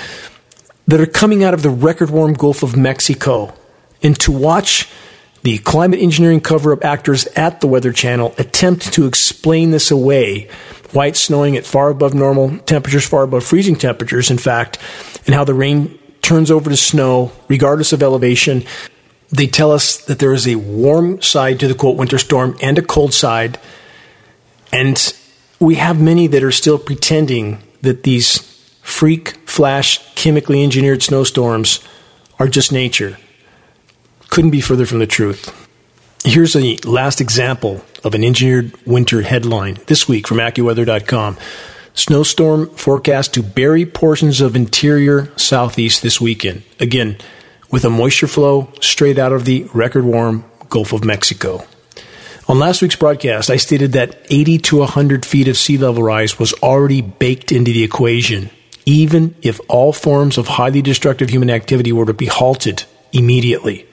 that 0.87 0.99
are 0.99 1.05
coming 1.05 1.43
out 1.43 1.53
of 1.53 1.63
the 1.63 1.69
record 1.69 2.09
warm 2.09 2.33
Gulf 2.33 2.63
of 2.63 2.75
Mexico. 2.75 3.53
And 4.01 4.19
to 4.19 4.31
watch 4.31 4.89
the 5.43 5.57
climate 5.59 5.99
engineering 5.99 6.41
cover 6.41 6.73
up 6.73 6.83
actors 6.83 7.25
at 7.35 7.61
the 7.61 7.67
Weather 7.67 7.93
Channel 7.93 8.33
attempt 8.37 8.93
to 8.93 9.05
explain 9.05 9.71
this 9.71 9.91
away. 9.91 10.49
Why 10.93 11.07
it's 11.07 11.19
snowing 11.19 11.57
at 11.57 11.65
far 11.65 11.89
above 11.89 12.13
normal 12.13 12.57
temperatures, 12.59 13.05
far 13.05 13.23
above 13.23 13.43
freezing 13.43 13.75
temperatures, 13.75 14.31
in 14.31 14.37
fact, 14.37 14.77
and 15.25 15.35
how 15.35 15.43
the 15.43 15.53
rain 15.53 15.99
turns 16.21 16.49
over 16.49 16.69
to 16.69 16.77
snow 16.77 17.31
regardless 17.47 17.91
of 17.93 18.01
elevation. 18.01 18.63
They 19.29 19.47
tell 19.47 19.71
us 19.71 19.97
that 20.05 20.19
there 20.19 20.33
is 20.33 20.47
a 20.47 20.55
warm 20.55 21.21
side 21.21 21.59
to 21.59 21.67
the 21.67 21.75
quote 21.75 21.97
winter 21.97 22.17
storm 22.17 22.55
and 22.61 22.77
a 22.77 22.83
cold 22.83 23.13
side. 23.13 23.59
And 24.71 25.13
we 25.59 25.75
have 25.75 25.99
many 25.99 26.27
that 26.27 26.43
are 26.43 26.51
still 26.51 26.77
pretending 26.77 27.61
that 27.81 28.03
these 28.03 28.39
freak 28.81 29.29
flash 29.49 29.99
chemically 30.15 30.63
engineered 30.63 31.03
snowstorms 31.03 31.79
are 32.39 32.47
just 32.47 32.71
nature 32.71 33.17
couldn't 34.33 34.49
be 34.49 34.61
further 34.61 34.87
from 34.87 34.97
the 34.97 35.05
truth. 35.05 35.62
Here's 36.25 36.55
a 36.55 36.77
last 36.85 37.19
example 37.19 37.83
of 38.01 38.15
an 38.15 38.23
engineered 38.23 38.73
winter 38.85 39.23
headline 39.23 39.77
this 39.87 40.07
week 40.07 40.25
from 40.25 40.37
AccuWeather.com. 40.37 41.37
Snowstorm 41.95 42.69
forecast 42.69 43.33
to 43.33 43.43
bury 43.43 43.85
portions 43.85 44.39
of 44.39 44.55
interior 44.55 45.37
southeast 45.37 46.01
this 46.01 46.21
weekend. 46.21 46.63
Again, 46.79 47.17
with 47.71 47.83
a 47.83 47.89
moisture 47.89 48.27
flow 48.27 48.71
straight 48.79 49.19
out 49.19 49.33
of 49.33 49.43
the 49.43 49.67
record 49.73 50.05
warm 50.05 50.45
Gulf 50.69 50.93
of 50.93 51.03
Mexico. 51.03 51.67
On 52.47 52.57
last 52.57 52.81
week's 52.81 52.95
broadcast, 52.95 53.49
I 53.49 53.57
stated 53.57 53.91
that 53.91 54.25
80 54.29 54.59
to 54.59 54.77
100 54.77 55.25
feet 55.25 55.49
of 55.49 55.57
sea 55.57 55.77
level 55.77 56.03
rise 56.03 56.39
was 56.39 56.53
already 56.63 57.01
baked 57.01 57.51
into 57.51 57.73
the 57.73 57.83
equation, 57.83 58.49
even 58.85 59.35
if 59.41 59.59
all 59.67 59.91
forms 59.91 60.37
of 60.37 60.47
highly 60.47 60.81
destructive 60.81 61.29
human 61.29 61.49
activity 61.49 61.91
were 61.91 62.05
to 62.05 62.13
be 62.13 62.27
halted 62.27 62.85
immediately. 63.11 63.87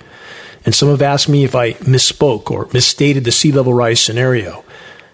And 0.64 0.74
some 0.74 0.90
have 0.90 1.02
asked 1.02 1.28
me 1.28 1.44
if 1.44 1.54
I 1.54 1.72
misspoke 1.74 2.50
or 2.50 2.68
misstated 2.72 3.24
the 3.24 3.32
sea 3.32 3.52
level 3.52 3.72
rise 3.72 4.00
scenario. 4.00 4.64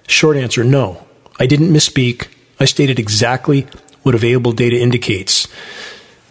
Short 0.07 0.37
answer 0.37 0.65
no. 0.65 1.07
I 1.39 1.47
didn't 1.47 1.73
misspeak. 1.73 2.29
I 2.59 2.65
stated 2.65 2.99
exactly 2.99 3.67
what 4.03 4.15
available 4.15 4.53
data 4.53 4.81
indicates. 4.81 5.49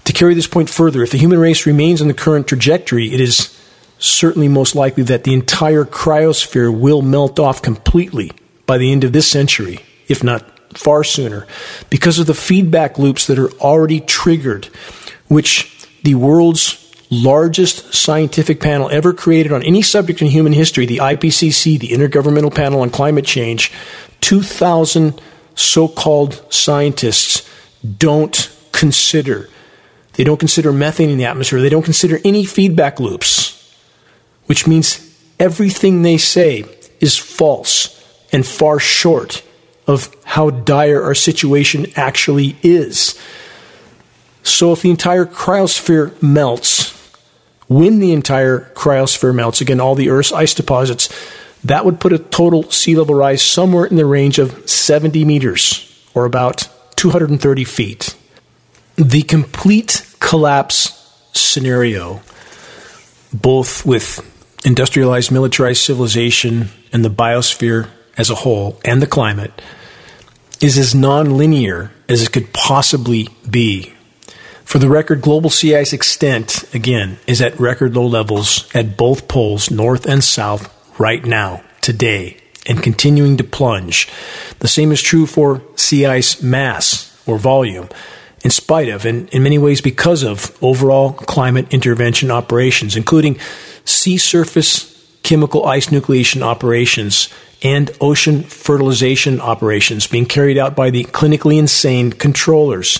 To 0.05 0.13
carry 0.13 0.33
this 0.33 0.47
point 0.47 0.69
further, 0.69 1.01
if 1.01 1.11
the 1.11 1.17
human 1.17 1.39
race 1.39 1.65
remains 1.65 2.01
on 2.01 2.07
the 2.07 2.13
current 2.13 2.47
trajectory, 2.47 3.13
it 3.13 3.19
is 3.19 3.55
certainly 3.97 4.47
most 4.47 4.75
likely 4.75 5.03
that 5.03 5.23
the 5.23 5.33
entire 5.33 5.83
cryosphere 5.83 6.77
will 6.77 7.01
melt 7.01 7.39
off 7.39 7.61
completely 7.61 8.31
by 8.65 8.77
the 8.77 8.91
end 8.91 9.03
of 9.03 9.13
this 9.13 9.27
century, 9.27 9.79
if 10.07 10.23
not 10.23 10.77
far 10.77 11.03
sooner, 11.03 11.47
because 11.89 12.19
of 12.19 12.27
the 12.27 12.33
feedback 12.33 12.99
loops 12.99 13.27
that 13.27 13.39
are 13.39 13.51
already 13.53 13.99
triggered, 14.01 14.65
which 15.27 15.87
the 16.03 16.15
world's 16.15 16.84
largest 17.09 17.93
scientific 17.93 18.59
panel 18.59 18.89
ever 18.89 19.13
created 19.13 19.51
on 19.51 19.63
any 19.63 19.81
subject 19.81 20.21
in 20.21 20.27
human 20.27 20.53
history, 20.53 20.85
the 20.85 20.97
IPCC, 20.97 21.79
the 21.79 21.89
Intergovernmental 21.89 22.53
Panel 22.53 22.81
on 22.81 22.89
Climate 22.89 23.25
Change, 23.25 23.71
2,000 24.21 25.21
so 25.55 25.87
called 25.87 26.43
scientists 26.53 27.49
don't 27.97 28.51
consider. 28.71 29.49
They 30.13 30.23
don't 30.23 30.39
consider 30.39 30.71
methane 30.71 31.09
in 31.09 31.17
the 31.17 31.25
atmosphere. 31.25 31.61
They 31.61 31.69
don't 31.69 31.83
consider 31.83 32.19
any 32.25 32.45
feedback 32.45 32.99
loops, 32.99 33.73
which 34.45 34.67
means 34.67 35.01
everything 35.39 36.01
they 36.01 36.17
say 36.17 36.65
is 36.99 37.17
false 37.17 37.91
and 38.31 38.45
far 38.45 38.79
short 38.79 39.43
of 39.87 40.15
how 40.23 40.49
dire 40.49 41.03
our 41.03 41.15
situation 41.15 41.85
actually 41.95 42.57
is. 42.63 43.19
So, 44.43 44.71
if 44.73 44.81
the 44.81 44.91
entire 44.91 45.25
cryosphere 45.25 46.21
melts, 46.21 46.94
when 47.67 47.99
the 47.99 48.13
entire 48.13 48.71
cryosphere 48.73 49.33
melts, 49.33 49.61
again, 49.61 49.79
all 49.79 49.95
the 49.95 50.09
Earth's 50.09 50.31
ice 50.31 50.53
deposits, 50.53 51.09
that 51.63 51.83
would 51.83 51.99
put 51.99 52.13
a 52.13 52.19
total 52.19 52.69
sea 52.69 52.95
level 52.95 53.15
rise 53.15 53.41
somewhere 53.41 53.85
in 53.85 53.95
the 53.95 54.05
range 54.05 54.37
of 54.37 54.69
70 54.69 55.25
meters, 55.25 56.03
or 56.13 56.25
about 56.25 56.69
230 56.95 57.63
feet. 57.63 58.15
The 58.95 59.23
complete 59.23 60.15
collapse 60.19 60.91
scenario, 61.33 62.21
both 63.33 63.85
with 63.85 64.21
industrialized, 64.63 65.31
militarized 65.31 65.83
civilization 65.83 66.69
and 66.93 67.03
the 67.03 67.09
biosphere 67.09 67.89
as 68.17 68.29
a 68.29 68.35
whole, 68.35 68.79
and 68.85 69.01
the 69.01 69.07
climate, 69.07 69.61
is 70.61 70.77
as 70.77 70.93
nonlinear 70.93 71.89
as 72.07 72.21
it 72.21 72.31
could 72.31 72.53
possibly 72.53 73.27
be 73.49 73.94
for 74.65 74.79
the 74.79 74.89
record, 74.89 75.21
global 75.21 75.51
sea 75.51 75.75
ice 75.75 75.93
extent, 75.93 76.65
again, 76.73 77.19
is 77.27 77.39
at 77.39 77.59
record 77.59 77.95
low 77.95 78.07
levels 78.07 78.67
at 78.75 78.97
both 78.97 79.27
poles, 79.27 79.69
north 79.69 80.07
and 80.07 80.23
south, 80.23 80.73
right 80.99 81.23
now, 81.23 81.63
today, 81.81 82.37
and 82.65 82.81
continuing 82.81 83.37
to 83.37 83.43
plunge. 83.43 84.09
The 84.59 84.67
same 84.67 84.91
is 84.91 85.03
true 85.03 85.27
for 85.27 85.61
sea 85.75 86.07
ice 86.07 86.41
mass 86.41 87.15
or 87.27 87.37
volume, 87.37 87.89
in 88.43 88.49
spite 88.49 88.89
of, 88.89 89.05
and 89.05 89.29
in 89.29 89.43
many 89.43 89.59
ways 89.59 89.81
because 89.81 90.23
of, 90.23 90.57
overall 90.63 91.13
climate 91.13 91.71
intervention 91.71 92.31
operations, 92.31 92.95
including 92.95 93.39
sea 93.85 94.17
surface 94.17 94.91
chemical 95.21 95.65
ice 95.65 95.87
nucleation 95.87 96.41
operations 96.41 97.29
and 97.61 97.91
ocean 98.01 98.41
fertilization 98.43 99.39
operations 99.39 100.07
being 100.07 100.25
carried 100.25 100.57
out 100.57 100.75
by 100.75 100.89
the 100.89 101.03
clinically 101.05 101.57
insane 101.57 102.11
controllers 102.11 102.99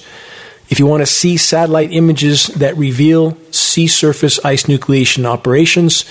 If 0.70 0.80
you 0.80 0.86
want 0.86 1.02
to 1.02 1.06
see 1.06 1.38
satellite 1.38 1.92
images 1.92 2.48
that 2.48 2.76
reveal 2.76 3.38
sea 3.52 3.88
surface 3.88 4.44
ice 4.44 4.64
nucleation 4.64 5.26
operations, 5.26 6.06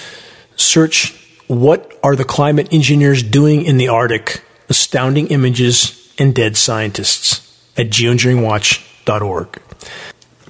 search 0.57 1.13
What 1.49 1.93
Are 2.03 2.15
the 2.15 2.25
Climate 2.25 2.73
Engineers 2.73 3.23
Doing 3.23 3.65
in 3.65 3.79
the 3.79 3.89
Arctic? 3.89 4.45
Astounding 4.69 5.27
Images 5.29 6.13
and 6.19 6.35
Dead 6.35 6.57
Scientists 6.57 7.41
at 7.77 7.91
geoengineeringwatch.org. 7.91 9.61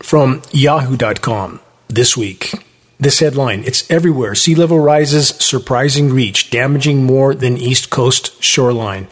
From 0.02 0.42
yahoo.com 0.52 1.60
this 1.88 2.16
week. 2.16 2.52
This 3.00 3.18
headline 3.18 3.64
It's 3.64 3.90
everywhere. 3.90 4.34
Sea 4.34 4.54
level 4.54 4.78
rises, 4.78 5.28
surprising 5.28 6.12
reach, 6.12 6.50
damaging 6.50 7.04
more 7.04 7.34
than 7.34 7.56
East 7.56 7.90
Coast 7.90 8.42
shoreline. 8.42 9.08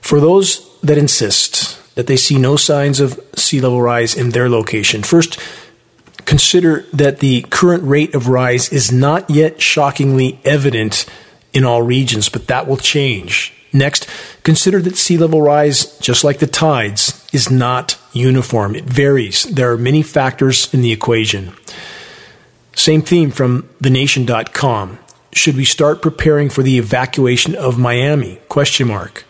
For 0.00 0.20
those 0.20 0.78
that 0.80 0.98
insist 0.98 1.80
that 1.94 2.06
they 2.06 2.16
see 2.16 2.38
no 2.38 2.56
signs 2.56 3.00
of 3.00 3.20
sea 3.36 3.60
level 3.60 3.80
rise 3.80 4.14
in 4.14 4.30
their 4.30 4.48
location, 4.48 5.02
first 5.02 5.38
consider 6.24 6.82
that 6.92 7.20
the 7.20 7.42
current 7.50 7.82
rate 7.84 8.14
of 8.14 8.28
rise 8.28 8.72
is 8.72 8.90
not 8.90 9.28
yet 9.30 9.60
shockingly 9.60 10.40
evident 10.44 11.06
in 11.52 11.64
all 11.64 11.82
regions, 11.82 12.28
but 12.28 12.46
that 12.48 12.66
will 12.66 12.76
change. 12.76 13.52
Next, 13.72 14.08
consider 14.42 14.80
that 14.82 14.96
sea 14.96 15.18
level 15.18 15.42
rise, 15.42 15.98
just 15.98 16.24
like 16.24 16.38
the 16.38 16.46
tides, 16.46 17.26
is 17.32 17.50
not 17.50 17.98
uniform. 18.12 18.74
It 18.76 18.84
varies. 18.84 19.44
There 19.44 19.72
are 19.72 19.78
many 19.78 20.02
factors 20.02 20.72
in 20.72 20.80
the 20.80 20.92
equation. 20.92 21.52
Same 22.76 23.02
theme 23.02 23.30
from 23.30 23.68
thenation.com. 23.80 24.98
Should 25.32 25.56
we 25.56 25.64
start 25.64 26.02
preparing 26.02 26.50
for 26.50 26.62
the 26.62 26.78
evacuation 26.78 27.56
of 27.56 27.78
Miami? 27.78 28.38
Question 28.48 28.88
mark. 28.88 29.24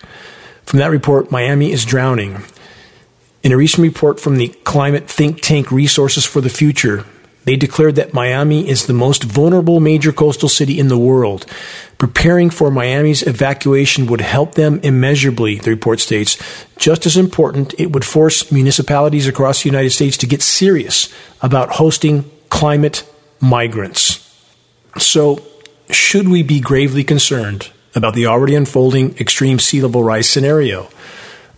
From 0.66 0.78
that 0.78 0.90
report, 0.90 1.30
Miami 1.30 1.72
is 1.72 1.84
drowning. 1.84 2.42
In 3.45 3.53
a 3.53 3.59
recent 3.59 3.82
report 3.82 4.18
from 4.18 4.38
the 4.38 4.49
climate 4.64 5.07
think 5.07 5.42
tank 5.42 5.70
Resources 5.70 6.24
for 6.24 6.40
the 6.40 6.49
Future, 6.49 7.05
they 7.45 7.57
declared 7.57 7.97
that 7.97 8.14
Miami 8.14 8.66
is 8.66 8.86
the 8.86 8.95
most 8.95 9.22
vulnerable 9.22 9.80
major 9.80 10.12
coastal 10.12 10.49
city 10.49 10.80
in 10.80 10.88
the 10.88 10.97
world. 10.97 11.45
Preparing 11.99 12.49
for 12.49 12.70
Miami's 12.70 13.22
evacuation 13.22 14.07
would 14.07 14.22
help 14.22 14.55
them 14.55 14.80
immeasurably, 14.82 15.57
the 15.57 15.68
report 15.68 16.01
states. 16.01 16.38
Just 16.78 17.05
as 17.05 17.18
important, 17.18 17.74
it 17.78 17.92
would 17.92 18.07
force 18.07 18.51
municipalities 18.51 19.28
across 19.28 19.62
the 19.62 19.68
United 19.68 19.90
States 19.90 20.16
to 20.16 20.26
get 20.26 20.40
serious 20.40 21.12
about 21.42 21.72
hosting 21.72 22.24
climate 22.49 23.07
migrants. 23.40 24.20
So, 24.97 25.42
should 25.90 26.30
we 26.30 26.42
be 26.42 26.61
gravely 26.61 27.05
concerned 27.05 27.70
about 27.95 28.14
the 28.14 28.24
already 28.24 28.55
unfolding 28.55 29.18
extreme 29.18 29.59
sea 29.59 29.82
level 29.82 30.03
rise 30.03 30.30
scenario? 30.30 30.88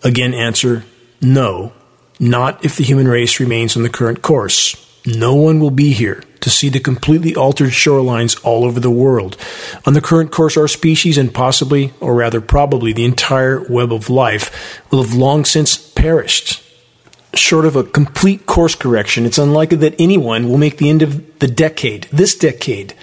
Again, 0.03 0.33
answer 0.33 0.83
no, 1.21 1.73
not 2.19 2.63
if 2.63 2.77
the 2.77 2.83
human 2.83 3.07
race 3.07 3.39
remains 3.39 3.75
on 3.75 3.83
the 3.83 3.89
current 3.89 4.21
course. 4.21 4.83
No 5.05 5.35
one 5.35 5.59
will 5.59 5.71
be 5.71 5.93
here 5.93 6.23
to 6.41 6.49
see 6.49 6.69
the 6.69 6.79
completely 6.79 7.35
altered 7.35 7.69
shorelines 7.69 8.39
all 8.43 8.65
over 8.65 8.79
the 8.79 8.91
world. 8.91 9.37
On 9.85 9.93
the 9.93 10.01
current 10.01 10.31
course, 10.31 10.57
our 10.57 10.67
species 10.67 11.17
and 11.17 11.33
possibly, 11.33 11.93
or 11.99 12.13
rather 12.13 12.41
probably, 12.41 12.91
the 12.93 13.05
entire 13.05 13.61
web 13.69 13.93
of 13.93 14.09
life 14.09 14.81
will 14.91 15.01
have 15.01 15.13
long 15.13 15.45
since 15.45 15.77
perished 15.77 16.61
short 17.37 17.65
of 17.65 17.75
a 17.75 17.83
complete 17.83 18.45
course 18.45 18.75
correction, 18.75 19.25
it's 19.25 19.37
unlikely 19.37 19.77
that 19.77 19.95
anyone 19.99 20.49
will 20.49 20.57
make 20.57 20.77
the 20.77 20.89
end 20.89 21.01
of 21.01 21.39
the 21.39 21.47
decade, 21.47 22.03
this 22.11 22.35
decade, 22.35 22.93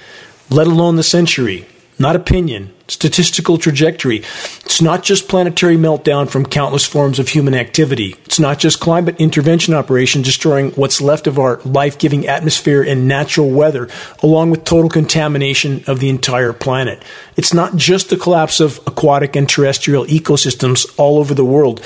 let 0.50 0.66
alone 0.66 0.96
the 0.96 1.02
century. 1.02 1.66
Not 1.98 2.16
opinion, 2.16 2.74
statistical 2.89 3.57
trajectory. 3.57 4.18
It's 4.64 4.82
not 4.82 5.03
just 5.03 5.28
planetary 5.28 5.76
meltdown 5.76 6.28
from 6.28 6.45
countless 6.45 6.85
forms 6.85 7.18
of 7.18 7.28
human 7.28 7.55
activity. 7.55 8.16
It's 8.26 8.39
not 8.39 8.59
just 8.59 8.80
climate 8.80 9.16
intervention 9.18 9.72
operation 9.72 10.20
destroying 10.22 10.72
what's 10.72 11.01
left 11.01 11.26
of 11.26 11.39
our 11.39 11.61
life 11.64 11.99
giving 11.99 12.26
atmosphere 12.26 12.82
and 12.82 13.09
natural 13.09 13.51
weather, 13.51 13.89
along 14.22 14.51
with 14.51 14.64
total 14.64 14.91
contamination 14.91 15.82
of 15.87 16.01
the 16.01 16.11
entire 16.11 16.53
planet. 16.53 17.03
It's 17.37 17.55
not 17.55 17.76
just 17.76 18.11
the 18.11 18.16
collapse 18.16 18.61
of 18.61 18.78
aquatic 18.87 19.35
and 19.35 19.49
terrestrial 19.49 20.05
ecosystems 20.07 20.93
all 20.99 21.18
over 21.18 21.35
the 21.35 21.45
world, 21.45 21.82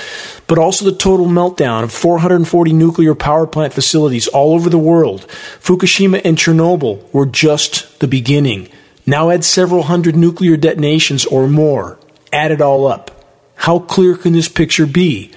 but 0.47 0.59
also 0.59 0.85
the 0.85 0.97
total 0.97 1.27
meltdown 1.27 1.85
of 1.85 1.93
440 1.93 2.73
nuclear 2.73 3.15
power 3.15 3.47
plant 3.47 3.73
facilities 3.73 4.27
all 4.27 4.55
over 4.55 4.69
the 4.69 4.79
world. 4.79 5.27
Fukushima 5.61 6.21
and 6.25 6.37
Chernobyl 6.37 7.13
were 7.13 7.27
just 7.27 8.01
the 8.01 8.09
beginning. 8.09 8.69
Now 9.09 9.31
add 9.31 9.43
several 9.43 9.85
hundred 9.85 10.17
nuclear 10.17 10.59
detonations 10.59 11.25
or 11.25 11.49
more. 11.49 11.99
Add 12.31 12.51
it 12.51 12.61
all 12.61 12.87
up. 12.87 13.11
How 13.55 13.79
clear 13.79 14.15
can 14.15 14.35
this 14.35 14.51
picture 14.51 14.85
be? 14.85 15.33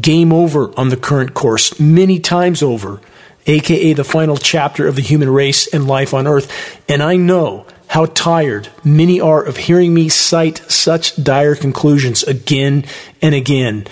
Game 0.00 0.32
over 0.32 0.72
on 0.78 0.90
the 0.90 0.96
current 0.96 1.34
course, 1.34 1.80
many 1.80 2.20
times 2.20 2.62
over, 2.62 3.00
aka 3.48 3.94
the 3.94 4.04
final 4.04 4.36
chapter 4.36 4.86
of 4.86 4.94
the 4.94 5.02
human 5.02 5.28
race 5.28 5.66
and 5.74 5.88
life 5.88 6.14
on 6.14 6.28
Earth. 6.28 6.80
And 6.88 7.02
I 7.02 7.16
know 7.16 7.66
how 7.88 8.06
tired 8.06 8.68
many 8.84 9.20
are 9.20 9.42
of 9.42 9.56
hearing 9.56 9.92
me 9.92 10.08
cite 10.08 10.58
such 10.70 11.20
dire 11.20 11.56
conclusions 11.56 12.22
again 12.22 12.84
and 13.20 13.34
again. 13.34 13.88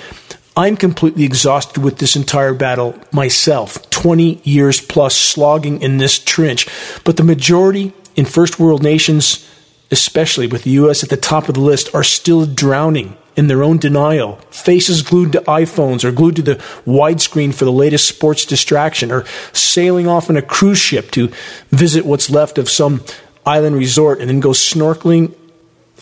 I'm 0.57 0.77
completely 0.77 1.25
exhausted 1.25 1.83
with 1.83 1.99
this 1.99 2.15
entire 2.15 2.55
battle 2.55 2.97
myself, 3.11 3.91
20 3.91 4.41
years 4.45 4.81
plus 4.81 5.17
slogging 5.17 5.83
in 5.83 5.99
this 5.99 6.21
trench. 6.21 6.69
But 7.03 7.17
the 7.17 7.25
majority 7.25 7.93
in 8.19 8.25
first 8.25 8.59
world 8.59 8.83
nations, 8.83 9.49
especially 9.93 10.49
with 10.49 10.65
the 10.65 10.73
US 10.73 11.05
at 11.05 11.09
the 11.09 11.17
top 11.17 11.49
of 11.49 11.55
the 11.55 11.61
list, 11.61 11.95
are 11.95 12.03
still 12.03 12.47
drowning 12.47 13.17
in 13.37 13.47
their 13.47 13.63
own 13.63 13.79
denial, 13.79 14.41
faces 14.51 15.03
glued 15.03 15.31
to 15.31 15.41
iPhones 15.43 16.03
or 16.03 16.11
glued 16.11 16.35
to 16.35 16.43
the 16.43 16.57
widescreen 16.85 17.55
for 17.55 17.65
the 17.65 17.71
latest 17.71 18.09
sports 18.09 18.45
distraction, 18.45 19.13
or 19.13 19.25
sailing 19.53 20.09
off 20.09 20.29
on 20.29 20.37
a 20.37 20.43
cruise 20.43 20.81
ship 20.81 21.13
to 21.13 21.31
visit 21.71 22.05
what's 22.05 22.29
left 22.29 22.59
of 22.59 22.69
some 22.69 23.05
island 23.47 23.77
resort 23.77 24.19
and 24.19 24.29
then 24.29 24.41
go 24.41 24.51
snorkeling 24.51 25.33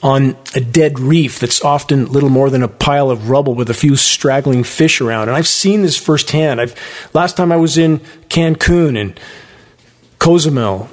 on 0.02 0.38
a 0.54 0.60
dead 0.60 0.98
reef 0.98 1.38
that's 1.38 1.62
often 1.62 2.06
little 2.06 2.30
more 2.30 2.48
than 2.48 2.62
a 2.62 2.68
pile 2.68 3.10
of 3.10 3.28
rubble 3.28 3.54
with 3.54 3.68
a 3.68 3.74
few 3.74 3.94
straggling 3.94 4.64
fish 4.64 5.02
around. 5.02 5.28
And 5.28 5.36
I've 5.36 5.46
seen 5.46 5.82
this 5.82 5.98
firsthand. 5.98 6.62
I've 6.62 6.74
last 7.12 7.36
time 7.36 7.52
I 7.52 7.56
was 7.56 7.76
in 7.76 7.98
Cancun 8.30 8.98
and 8.98 9.20
Cozumel 10.18 10.88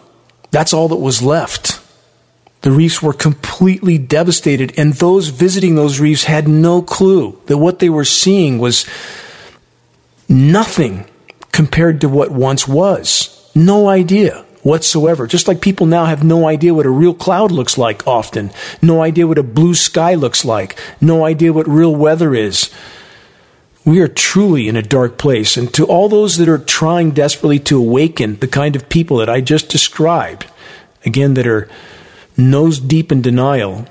that's 0.54 0.72
all 0.72 0.88
that 0.90 0.98
was 0.98 1.24
left. 1.24 1.82
The 2.62 2.72
reefs 2.72 3.02
were 3.02 3.12
completely 3.12 3.98
devastated, 3.98 4.72
and 4.78 4.94
those 4.94 5.30
visiting 5.30 5.74
those 5.76 6.00
reefs 6.00 6.26
had 6.26 6.48
no 6.48 6.82
clue 6.84 7.42
that 7.48 7.58
what 7.58 7.80
they 7.80 7.90
were 7.90 8.06
seeing 8.06 8.60
was 8.60 8.86
nothing 10.30 11.06
compared 11.52 12.00
to 12.02 12.08
what 12.08 12.32
once 12.32 12.68
was. 12.68 13.52
No 13.56 13.90
idea 13.90 14.46
whatsoever. 14.62 15.26
Just 15.26 15.48
like 15.48 15.60
people 15.60 15.88
now 15.88 16.06
have 16.06 16.24
no 16.24 16.48
idea 16.48 16.74
what 16.74 16.86
a 16.86 16.90
real 16.90 17.16
cloud 17.16 17.52
looks 17.52 17.76
like 17.78 18.08
often, 18.08 18.52
no 18.80 19.02
idea 19.02 19.28
what 19.28 19.40
a 19.40 19.44
blue 19.44 19.74
sky 19.74 20.14
looks 20.14 20.46
like, 20.46 20.80
no 21.02 21.26
idea 21.26 21.52
what 21.52 21.68
real 21.68 21.96
weather 21.96 22.36
is. 22.36 22.70
We 23.86 24.00
are 24.00 24.08
truly 24.08 24.68
in 24.68 24.78
a 24.78 24.82
dark 24.82 25.18
place. 25.18 25.58
And 25.58 25.74
to 25.74 25.86
all 25.86 26.08
those 26.08 26.38
that 26.38 26.48
are 26.48 26.58
trying 26.58 27.12
desperately 27.12 27.60
to 27.60 27.78
awaken 27.78 28.38
the 28.38 28.48
kind 28.48 28.76
of 28.76 28.88
people 28.88 29.18
that 29.18 29.30
I 29.30 29.42
just 29.42 29.70
described, 29.70 30.46
again, 31.06 31.34
that 31.34 31.48
are 31.48 31.68
nose 32.38 32.80
deep 32.80 33.12
in 33.12 33.22
denial, 33.22 33.86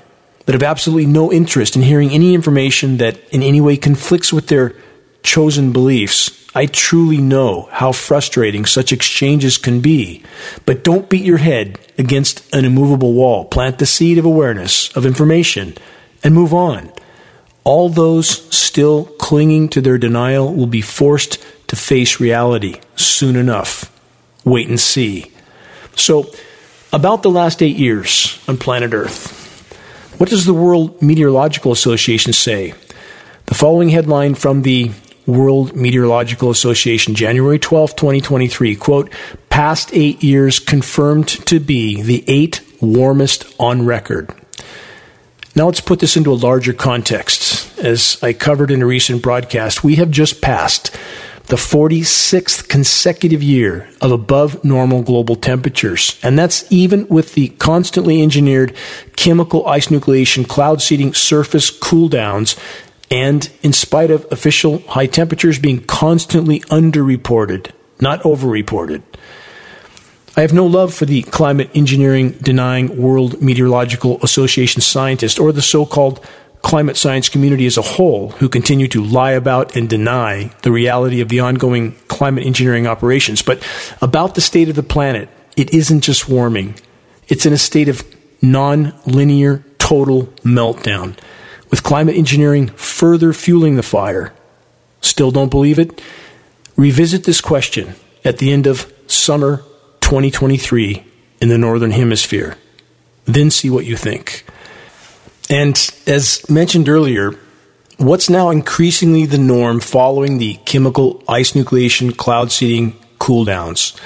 that 0.45 0.53
have 0.53 0.63
absolutely 0.63 1.05
no 1.05 1.31
interest 1.31 1.75
in 1.75 1.83
hearing 1.83 2.09
any 2.09 2.33
information 2.33 2.97
that 2.97 3.19
in 3.29 3.43
any 3.43 3.61
way 3.61 3.77
conflicts 3.77 4.33
with 4.33 4.47
their 4.47 4.75
chosen 5.21 5.71
beliefs, 5.71 6.39
I 6.55 6.65
truly 6.65 7.17
know 7.17 7.69
how 7.71 7.91
frustrating 7.91 8.65
such 8.65 8.91
exchanges 8.91 9.57
can 9.57 9.79
be. 9.79 10.23
But 10.65 10.83
don't 10.83 11.09
beat 11.09 11.23
your 11.23 11.37
head 11.37 11.79
against 11.97 12.53
an 12.53 12.65
immovable 12.65 13.13
wall. 13.13 13.45
Plant 13.45 13.77
the 13.77 13.85
seed 13.85 14.17
of 14.17 14.25
awareness, 14.25 14.95
of 14.97 15.05
information, 15.05 15.75
and 16.23 16.33
move 16.33 16.53
on 16.53 16.91
all 17.63 17.89
those 17.89 18.29
still 18.53 19.05
clinging 19.05 19.69
to 19.69 19.81
their 19.81 19.97
denial 19.97 20.53
will 20.53 20.67
be 20.67 20.81
forced 20.81 21.37
to 21.67 21.75
face 21.75 22.19
reality 22.19 22.79
soon 22.95 23.35
enough. 23.35 23.89
Wait 24.43 24.67
and 24.67 24.79
see. 24.79 25.31
So, 25.95 26.31
about 26.91 27.23
the 27.23 27.31
last 27.31 27.63
eight 27.63 27.77
years 27.77 28.39
on 28.47 28.57
planet 28.57 28.93
Earth, 28.93 29.39
what 30.17 30.29
does 30.29 30.45
the 30.45 30.53
World 30.53 31.01
Meteorological 31.01 31.71
Association 31.71 32.33
say? 32.33 32.73
The 33.45 33.55
following 33.55 33.89
headline 33.89 34.35
from 34.35 34.61
the 34.61 34.91
World 35.25 35.75
Meteorological 35.75 36.49
Association, 36.49 37.15
January 37.15 37.57
12, 37.57 37.95
2023, 37.95 38.75
quote, 38.75 39.11
past 39.49 39.89
eight 39.93 40.21
years 40.21 40.59
confirmed 40.59 41.27
to 41.27 41.59
be 41.59 42.01
the 42.01 42.23
eight 42.27 42.61
warmest 42.81 43.45
on 43.59 43.85
record. 43.85 44.33
Now 45.55 45.67
let's 45.67 45.81
put 45.81 45.99
this 45.99 46.17
into 46.17 46.31
a 46.31 46.35
larger 46.35 46.73
context. 46.73 47.77
As 47.77 48.17
I 48.23 48.33
covered 48.33 48.71
in 48.71 48.81
a 48.81 48.87
recent 48.87 49.21
broadcast, 49.21 49.83
we 49.83 49.95
have 49.95 50.09
just 50.09 50.41
passed 50.41 50.89
the 51.45 51.57
46th 51.57 52.67
consecutive 52.69 53.43
year 53.43 53.87
of 54.01 54.11
above 54.11 54.63
normal 54.63 55.03
global 55.03 55.35
temperatures. 55.35 56.19
And 56.23 56.39
that's 56.39 56.65
even 56.71 57.07
with 57.07 57.35
the 57.35 57.49
constantly 57.49 58.23
engineered 58.23 58.75
chemical 59.15 59.67
ice 59.67 59.87
nucleation 59.87 60.47
cloud 60.47 60.81
seeding 60.81 61.13
surface 61.13 61.69
cool 61.69 62.09
downs 62.09 62.55
and 63.11 63.51
in 63.61 63.73
spite 63.73 64.09
of 64.09 64.25
official 64.31 64.79
high 64.87 65.05
temperatures 65.05 65.59
being 65.59 65.83
constantly 65.83 66.61
underreported, 66.61 67.71
not 67.99 68.23
overreported. 68.23 69.03
I 70.35 70.41
have 70.41 70.53
no 70.53 70.65
love 70.65 70.95
for 70.95 71.05
the 71.05 71.21
climate 71.21 71.69
engineering 71.75 72.31
denying 72.31 72.99
World 72.99 73.39
Meteorological 73.39 74.17
Association 74.23 74.81
scientists 74.81 75.37
or 75.37 75.51
the 75.51 75.61
so 75.61 75.85
called 75.85 76.25
climate 76.63 76.97
science 76.97 77.29
community 77.29 77.67
as 77.67 77.77
a 77.77 77.83
whole 77.83 78.29
who 78.29 78.49
continue 78.49 78.87
to 78.87 79.03
lie 79.03 79.33
about 79.33 79.75
and 79.75 79.87
deny 79.87 80.51
the 80.63 80.71
reality 80.71 81.21
of 81.21 81.29
the 81.29 81.39
ongoing 81.39 81.91
climate 82.07 82.47
engineering 82.47 82.87
operations. 82.87 83.43
But 83.43 83.63
about 84.01 84.33
the 84.33 84.41
state 84.41 84.69
of 84.69 84.75
the 84.75 84.81
planet, 84.81 85.29
it 85.55 85.71
isn't 85.71 86.01
just 86.01 86.27
warming, 86.27 86.75
it's 87.27 87.45
in 87.45 87.53
a 87.53 87.57
state 87.57 87.87
of 87.87 88.03
non 88.41 88.91
linear 89.05 89.63
total 89.77 90.23
meltdown, 90.43 91.15
with 91.69 91.83
climate 91.83 92.15
engineering 92.15 92.69
further 92.69 93.33
fueling 93.33 93.75
the 93.75 93.83
fire. 93.83 94.33
Still 94.99 95.29
don't 95.29 95.51
believe 95.51 95.77
it? 95.77 96.01
Revisit 96.75 97.25
this 97.25 97.39
question 97.39 97.93
at 98.25 98.39
the 98.39 98.51
end 98.51 98.65
of 98.65 98.91
summer 99.05 99.63
2023 100.03 101.03
in 101.41 101.47
the 101.49 101.57
Northern 101.57 101.91
Hemisphere. 101.91 102.57
Then 103.25 103.49
see 103.49 103.69
what 103.69 103.85
you 103.85 103.95
think. 103.95 104.45
And 105.49 105.75
as 106.05 106.47
mentioned 106.49 106.89
earlier, 106.89 107.31
what's 107.97 108.29
now 108.29 108.49
increasingly 108.49 109.25
the 109.25 109.37
norm 109.37 109.79
following 109.79 110.37
the 110.37 110.55
chemical 110.65 111.23
ice 111.27 111.53
nucleation 111.53 112.15
cloud 112.15 112.51
seeding 112.51 112.91
cooldowns. 113.17 113.97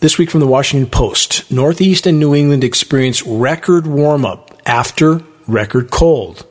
This 0.00 0.18
week 0.18 0.30
from 0.30 0.40
the 0.40 0.48
Washington 0.48 0.90
Post, 0.90 1.50
Northeast 1.50 2.06
and 2.06 2.18
New 2.18 2.34
England 2.34 2.64
experience 2.64 3.22
record 3.24 3.86
warm 3.86 4.26
up 4.26 4.60
after 4.66 5.22
record 5.46 5.92
cold. 5.92 6.44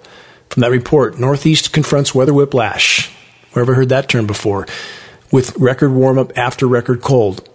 From 0.49 0.61
that 0.61 0.71
report, 0.71 1.19
Northeast 1.19 1.73
confronts 1.73 2.15
weather 2.15 2.33
whiplash. 2.33 3.11
Where 3.51 3.65
have 3.65 3.73
I 3.73 3.75
heard 3.75 3.89
that 3.89 4.07
term 4.07 4.25
before? 4.25 4.67
With 5.31 5.55
record 5.57 5.91
warm 5.91 6.17
up 6.17 6.37
after 6.37 6.65
record 6.65 7.01
cold. 7.01 7.47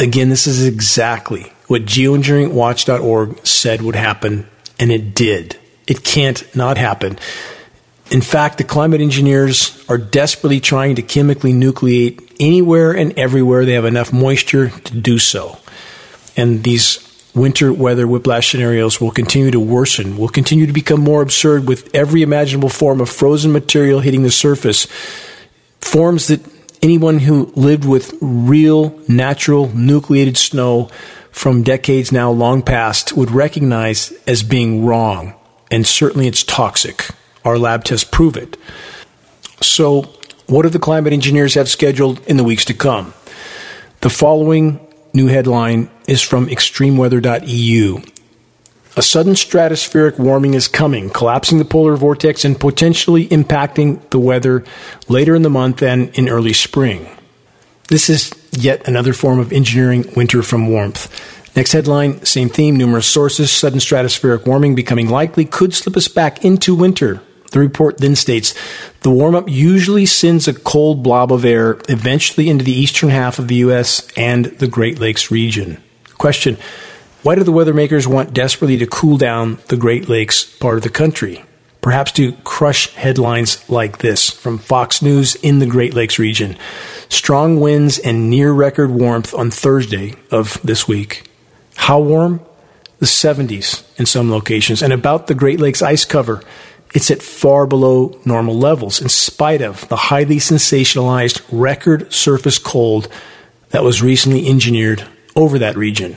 Again, 0.00 0.28
this 0.28 0.46
is 0.46 0.66
exactly 0.66 1.52
what 1.66 1.84
geoengineeringwatch.org 1.84 3.46
said 3.46 3.82
would 3.82 3.96
happen, 3.96 4.48
and 4.78 4.90
it 4.90 5.14
did. 5.14 5.56
It 5.86 6.04
can't 6.04 6.44
not 6.54 6.78
happen. 6.78 7.18
In 8.10 8.20
fact, 8.20 8.58
the 8.58 8.64
climate 8.64 9.00
engineers 9.00 9.82
are 9.88 9.98
desperately 9.98 10.60
trying 10.60 10.96
to 10.96 11.02
chemically 11.02 11.52
nucleate 11.52 12.34
anywhere 12.38 12.92
and 12.92 13.18
everywhere 13.18 13.64
they 13.64 13.72
have 13.72 13.86
enough 13.86 14.12
moisture 14.12 14.68
to 14.68 15.00
do 15.00 15.18
so. 15.18 15.58
And 16.36 16.62
these 16.62 17.08
winter 17.34 17.72
weather 17.72 18.06
whiplash 18.06 18.50
scenarios 18.50 19.00
will 19.00 19.10
continue 19.10 19.50
to 19.50 19.60
worsen, 19.60 20.18
will 20.18 20.28
continue 20.28 20.66
to 20.66 20.72
become 20.72 21.00
more 21.00 21.22
absurd 21.22 21.66
with 21.66 21.94
every 21.94 22.22
imaginable 22.22 22.68
form 22.68 23.00
of 23.00 23.08
frozen 23.08 23.52
material 23.52 24.00
hitting 24.00 24.22
the 24.22 24.30
surface. 24.30 24.86
Forms 25.80 26.28
that 26.28 26.40
anyone 26.82 27.20
who 27.20 27.52
lived 27.54 27.84
with 27.84 28.14
real, 28.20 28.98
natural, 29.08 29.68
nucleated 29.68 30.36
snow 30.36 30.90
from 31.30 31.62
decades 31.62 32.12
now 32.12 32.30
long 32.30 32.62
past 32.62 33.16
would 33.16 33.30
recognize 33.30 34.12
as 34.26 34.42
being 34.42 34.84
wrong 34.84 35.34
and 35.72 35.86
certainly 35.86 36.28
it's 36.28 36.44
toxic. 36.44 37.08
Our 37.44 37.58
lab 37.58 37.82
tests 37.82 38.08
prove 38.08 38.36
it. 38.36 38.56
So, 39.60 40.02
what 40.46 40.62
do 40.62 40.68
the 40.68 40.78
climate 40.78 41.14
engineers 41.14 41.54
have 41.54 41.68
scheduled 41.68 42.24
in 42.26 42.36
the 42.36 42.44
weeks 42.44 42.64
to 42.66 42.74
come? 42.74 43.14
The 44.02 44.10
following 44.10 44.86
new 45.14 45.28
headline 45.28 45.90
is 46.06 46.20
from 46.20 46.46
extremeweather.eu. 46.46 48.02
A 48.94 49.00
sudden 49.00 49.32
stratospheric 49.32 50.18
warming 50.18 50.52
is 50.52 50.68
coming, 50.68 51.08
collapsing 51.08 51.56
the 51.56 51.64
polar 51.64 51.96
vortex 51.96 52.44
and 52.44 52.60
potentially 52.60 53.26
impacting 53.28 54.00
the 54.10 54.18
weather 54.18 54.64
later 55.08 55.34
in 55.34 55.40
the 55.40 55.48
month 55.48 55.82
and 55.82 56.10
in 56.10 56.28
early 56.28 56.52
spring. 56.52 57.08
This 57.88 58.10
is 58.10 58.32
yet 58.52 58.86
another 58.86 59.14
form 59.14 59.38
of 59.38 59.50
engineering 59.50 60.04
winter 60.14 60.42
from 60.42 60.68
warmth. 60.68 61.10
Next 61.56 61.72
headline, 61.72 62.24
same 62.26 62.50
theme, 62.50 62.76
numerous 62.76 63.06
sources, 63.06 63.50
sudden 63.50 63.78
stratospheric 63.78 64.46
warming 64.46 64.74
becoming 64.74 65.08
likely 65.08 65.46
could 65.46 65.72
slip 65.72 65.96
us 65.96 66.08
back 66.08 66.44
into 66.44 66.74
winter. 66.74 67.22
The 67.50 67.60
report 67.60 67.98
then 67.98 68.16
states 68.16 68.54
the 69.00 69.10
warm 69.10 69.34
up 69.34 69.48
usually 69.48 70.04
sends 70.04 70.48
a 70.48 70.54
cold 70.54 71.02
blob 71.02 71.32
of 71.32 71.46
air 71.46 71.78
eventually 71.88 72.50
into 72.50 72.64
the 72.64 72.72
eastern 72.72 73.08
half 73.08 73.38
of 73.38 73.48
the 73.48 73.56
U.S. 73.56 74.06
and 74.16 74.46
the 74.46 74.68
Great 74.68 74.98
Lakes 74.98 75.30
region. 75.30 75.82
Question 76.18 76.58
Why 77.22 77.36
do 77.36 77.44
the 77.44 77.52
weather 77.52 77.72
makers 77.72 78.08
want 78.08 78.34
desperately 78.34 78.78
to 78.78 78.86
cool 78.88 79.16
down 79.16 79.58
the 79.68 79.76
Great 79.76 80.08
Lakes 80.08 80.42
part 80.42 80.76
of 80.76 80.82
the 80.82 80.90
country? 80.90 81.44
Perhaps 81.80 82.10
to 82.12 82.32
crush 82.42 82.92
headlines 82.94 83.68
like 83.70 83.98
this 83.98 84.28
from 84.28 84.58
Fox 84.58 85.00
News 85.00 85.36
in 85.36 85.60
the 85.60 85.66
Great 85.66 85.94
Lakes 85.94 86.18
region. 86.18 86.56
Strong 87.08 87.60
winds 87.60 88.00
and 88.00 88.28
near 88.28 88.50
record 88.50 88.90
warmth 88.90 89.34
on 89.34 89.52
Thursday 89.52 90.14
of 90.32 90.60
this 90.64 90.88
week. 90.88 91.30
How 91.76 92.00
warm? 92.00 92.40
The 92.98 93.06
70s 93.06 93.84
in 94.00 94.06
some 94.06 94.28
locations. 94.28 94.82
And 94.82 94.92
about 94.92 95.28
the 95.28 95.34
Great 95.36 95.60
Lakes 95.60 95.80
ice 95.80 96.04
cover, 96.04 96.42
it's 96.92 97.12
at 97.12 97.22
far 97.22 97.68
below 97.68 98.20
normal 98.24 98.58
levels, 98.58 99.00
in 99.00 99.08
spite 99.08 99.62
of 99.62 99.88
the 99.88 99.96
highly 99.96 100.38
sensationalized 100.38 101.40
record 101.52 102.12
surface 102.12 102.58
cold 102.58 103.06
that 103.70 103.84
was 103.84 104.02
recently 104.02 104.48
engineered 104.48 105.04
over 105.36 105.56
that 105.60 105.76
region. 105.76 106.16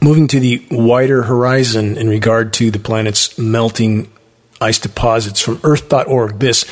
Moving 0.00 0.28
to 0.28 0.40
the 0.40 0.64
wider 0.70 1.22
horizon 1.24 1.96
in 1.96 2.08
regard 2.08 2.52
to 2.54 2.70
the 2.70 2.78
planet's 2.78 3.36
melting 3.38 4.10
ice 4.60 4.78
deposits 4.78 5.40
from 5.40 5.60
Earth.org, 5.64 6.38
this 6.38 6.64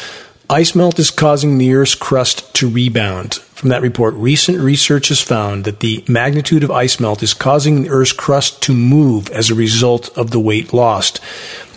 ice 0.49 0.75
melt 0.75 0.99
is 0.99 1.11
causing 1.11 1.59
the 1.59 1.75
Earth's 1.75 1.95
crust 1.95 2.55
to 2.57 2.69
rebound. 2.69 3.35
From 3.35 3.71
that 3.71 3.83
report, 3.83 4.15
recent 4.15 4.61
research 4.61 5.09
has 5.09 5.21
found 5.21 5.65
that 5.65 5.81
the 5.81 6.05
magnitude 6.07 6.63
of 6.63 6.71
ice 6.71 7.01
melt 7.01 7.23
is 7.23 7.35
causing 7.35 7.83
the 7.83 7.89
Earth's 7.89 8.13
crust 8.13 8.63
to 8.63 8.75
move 8.75 9.31
as 9.31 9.51
a 9.51 9.55
result 9.55 10.17
of 10.19 10.31
the 10.31 10.41
weight 10.41 10.73
lost. 10.73 11.21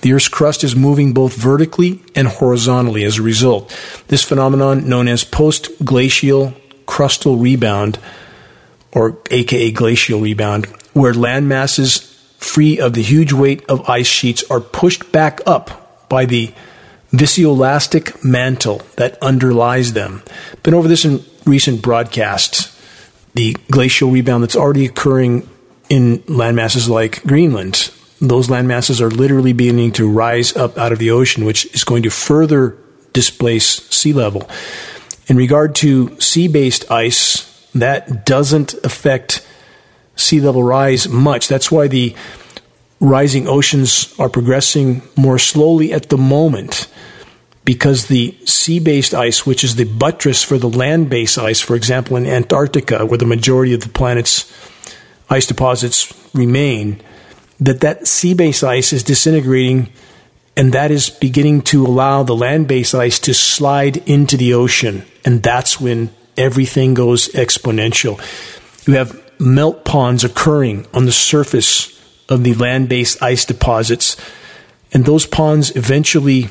The 0.02 0.14
Earth's 0.14 0.28
crust 0.28 0.64
is 0.64 0.76
moving 0.76 1.14
both 1.14 1.36
vertically 1.36 2.02
and 2.14 2.28
horizontally 2.28 3.04
as 3.04 3.18
a 3.18 3.24
result. 3.24 3.70
This 4.10 4.24
phenomenon, 4.24 4.88
known 4.88 5.08
as 5.08 5.24
post 5.24 5.84
glacial 5.84 6.54
crustal 6.86 7.42
rebound, 7.42 8.00
or 8.92 9.18
aka 9.32 9.72
glacial 9.72 10.20
rebound, 10.20 10.68
where 10.98 11.14
land 11.14 11.48
masses 11.48 12.00
free 12.38 12.80
of 12.80 12.94
the 12.94 13.02
huge 13.02 13.34
weight 13.34 13.64
of 13.70 13.88
ice 13.90 14.08
sheets 14.08 14.44
are 14.50 14.60
pushed 14.60 15.12
back 15.12 15.42
up 15.46 16.10
by 16.10 16.26
the 16.26 16.54
viscoelastic 17.12 18.24
mantle 18.24 18.82
that 18.96 19.22
underlies 19.22 19.94
them. 19.94 20.24
Been 20.64 20.74
over 20.74 20.88
this 20.88 21.06
in 21.06 21.24
recent 21.46 21.82
broadcasts. 21.82 22.74
The 23.34 23.56
glacial 23.72 24.12
rebound 24.12 24.44
that's 24.44 24.56
already 24.56 24.86
occurring 24.86 25.48
in 25.90 26.20
landmasses 26.24 26.90
like 26.90 27.24
Greenland. 27.24 27.92
Those 28.20 28.48
landmasses 28.48 29.00
are 29.00 29.12
literally 29.12 29.54
beginning 29.54 29.94
to 29.94 30.10
rise 30.10 30.56
up 30.56 30.78
out 30.78 30.92
of 30.92 31.00
the 31.00 31.12
ocean, 31.12 31.46
which 31.46 31.66
is 31.74 31.84
going 31.84 32.04
to 32.04 32.10
further 32.10 32.78
displace 33.14 33.88
sea 33.90 34.14
level. 34.14 34.50
In 35.28 35.38
regard 35.38 35.76
to 35.76 36.20
sea 36.20 36.48
based 36.48 36.90
ice, 36.92 37.70
that 37.74 38.26
doesn't 38.26 38.74
affect 38.84 39.47
sea 40.18 40.42
level 40.42 40.64
rise 40.64 41.08
much. 41.08 41.48
That's 41.48 41.72
why 41.72 41.88
the 41.88 42.16
rising 43.00 43.48
oceans 43.48 44.14
are 44.20 44.30
progressing 44.30 45.02
more 45.16 45.40
slowly 45.40 45.94
at 45.94 46.10
the 46.10 46.18
moment 46.18 46.88
because 47.64 48.08
the 48.08 48.34
sea 48.46 48.80
based 48.80 49.14
ice, 49.14 49.46
which 49.46 49.64
is 49.64 49.76
the 49.76 49.84
buttress 49.84 50.42
for 50.42 50.58
the 50.58 50.70
land 50.70 51.10
based 51.10 51.38
ice, 51.38 51.60
for 51.62 51.76
example, 51.76 52.16
in 52.16 52.26
Antarctica, 52.26 53.06
where 53.06 53.18
the 53.18 53.26
majority 53.26 53.74
of 53.74 53.82
the 53.82 53.90
planet's 53.90 54.52
ice 55.30 55.46
deposits 55.46 56.14
remain, 56.34 57.02
that 57.60 57.82
that 57.82 58.08
sea 58.08 58.34
based 58.34 58.64
ice 58.64 58.94
is 58.94 59.04
disintegrating 59.04 59.90
and 60.56 60.74
that 60.74 60.92
is 60.92 61.10
beginning 61.10 61.62
to 61.62 61.86
allow 61.86 62.24
the 62.24 62.36
land 62.36 62.68
based 62.68 62.96
ice 62.96 63.20
to 63.20 63.34
slide 63.34 63.98
into 64.10 64.38
the 64.38 64.54
ocean. 64.54 65.06
And 65.26 65.44
that's 65.44 65.80
when 65.80 66.10
everything 66.38 66.94
goes 66.94 67.28
exponential. 67.30 68.18
You 68.88 68.94
have 68.94 69.22
melt 69.40 69.86
ponds 69.86 70.24
occurring 70.24 70.86
on 70.94 71.06
the 71.06 71.12
surface 71.12 71.94
of 72.30 72.44
the 72.44 72.54
land 72.56 72.90
based 72.90 73.22
ice 73.22 73.46
deposits, 73.46 74.18
and 74.94 75.06
those 75.06 75.26
ponds 75.26 75.76
eventually 75.76 76.50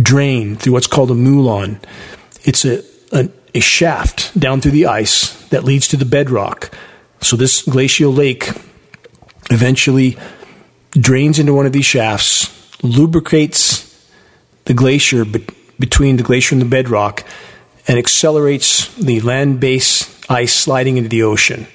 drain 0.00 0.56
through 0.56 0.72
what's 0.72 0.86
called 0.86 1.10
a 1.10 1.14
moulin. 1.14 1.80
It's 2.44 2.64
a, 2.64 2.82
a, 3.12 3.28
a 3.54 3.60
shaft 3.60 4.38
down 4.38 4.60
through 4.60 4.72
the 4.72 4.86
ice 4.86 5.34
that 5.48 5.64
leads 5.64 5.88
to 5.88 5.96
the 5.96 6.04
bedrock. 6.04 6.70
So 7.20 7.36
this 7.36 7.62
glacial 7.62 8.12
lake 8.12 8.50
eventually 9.50 10.16
drains 10.92 11.38
into 11.38 11.54
one 11.54 11.66
of 11.66 11.72
these 11.72 11.86
shafts, 11.86 12.48
lubricates 12.82 13.84
the 14.64 14.74
glacier 14.74 15.24
be- 15.24 15.46
between 15.78 16.16
the 16.16 16.22
glacier 16.22 16.54
and 16.54 16.62
the 16.62 16.66
bedrock, 16.66 17.24
and 17.86 17.98
accelerates 17.98 18.94
the 18.96 19.20
land 19.20 19.60
based 19.60 20.17
ice 20.28 20.54
sliding 20.54 20.96
into 20.96 21.08
the 21.08 21.22
ocean. 21.22 21.66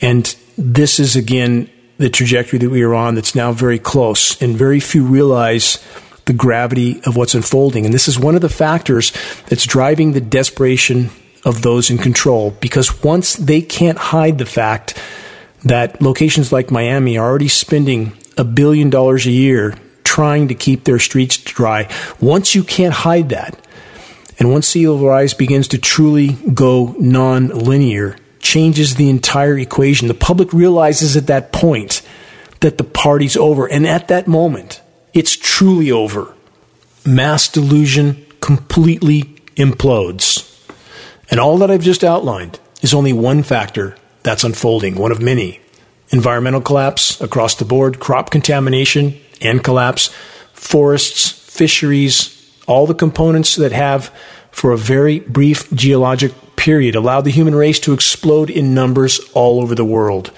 And 0.00 0.34
this 0.56 0.98
is 0.98 1.16
again 1.16 1.70
the 1.98 2.10
trajectory 2.10 2.58
that 2.58 2.70
we 2.70 2.82
are 2.82 2.94
on 2.94 3.14
that's 3.14 3.34
now 3.34 3.52
very 3.52 3.78
close, 3.78 4.40
and 4.42 4.56
very 4.56 4.80
few 4.80 5.04
realize 5.04 5.82
the 6.26 6.32
gravity 6.32 7.00
of 7.04 7.16
what's 7.16 7.34
unfolding. 7.34 7.84
And 7.84 7.94
this 7.94 8.08
is 8.08 8.18
one 8.18 8.34
of 8.34 8.40
the 8.42 8.48
factors 8.48 9.12
that's 9.48 9.64
driving 9.64 10.12
the 10.12 10.20
desperation 10.20 11.10
of 11.44 11.62
those 11.62 11.90
in 11.90 11.98
control 11.98 12.50
because 12.60 13.02
once 13.04 13.34
they 13.34 13.62
can't 13.62 13.98
hide 13.98 14.38
the 14.38 14.46
fact 14.46 15.00
that 15.64 16.02
locations 16.02 16.52
like 16.52 16.70
Miami 16.70 17.16
are 17.16 17.26
already 17.26 17.48
spending 17.48 18.12
a 18.36 18.44
billion 18.44 18.90
dollars 18.90 19.26
a 19.26 19.30
year 19.30 19.74
trying 20.02 20.48
to 20.48 20.54
keep 20.54 20.84
their 20.84 20.98
streets 20.98 21.36
dry, 21.36 21.88
once 22.20 22.54
you 22.54 22.64
can't 22.64 22.94
hide 22.94 23.28
that, 23.28 23.58
and 24.38 24.50
once 24.50 24.68
sea 24.68 24.86
rise 24.86 25.34
begins 25.34 25.68
to 25.68 25.78
truly 25.78 26.32
go 26.52 26.94
non-linear, 26.98 28.16
changes 28.40 28.94
the 28.94 29.08
entire 29.08 29.58
equation. 29.58 30.08
The 30.08 30.14
public 30.14 30.52
realizes 30.52 31.16
at 31.16 31.26
that 31.28 31.52
point 31.52 32.02
that 32.60 32.78
the 32.78 32.84
party's 32.84 33.36
over. 33.36 33.66
And 33.66 33.86
at 33.86 34.08
that 34.08 34.26
moment, 34.26 34.82
it's 35.14 35.36
truly 35.36 35.90
over. 35.90 36.34
Mass 37.04 37.48
delusion 37.48 38.26
completely 38.40 39.22
implodes. 39.56 40.42
And 41.30 41.40
all 41.40 41.58
that 41.58 41.70
I've 41.70 41.82
just 41.82 42.04
outlined 42.04 42.60
is 42.82 42.94
only 42.94 43.12
one 43.12 43.42
factor 43.42 43.96
that's 44.22 44.44
unfolding, 44.44 44.96
one 44.96 45.12
of 45.12 45.20
many. 45.20 45.60
Environmental 46.10 46.60
collapse 46.60 47.20
across 47.20 47.54
the 47.54 47.64
board, 47.64 47.98
crop 47.98 48.30
contamination 48.30 49.18
and 49.40 49.64
collapse, 49.64 50.08
forests, 50.52 51.30
fisheries, 51.30 52.35
all 52.66 52.86
the 52.86 52.94
components 52.94 53.56
that 53.56 53.72
have, 53.72 54.10
for 54.50 54.72
a 54.72 54.78
very 54.78 55.20
brief 55.20 55.70
geologic 55.72 56.32
period, 56.56 56.94
allowed 56.94 57.22
the 57.22 57.30
human 57.30 57.54
race 57.54 57.78
to 57.80 57.92
explode 57.92 58.50
in 58.50 58.74
numbers 58.74 59.20
all 59.34 59.60
over 59.60 59.74
the 59.74 59.84
world, 59.84 60.30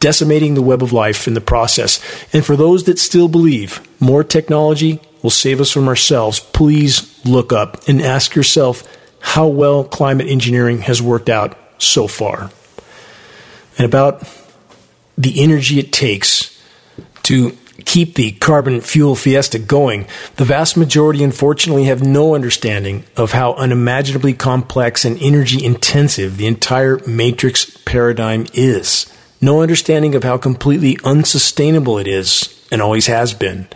decimating 0.00 0.54
the 0.54 0.62
web 0.62 0.82
of 0.82 0.92
life 0.92 1.26
in 1.26 1.34
the 1.34 1.40
process. 1.40 2.00
And 2.32 2.44
for 2.44 2.56
those 2.56 2.84
that 2.84 2.98
still 2.98 3.28
believe 3.28 3.80
more 4.00 4.24
technology 4.24 5.00
will 5.22 5.30
save 5.30 5.60
us 5.60 5.70
from 5.70 5.88
ourselves, 5.88 6.40
please 6.40 7.24
look 7.24 7.52
up 7.52 7.88
and 7.88 8.02
ask 8.02 8.34
yourself 8.34 8.86
how 9.20 9.46
well 9.46 9.84
climate 9.84 10.26
engineering 10.28 10.80
has 10.80 11.00
worked 11.00 11.28
out 11.28 11.56
so 11.78 12.06
far. 12.06 12.50
And 13.78 13.86
about 13.86 14.28
the 15.16 15.40
energy 15.40 15.78
it 15.78 15.92
takes 15.92 16.60
to 17.24 17.56
keep 17.84 18.14
the 18.14 18.32
carbon 18.32 18.80
fuel 18.80 19.14
fiesta 19.14 19.58
going, 19.58 20.06
the 20.36 20.44
vast 20.44 20.76
majority, 20.76 21.22
unfortunately, 21.22 21.84
have 21.84 22.02
no 22.02 22.34
understanding 22.34 23.04
of 23.16 23.32
how 23.32 23.54
unimaginably 23.54 24.34
complex 24.34 25.04
and 25.04 25.20
energy 25.22 25.64
intensive 25.64 26.36
the 26.36 26.46
entire 26.46 26.98
matrix 27.06 27.76
paradigm 27.84 28.46
is. 28.52 29.06
No 29.40 29.62
understanding 29.62 30.14
of 30.14 30.24
how 30.24 30.38
completely 30.38 30.98
unsustainable 31.04 31.98
it 31.98 32.06
is 32.06 32.66
and 32.70 32.80
always 32.80 33.06
has 33.06 33.34
been. 33.34 33.68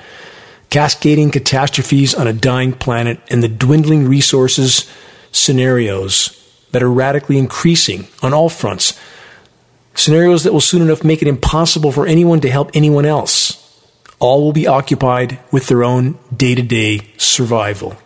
Cascading 0.70 1.30
catastrophes 1.30 2.14
on 2.14 2.26
a 2.26 2.32
dying 2.32 2.72
planet 2.72 3.20
and 3.30 3.42
the 3.42 3.48
dwindling 3.48 4.08
resources 4.08 4.90
scenarios 5.32 6.32
that 6.72 6.82
are 6.82 6.90
radically 6.90 7.38
increasing 7.38 8.06
on 8.22 8.34
all 8.34 8.48
fronts. 8.48 8.98
Scenarios 9.94 10.44
that 10.44 10.52
will 10.52 10.60
soon 10.60 10.82
enough 10.82 11.04
make 11.04 11.22
it 11.22 11.28
impossible 11.28 11.92
for 11.92 12.06
anyone 12.06 12.40
to 12.40 12.50
help 12.50 12.70
anyone 12.74 13.06
else 13.06 13.65
all 14.18 14.42
will 14.42 14.52
be 14.52 14.66
occupied 14.66 15.38
with 15.50 15.66
their 15.66 15.84
own 15.84 16.18
day 16.34 16.54
to 16.54 16.62
day 16.62 17.12
survival. 17.16 17.96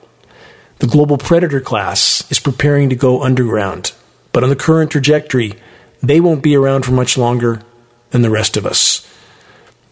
The 0.79 0.87
global 0.87 1.19
predator 1.19 1.61
class 1.61 2.29
is 2.31 2.41
preparing 2.41 2.89
to 2.91 2.97
go 2.97 3.23
underground, 3.23 3.93
but 4.33 4.43
on 4.43 4.49
the 4.49 4.57
current 4.57 4.91
trajectory, 4.91 5.55
they 6.03 6.21
won't 6.21 6.43
be 6.43 6.57
around 6.57 6.85
for 6.85 6.93
much 6.93 7.19
longer 7.19 7.63
than 8.11 8.23
the 8.23 8.31
rest 8.31 8.57
of 8.57 8.67
us. 8.67 9.07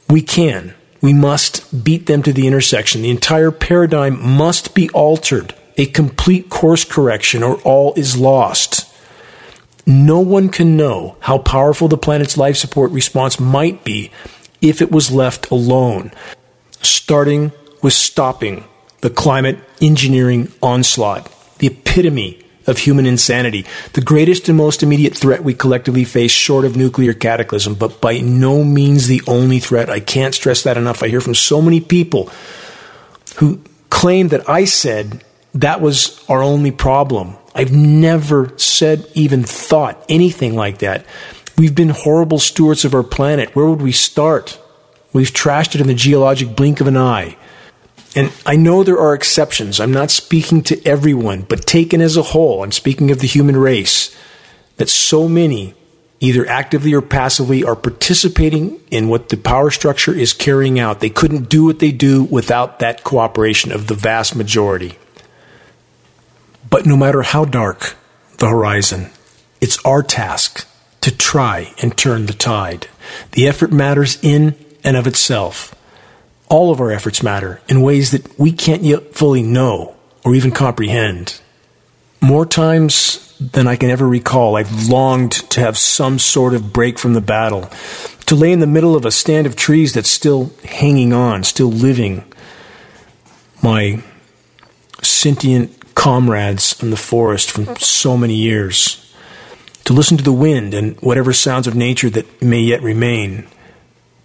We 0.09 0.23
can, 0.23 0.75
we 1.01 1.13
must 1.13 1.85
beat 1.85 2.07
them 2.07 2.23
to 2.23 2.33
the 2.33 2.47
intersection. 2.47 3.03
The 3.03 3.11
entire 3.11 3.51
paradigm 3.51 4.21
must 4.21 4.75
be 4.75 4.89
altered, 4.91 5.55
a 5.77 5.87
complete 5.87 6.49
course 6.49 6.85
correction, 6.85 7.43
or 7.43 7.57
all 7.61 7.93
is 7.95 8.17
lost. 8.17 8.87
No 9.87 10.21
one 10.21 10.49
can 10.49 10.77
know 10.77 11.17
how 11.21 11.39
powerful 11.39 11.89
the 11.89 11.97
planet's 11.97 12.37
life 12.37 12.57
support 12.57 12.91
response 12.91 13.39
might 13.39 13.85
be 13.85 14.11
if 14.61 14.83
it 14.83 14.91
was 14.91 15.11
left 15.11 15.51
alone, 15.51 16.13
starting 16.83 17.53
with 17.83 17.93
stopping 17.93 18.65
the 19.01 19.11
climate 19.11 19.59
engineering 19.81 20.53
onslaught, 20.63 21.31
the 21.59 21.69
epitome 21.69 22.45
of 22.67 22.79
human 22.79 23.07
insanity, 23.07 23.65
the 23.95 24.01
greatest 24.01 24.49
and 24.49 24.59
most 24.59 24.83
immediate 24.83 25.17
threat 25.17 25.43
we 25.43 25.55
collectively 25.55 26.05
face 26.05 26.31
short 26.31 26.65
of 26.65 26.77
nuclear 26.77 27.15
cataclysm, 27.15 27.75
but 27.75 28.01
by 28.01 28.19
no 28.19 28.63
means 28.63 29.07
the 29.07 29.23
only 29.27 29.59
threat. 29.59 29.89
I 29.89 30.01
can't 30.01 30.35
stress 30.35 30.63
that 30.65 30.77
enough. 30.77 31.03
I 31.03 31.09
hear 31.09 31.21
from 31.21 31.35
so 31.35 31.63
many 31.63 31.81
people 31.81 32.31
who 33.37 33.63
claim 33.89 34.29
that 34.29 34.49
I 34.49 34.65
said 34.67 35.25
that 35.55 35.81
was 35.81 36.23
our 36.29 36.43
only 36.43 36.71
problem. 36.71 37.37
I've 37.55 37.73
never 37.73 38.53
said, 38.59 39.09
even 39.15 39.43
thought 39.43 40.05
anything 40.09 40.55
like 40.55 40.79
that. 40.79 41.07
We've 41.59 41.75
been 41.75 41.89
horrible 41.89 42.39
stewards 42.39 42.85
of 42.85 42.95
our 42.95 43.03
planet. 43.03 43.57
Where 43.57 43.67
would 43.67 43.83
we 43.83 43.91
start? 43.91 44.61
We've 45.13 45.33
trashed 45.33 45.75
it 45.75 45.81
in 45.81 45.89
the 45.89 45.95
geologic 45.95 46.55
blink 46.55 46.81
of 46.81 46.87
an 46.87 46.97
eye. 46.97 47.37
And 48.15 48.33
I 48.47 48.55
know 48.55 48.85
there 48.85 49.01
are 49.01 49.13
exceptions. 49.13 49.81
I'm 49.81 49.93
not 49.93 50.13
speaking 50.13 50.63
to 50.63 50.87
everyone, 50.87 51.43
but 51.43 51.67
taken 51.67 52.01
as 52.01 52.17
a 52.17 52.23
whole, 52.23 52.63
I'm 52.63 52.71
speaking 52.71 53.11
of 53.11 53.19
the 53.19 53.27
human 53.27 53.57
race, 53.57 54.17
that 54.77 54.89
so 54.89 55.29
many, 55.29 55.75
either 56.21 56.47
actively 56.49 56.95
or 56.95 57.03
passively, 57.03 57.65
are 57.65 57.77
participating 57.77 58.81
in 58.93 59.09
what 59.09 59.29
the 59.29 59.37
power 59.37 59.73
structure 59.73 60.15
is 60.15 60.33
carrying 60.33 60.79
out. 60.79 61.01
They 61.01 61.11
couldn't 61.11 61.49
do 61.49 61.65
what 61.65 61.81
they 61.81 61.91
do 61.91 62.23
without 62.23 62.79
that 62.79 63.03
cooperation 63.03 63.73
of 63.73 63.89
the 63.89 63.95
vast 63.95 64.37
majority. 64.37 64.97
But 66.71 66.87
no 66.87 66.97
matter 66.97 67.23
how 67.23 67.45
dark 67.45 67.97
the 68.39 68.49
horizon, 68.49 69.11
it's 69.61 69.85
our 69.85 70.05
task 70.05 70.67
to 71.09 71.17
try 71.17 71.73
and 71.81 71.97
turn 71.97 72.27
the 72.27 72.35
tide. 72.35 72.87
The 73.33 73.49
effort 73.49 73.73
matters 73.73 74.19
in 74.23 74.55
and 74.85 74.95
of 74.95 75.07
itself. 75.07 75.75
All 76.51 76.71
of 76.71 76.81
our 76.81 76.93
efforts 76.93 77.23
matter 77.23 77.63
in 77.67 77.81
ways 77.81 78.11
that 78.11 78.39
we 78.39 78.53
can't 78.53 78.83
yet 78.83 79.15
fully 79.15 79.43
know 79.43 79.97
or 80.23 80.35
even 80.35 80.51
comprehend. 80.51 81.41
More 82.21 82.45
times 82.45 83.35
than 83.41 83.67
I 83.67 83.77
can 83.77 83.89
ever 83.89 84.07
recall, 84.07 84.57
I've 84.57 84.89
longed 84.89 85.33
to 85.33 85.61
have 85.61 85.79
some 85.79 86.19
sort 86.19 86.53
of 86.53 86.75
break 86.75 86.99
from 86.99 87.15
the 87.15 87.23
battle, 87.23 87.71
to 88.27 88.35
lay 88.35 88.53
in 88.53 88.61
the 88.61 88.67
middle 88.67 88.95
of 88.95 89.07
a 89.07 89.11
stand 89.11 89.47
of 89.47 89.57
trees 89.57 89.95
that's 89.95 90.11
still 90.11 90.53
hanging 90.63 91.15
on, 91.15 91.43
still 91.43 91.71
living. 91.71 92.23
My 93.63 94.03
sentient 95.03 95.95
comrades 95.95 96.83
in 96.83 96.91
the 96.91 96.97
forest 96.99 97.51
from 97.51 97.77
so 97.77 98.19
many 98.19 98.35
years 98.35 99.08
to 99.89 99.95
listen 99.95 100.19
to 100.19 100.23
the 100.23 100.31
wind 100.31 100.75
and 100.75 101.01
whatever 101.01 101.33
sounds 101.33 101.67
of 101.67 101.75
nature 101.75 102.11
that 102.11 102.43
may 102.43 102.61
yet 102.61 102.83
remain. 102.83 103.47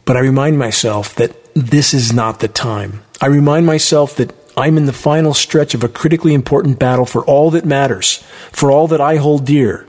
But 0.03 0.17
I 0.17 0.19
remind 0.19 0.59
myself 0.59 1.15
that 1.15 1.37
this 1.53 1.93
is 1.93 2.11
not 2.11 2.41
the 2.41 2.49
time. 2.49 3.01
I 3.21 3.27
remind 3.27 3.65
myself 3.65 4.17
that 4.17 4.35
I'm 4.57 4.75
in 4.75 4.87
the 4.87 4.91
final 4.91 5.33
stretch 5.33 5.73
of 5.73 5.81
a 5.81 5.87
critically 5.87 6.33
important 6.33 6.79
battle 6.79 7.05
for 7.05 7.23
all 7.23 7.49
that 7.51 7.63
matters, 7.63 8.21
for 8.51 8.71
all 8.71 8.89
that 8.89 8.99
I 8.99 9.15
hold 9.15 9.45
dear. 9.45 9.87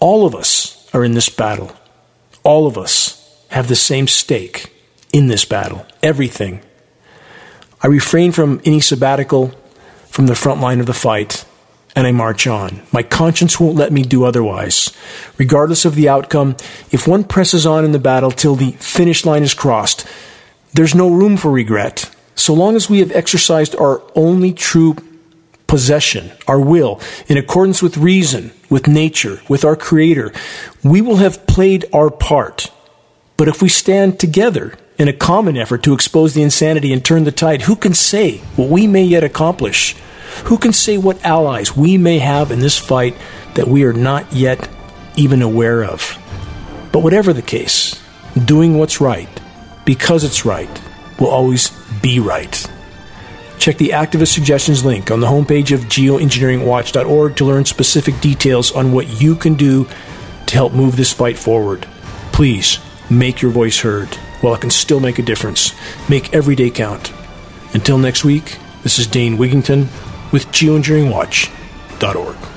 All 0.00 0.26
of 0.26 0.34
us 0.34 0.86
are 0.92 1.02
in 1.02 1.14
this 1.14 1.30
battle. 1.30 1.74
All 2.42 2.66
of 2.66 2.76
us 2.76 3.42
have 3.48 3.68
the 3.68 3.74
same 3.74 4.08
stake 4.08 4.70
in 5.14 5.28
this 5.28 5.46
battle. 5.46 5.86
Everything. 6.02 6.60
I 7.82 7.86
refrain 7.86 8.32
from 8.32 8.60
any 8.66 8.80
sabbatical 8.80 9.54
from 10.10 10.26
the 10.26 10.34
front 10.34 10.60
line 10.60 10.78
of 10.80 10.84
the 10.84 10.92
fight 10.92 11.46
and 11.96 12.06
I 12.06 12.12
march 12.12 12.46
on. 12.46 12.82
My 12.92 13.02
conscience 13.02 13.58
won't 13.58 13.74
let 13.74 13.90
me 13.90 14.02
do 14.02 14.24
otherwise. 14.24 14.94
Regardless 15.38 15.86
of 15.86 15.94
the 15.94 16.10
outcome, 16.10 16.54
if 16.92 17.08
one 17.08 17.24
presses 17.24 17.64
on 17.64 17.86
in 17.86 17.92
the 17.92 17.98
battle 17.98 18.30
till 18.30 18.54
the 18.54 18.72
finish 18.72 19.24
line 19.24 19.42
is 19.42 19.54
crossed, 19.54 20.06
there's 20.74 20.94
no 20.94 21.08
room 21.08 21.38
for 21.38 21.50
regret. 21.50 22.14
So 22.34 22.52
long 22.52 22.76
as 22.76 22.90
we 22.90 22.98
have 22.98 23.10
exercised 23.12 23.74
our 23.76 24.02
only 24.14 24.52
true 24.52 24.96
possession, 25.66 26.32
our 26.46 26.60
will, 26.60 27.00
in 27.28 27.38
accordance 27.38 27.82
with 27.82 27.96
reason, 27.96 28.52
with 28.68 28.86
nature, 28.86 29.40
with 29.48 29.64
our 29.64 29.74
Creator, 29.74 30.32
we 30.84 31.00
will 31.00 31.16
have 31.16 31.46
played 31.46 31.86
our 31.94 32.10
part. 32.10 32.70
But 33.38 33.48
if 33.48 33.62
we 33.62 33.70
stand 33.70 34.20
together 34.20 34.74
in 34.98 35.08
a 35.08 35.14
common 35.14 35.56
effort 35.56 35.82
to 35.84 35.94
expose 35.94 36.34
the 36.34 36.42
insanity 36.42 36.92
and 36.92 37.02
turn 37.02 37.24
the 37.24 37.32
tide, 37.32 37.62
who 37.62 37.74
can 37.74 37.94
say 37.94 38.38
what 38.54 38.68
we 38.68 38.86
may 38.86 39.02
yet 39.02 39.24
accomplish? 39.24 39.96
Who 40.44 40.58
can 40.58 40.72
say 40.72 40.98
what 40.98 41.24
allies 41.24 41.76
we 41.76 41.98
may 41.98 42.18
have 42.18 42.50
in 42.50 42.60
this 42.60 42.78
fight 42.78 43.16
that 43.54 43.68
we 43.68 43.84
are 43.84 43.92
not 43.92 44.32
yet 44.32 44.68
even 45.16 45.42
aware 45.42 45.84
of? 45.84 46.18
But 46.92 47.00
whatever 47.00 47.32
the 47.32 47.42
case, 47.42 48.00
doing 48.44 48.78
what's 48.78 49.00
right, 49.00 49.28
because 49.84 50.24
it's 50.24 50.44
right, 50.44 50.70
will 51.18 51.28
always 51.28 51.70
be 52.00 52.20
right. 52.20 52.64
Check 53.58 53.78
the 53.78 53.90
activist 53.90 54.34
suggestions 54.34 54.84
link 54.84 55.10
on 55.10 55.20
the 55.20 55.26
homepage 55.26 55.72
of 55.72 55.80
geoengineeringwatch.org 55.86 57.36
to 57.36 57.44
learn 57.44 57.64
specific 57.64 58.20
details 58.20 58.70
on 58.72 58.92
what 58.92 59.20
you 59.20 59.34
can 59.34 59.54
do 59.54 59.88
to 60.46 60.54
help 60.54 60.72
move 60.72 60.96
this 60.96 61.12
fight 61.12 61.38
forward. 61.38 61.86
Please 62.32 62.78
make 63.10 63.42
your 63.42 63.50
voice 63.50 63.80
heard 63.80 64.14
while 64.40 64.54
it 64.54 64.60
can 64.60 64.70
still 64.70 65.00
make 65.00 65.18
a 65.18 65.22
difference. 65.22 65.72
Make 66.08 66.34
every 66.34 66.54
day 66.54 66.70
count. 66.70 67.12
Until 67.72 67.98
next 67.98 68.24
week, 68.24 68.58
This 68.86 69.00
is 69.00 69.08
Dane 69.08 69.36
Wigington 69.36 69.88
with 70.32 70.46
geoengineeringwatch.org. 70.48 72.55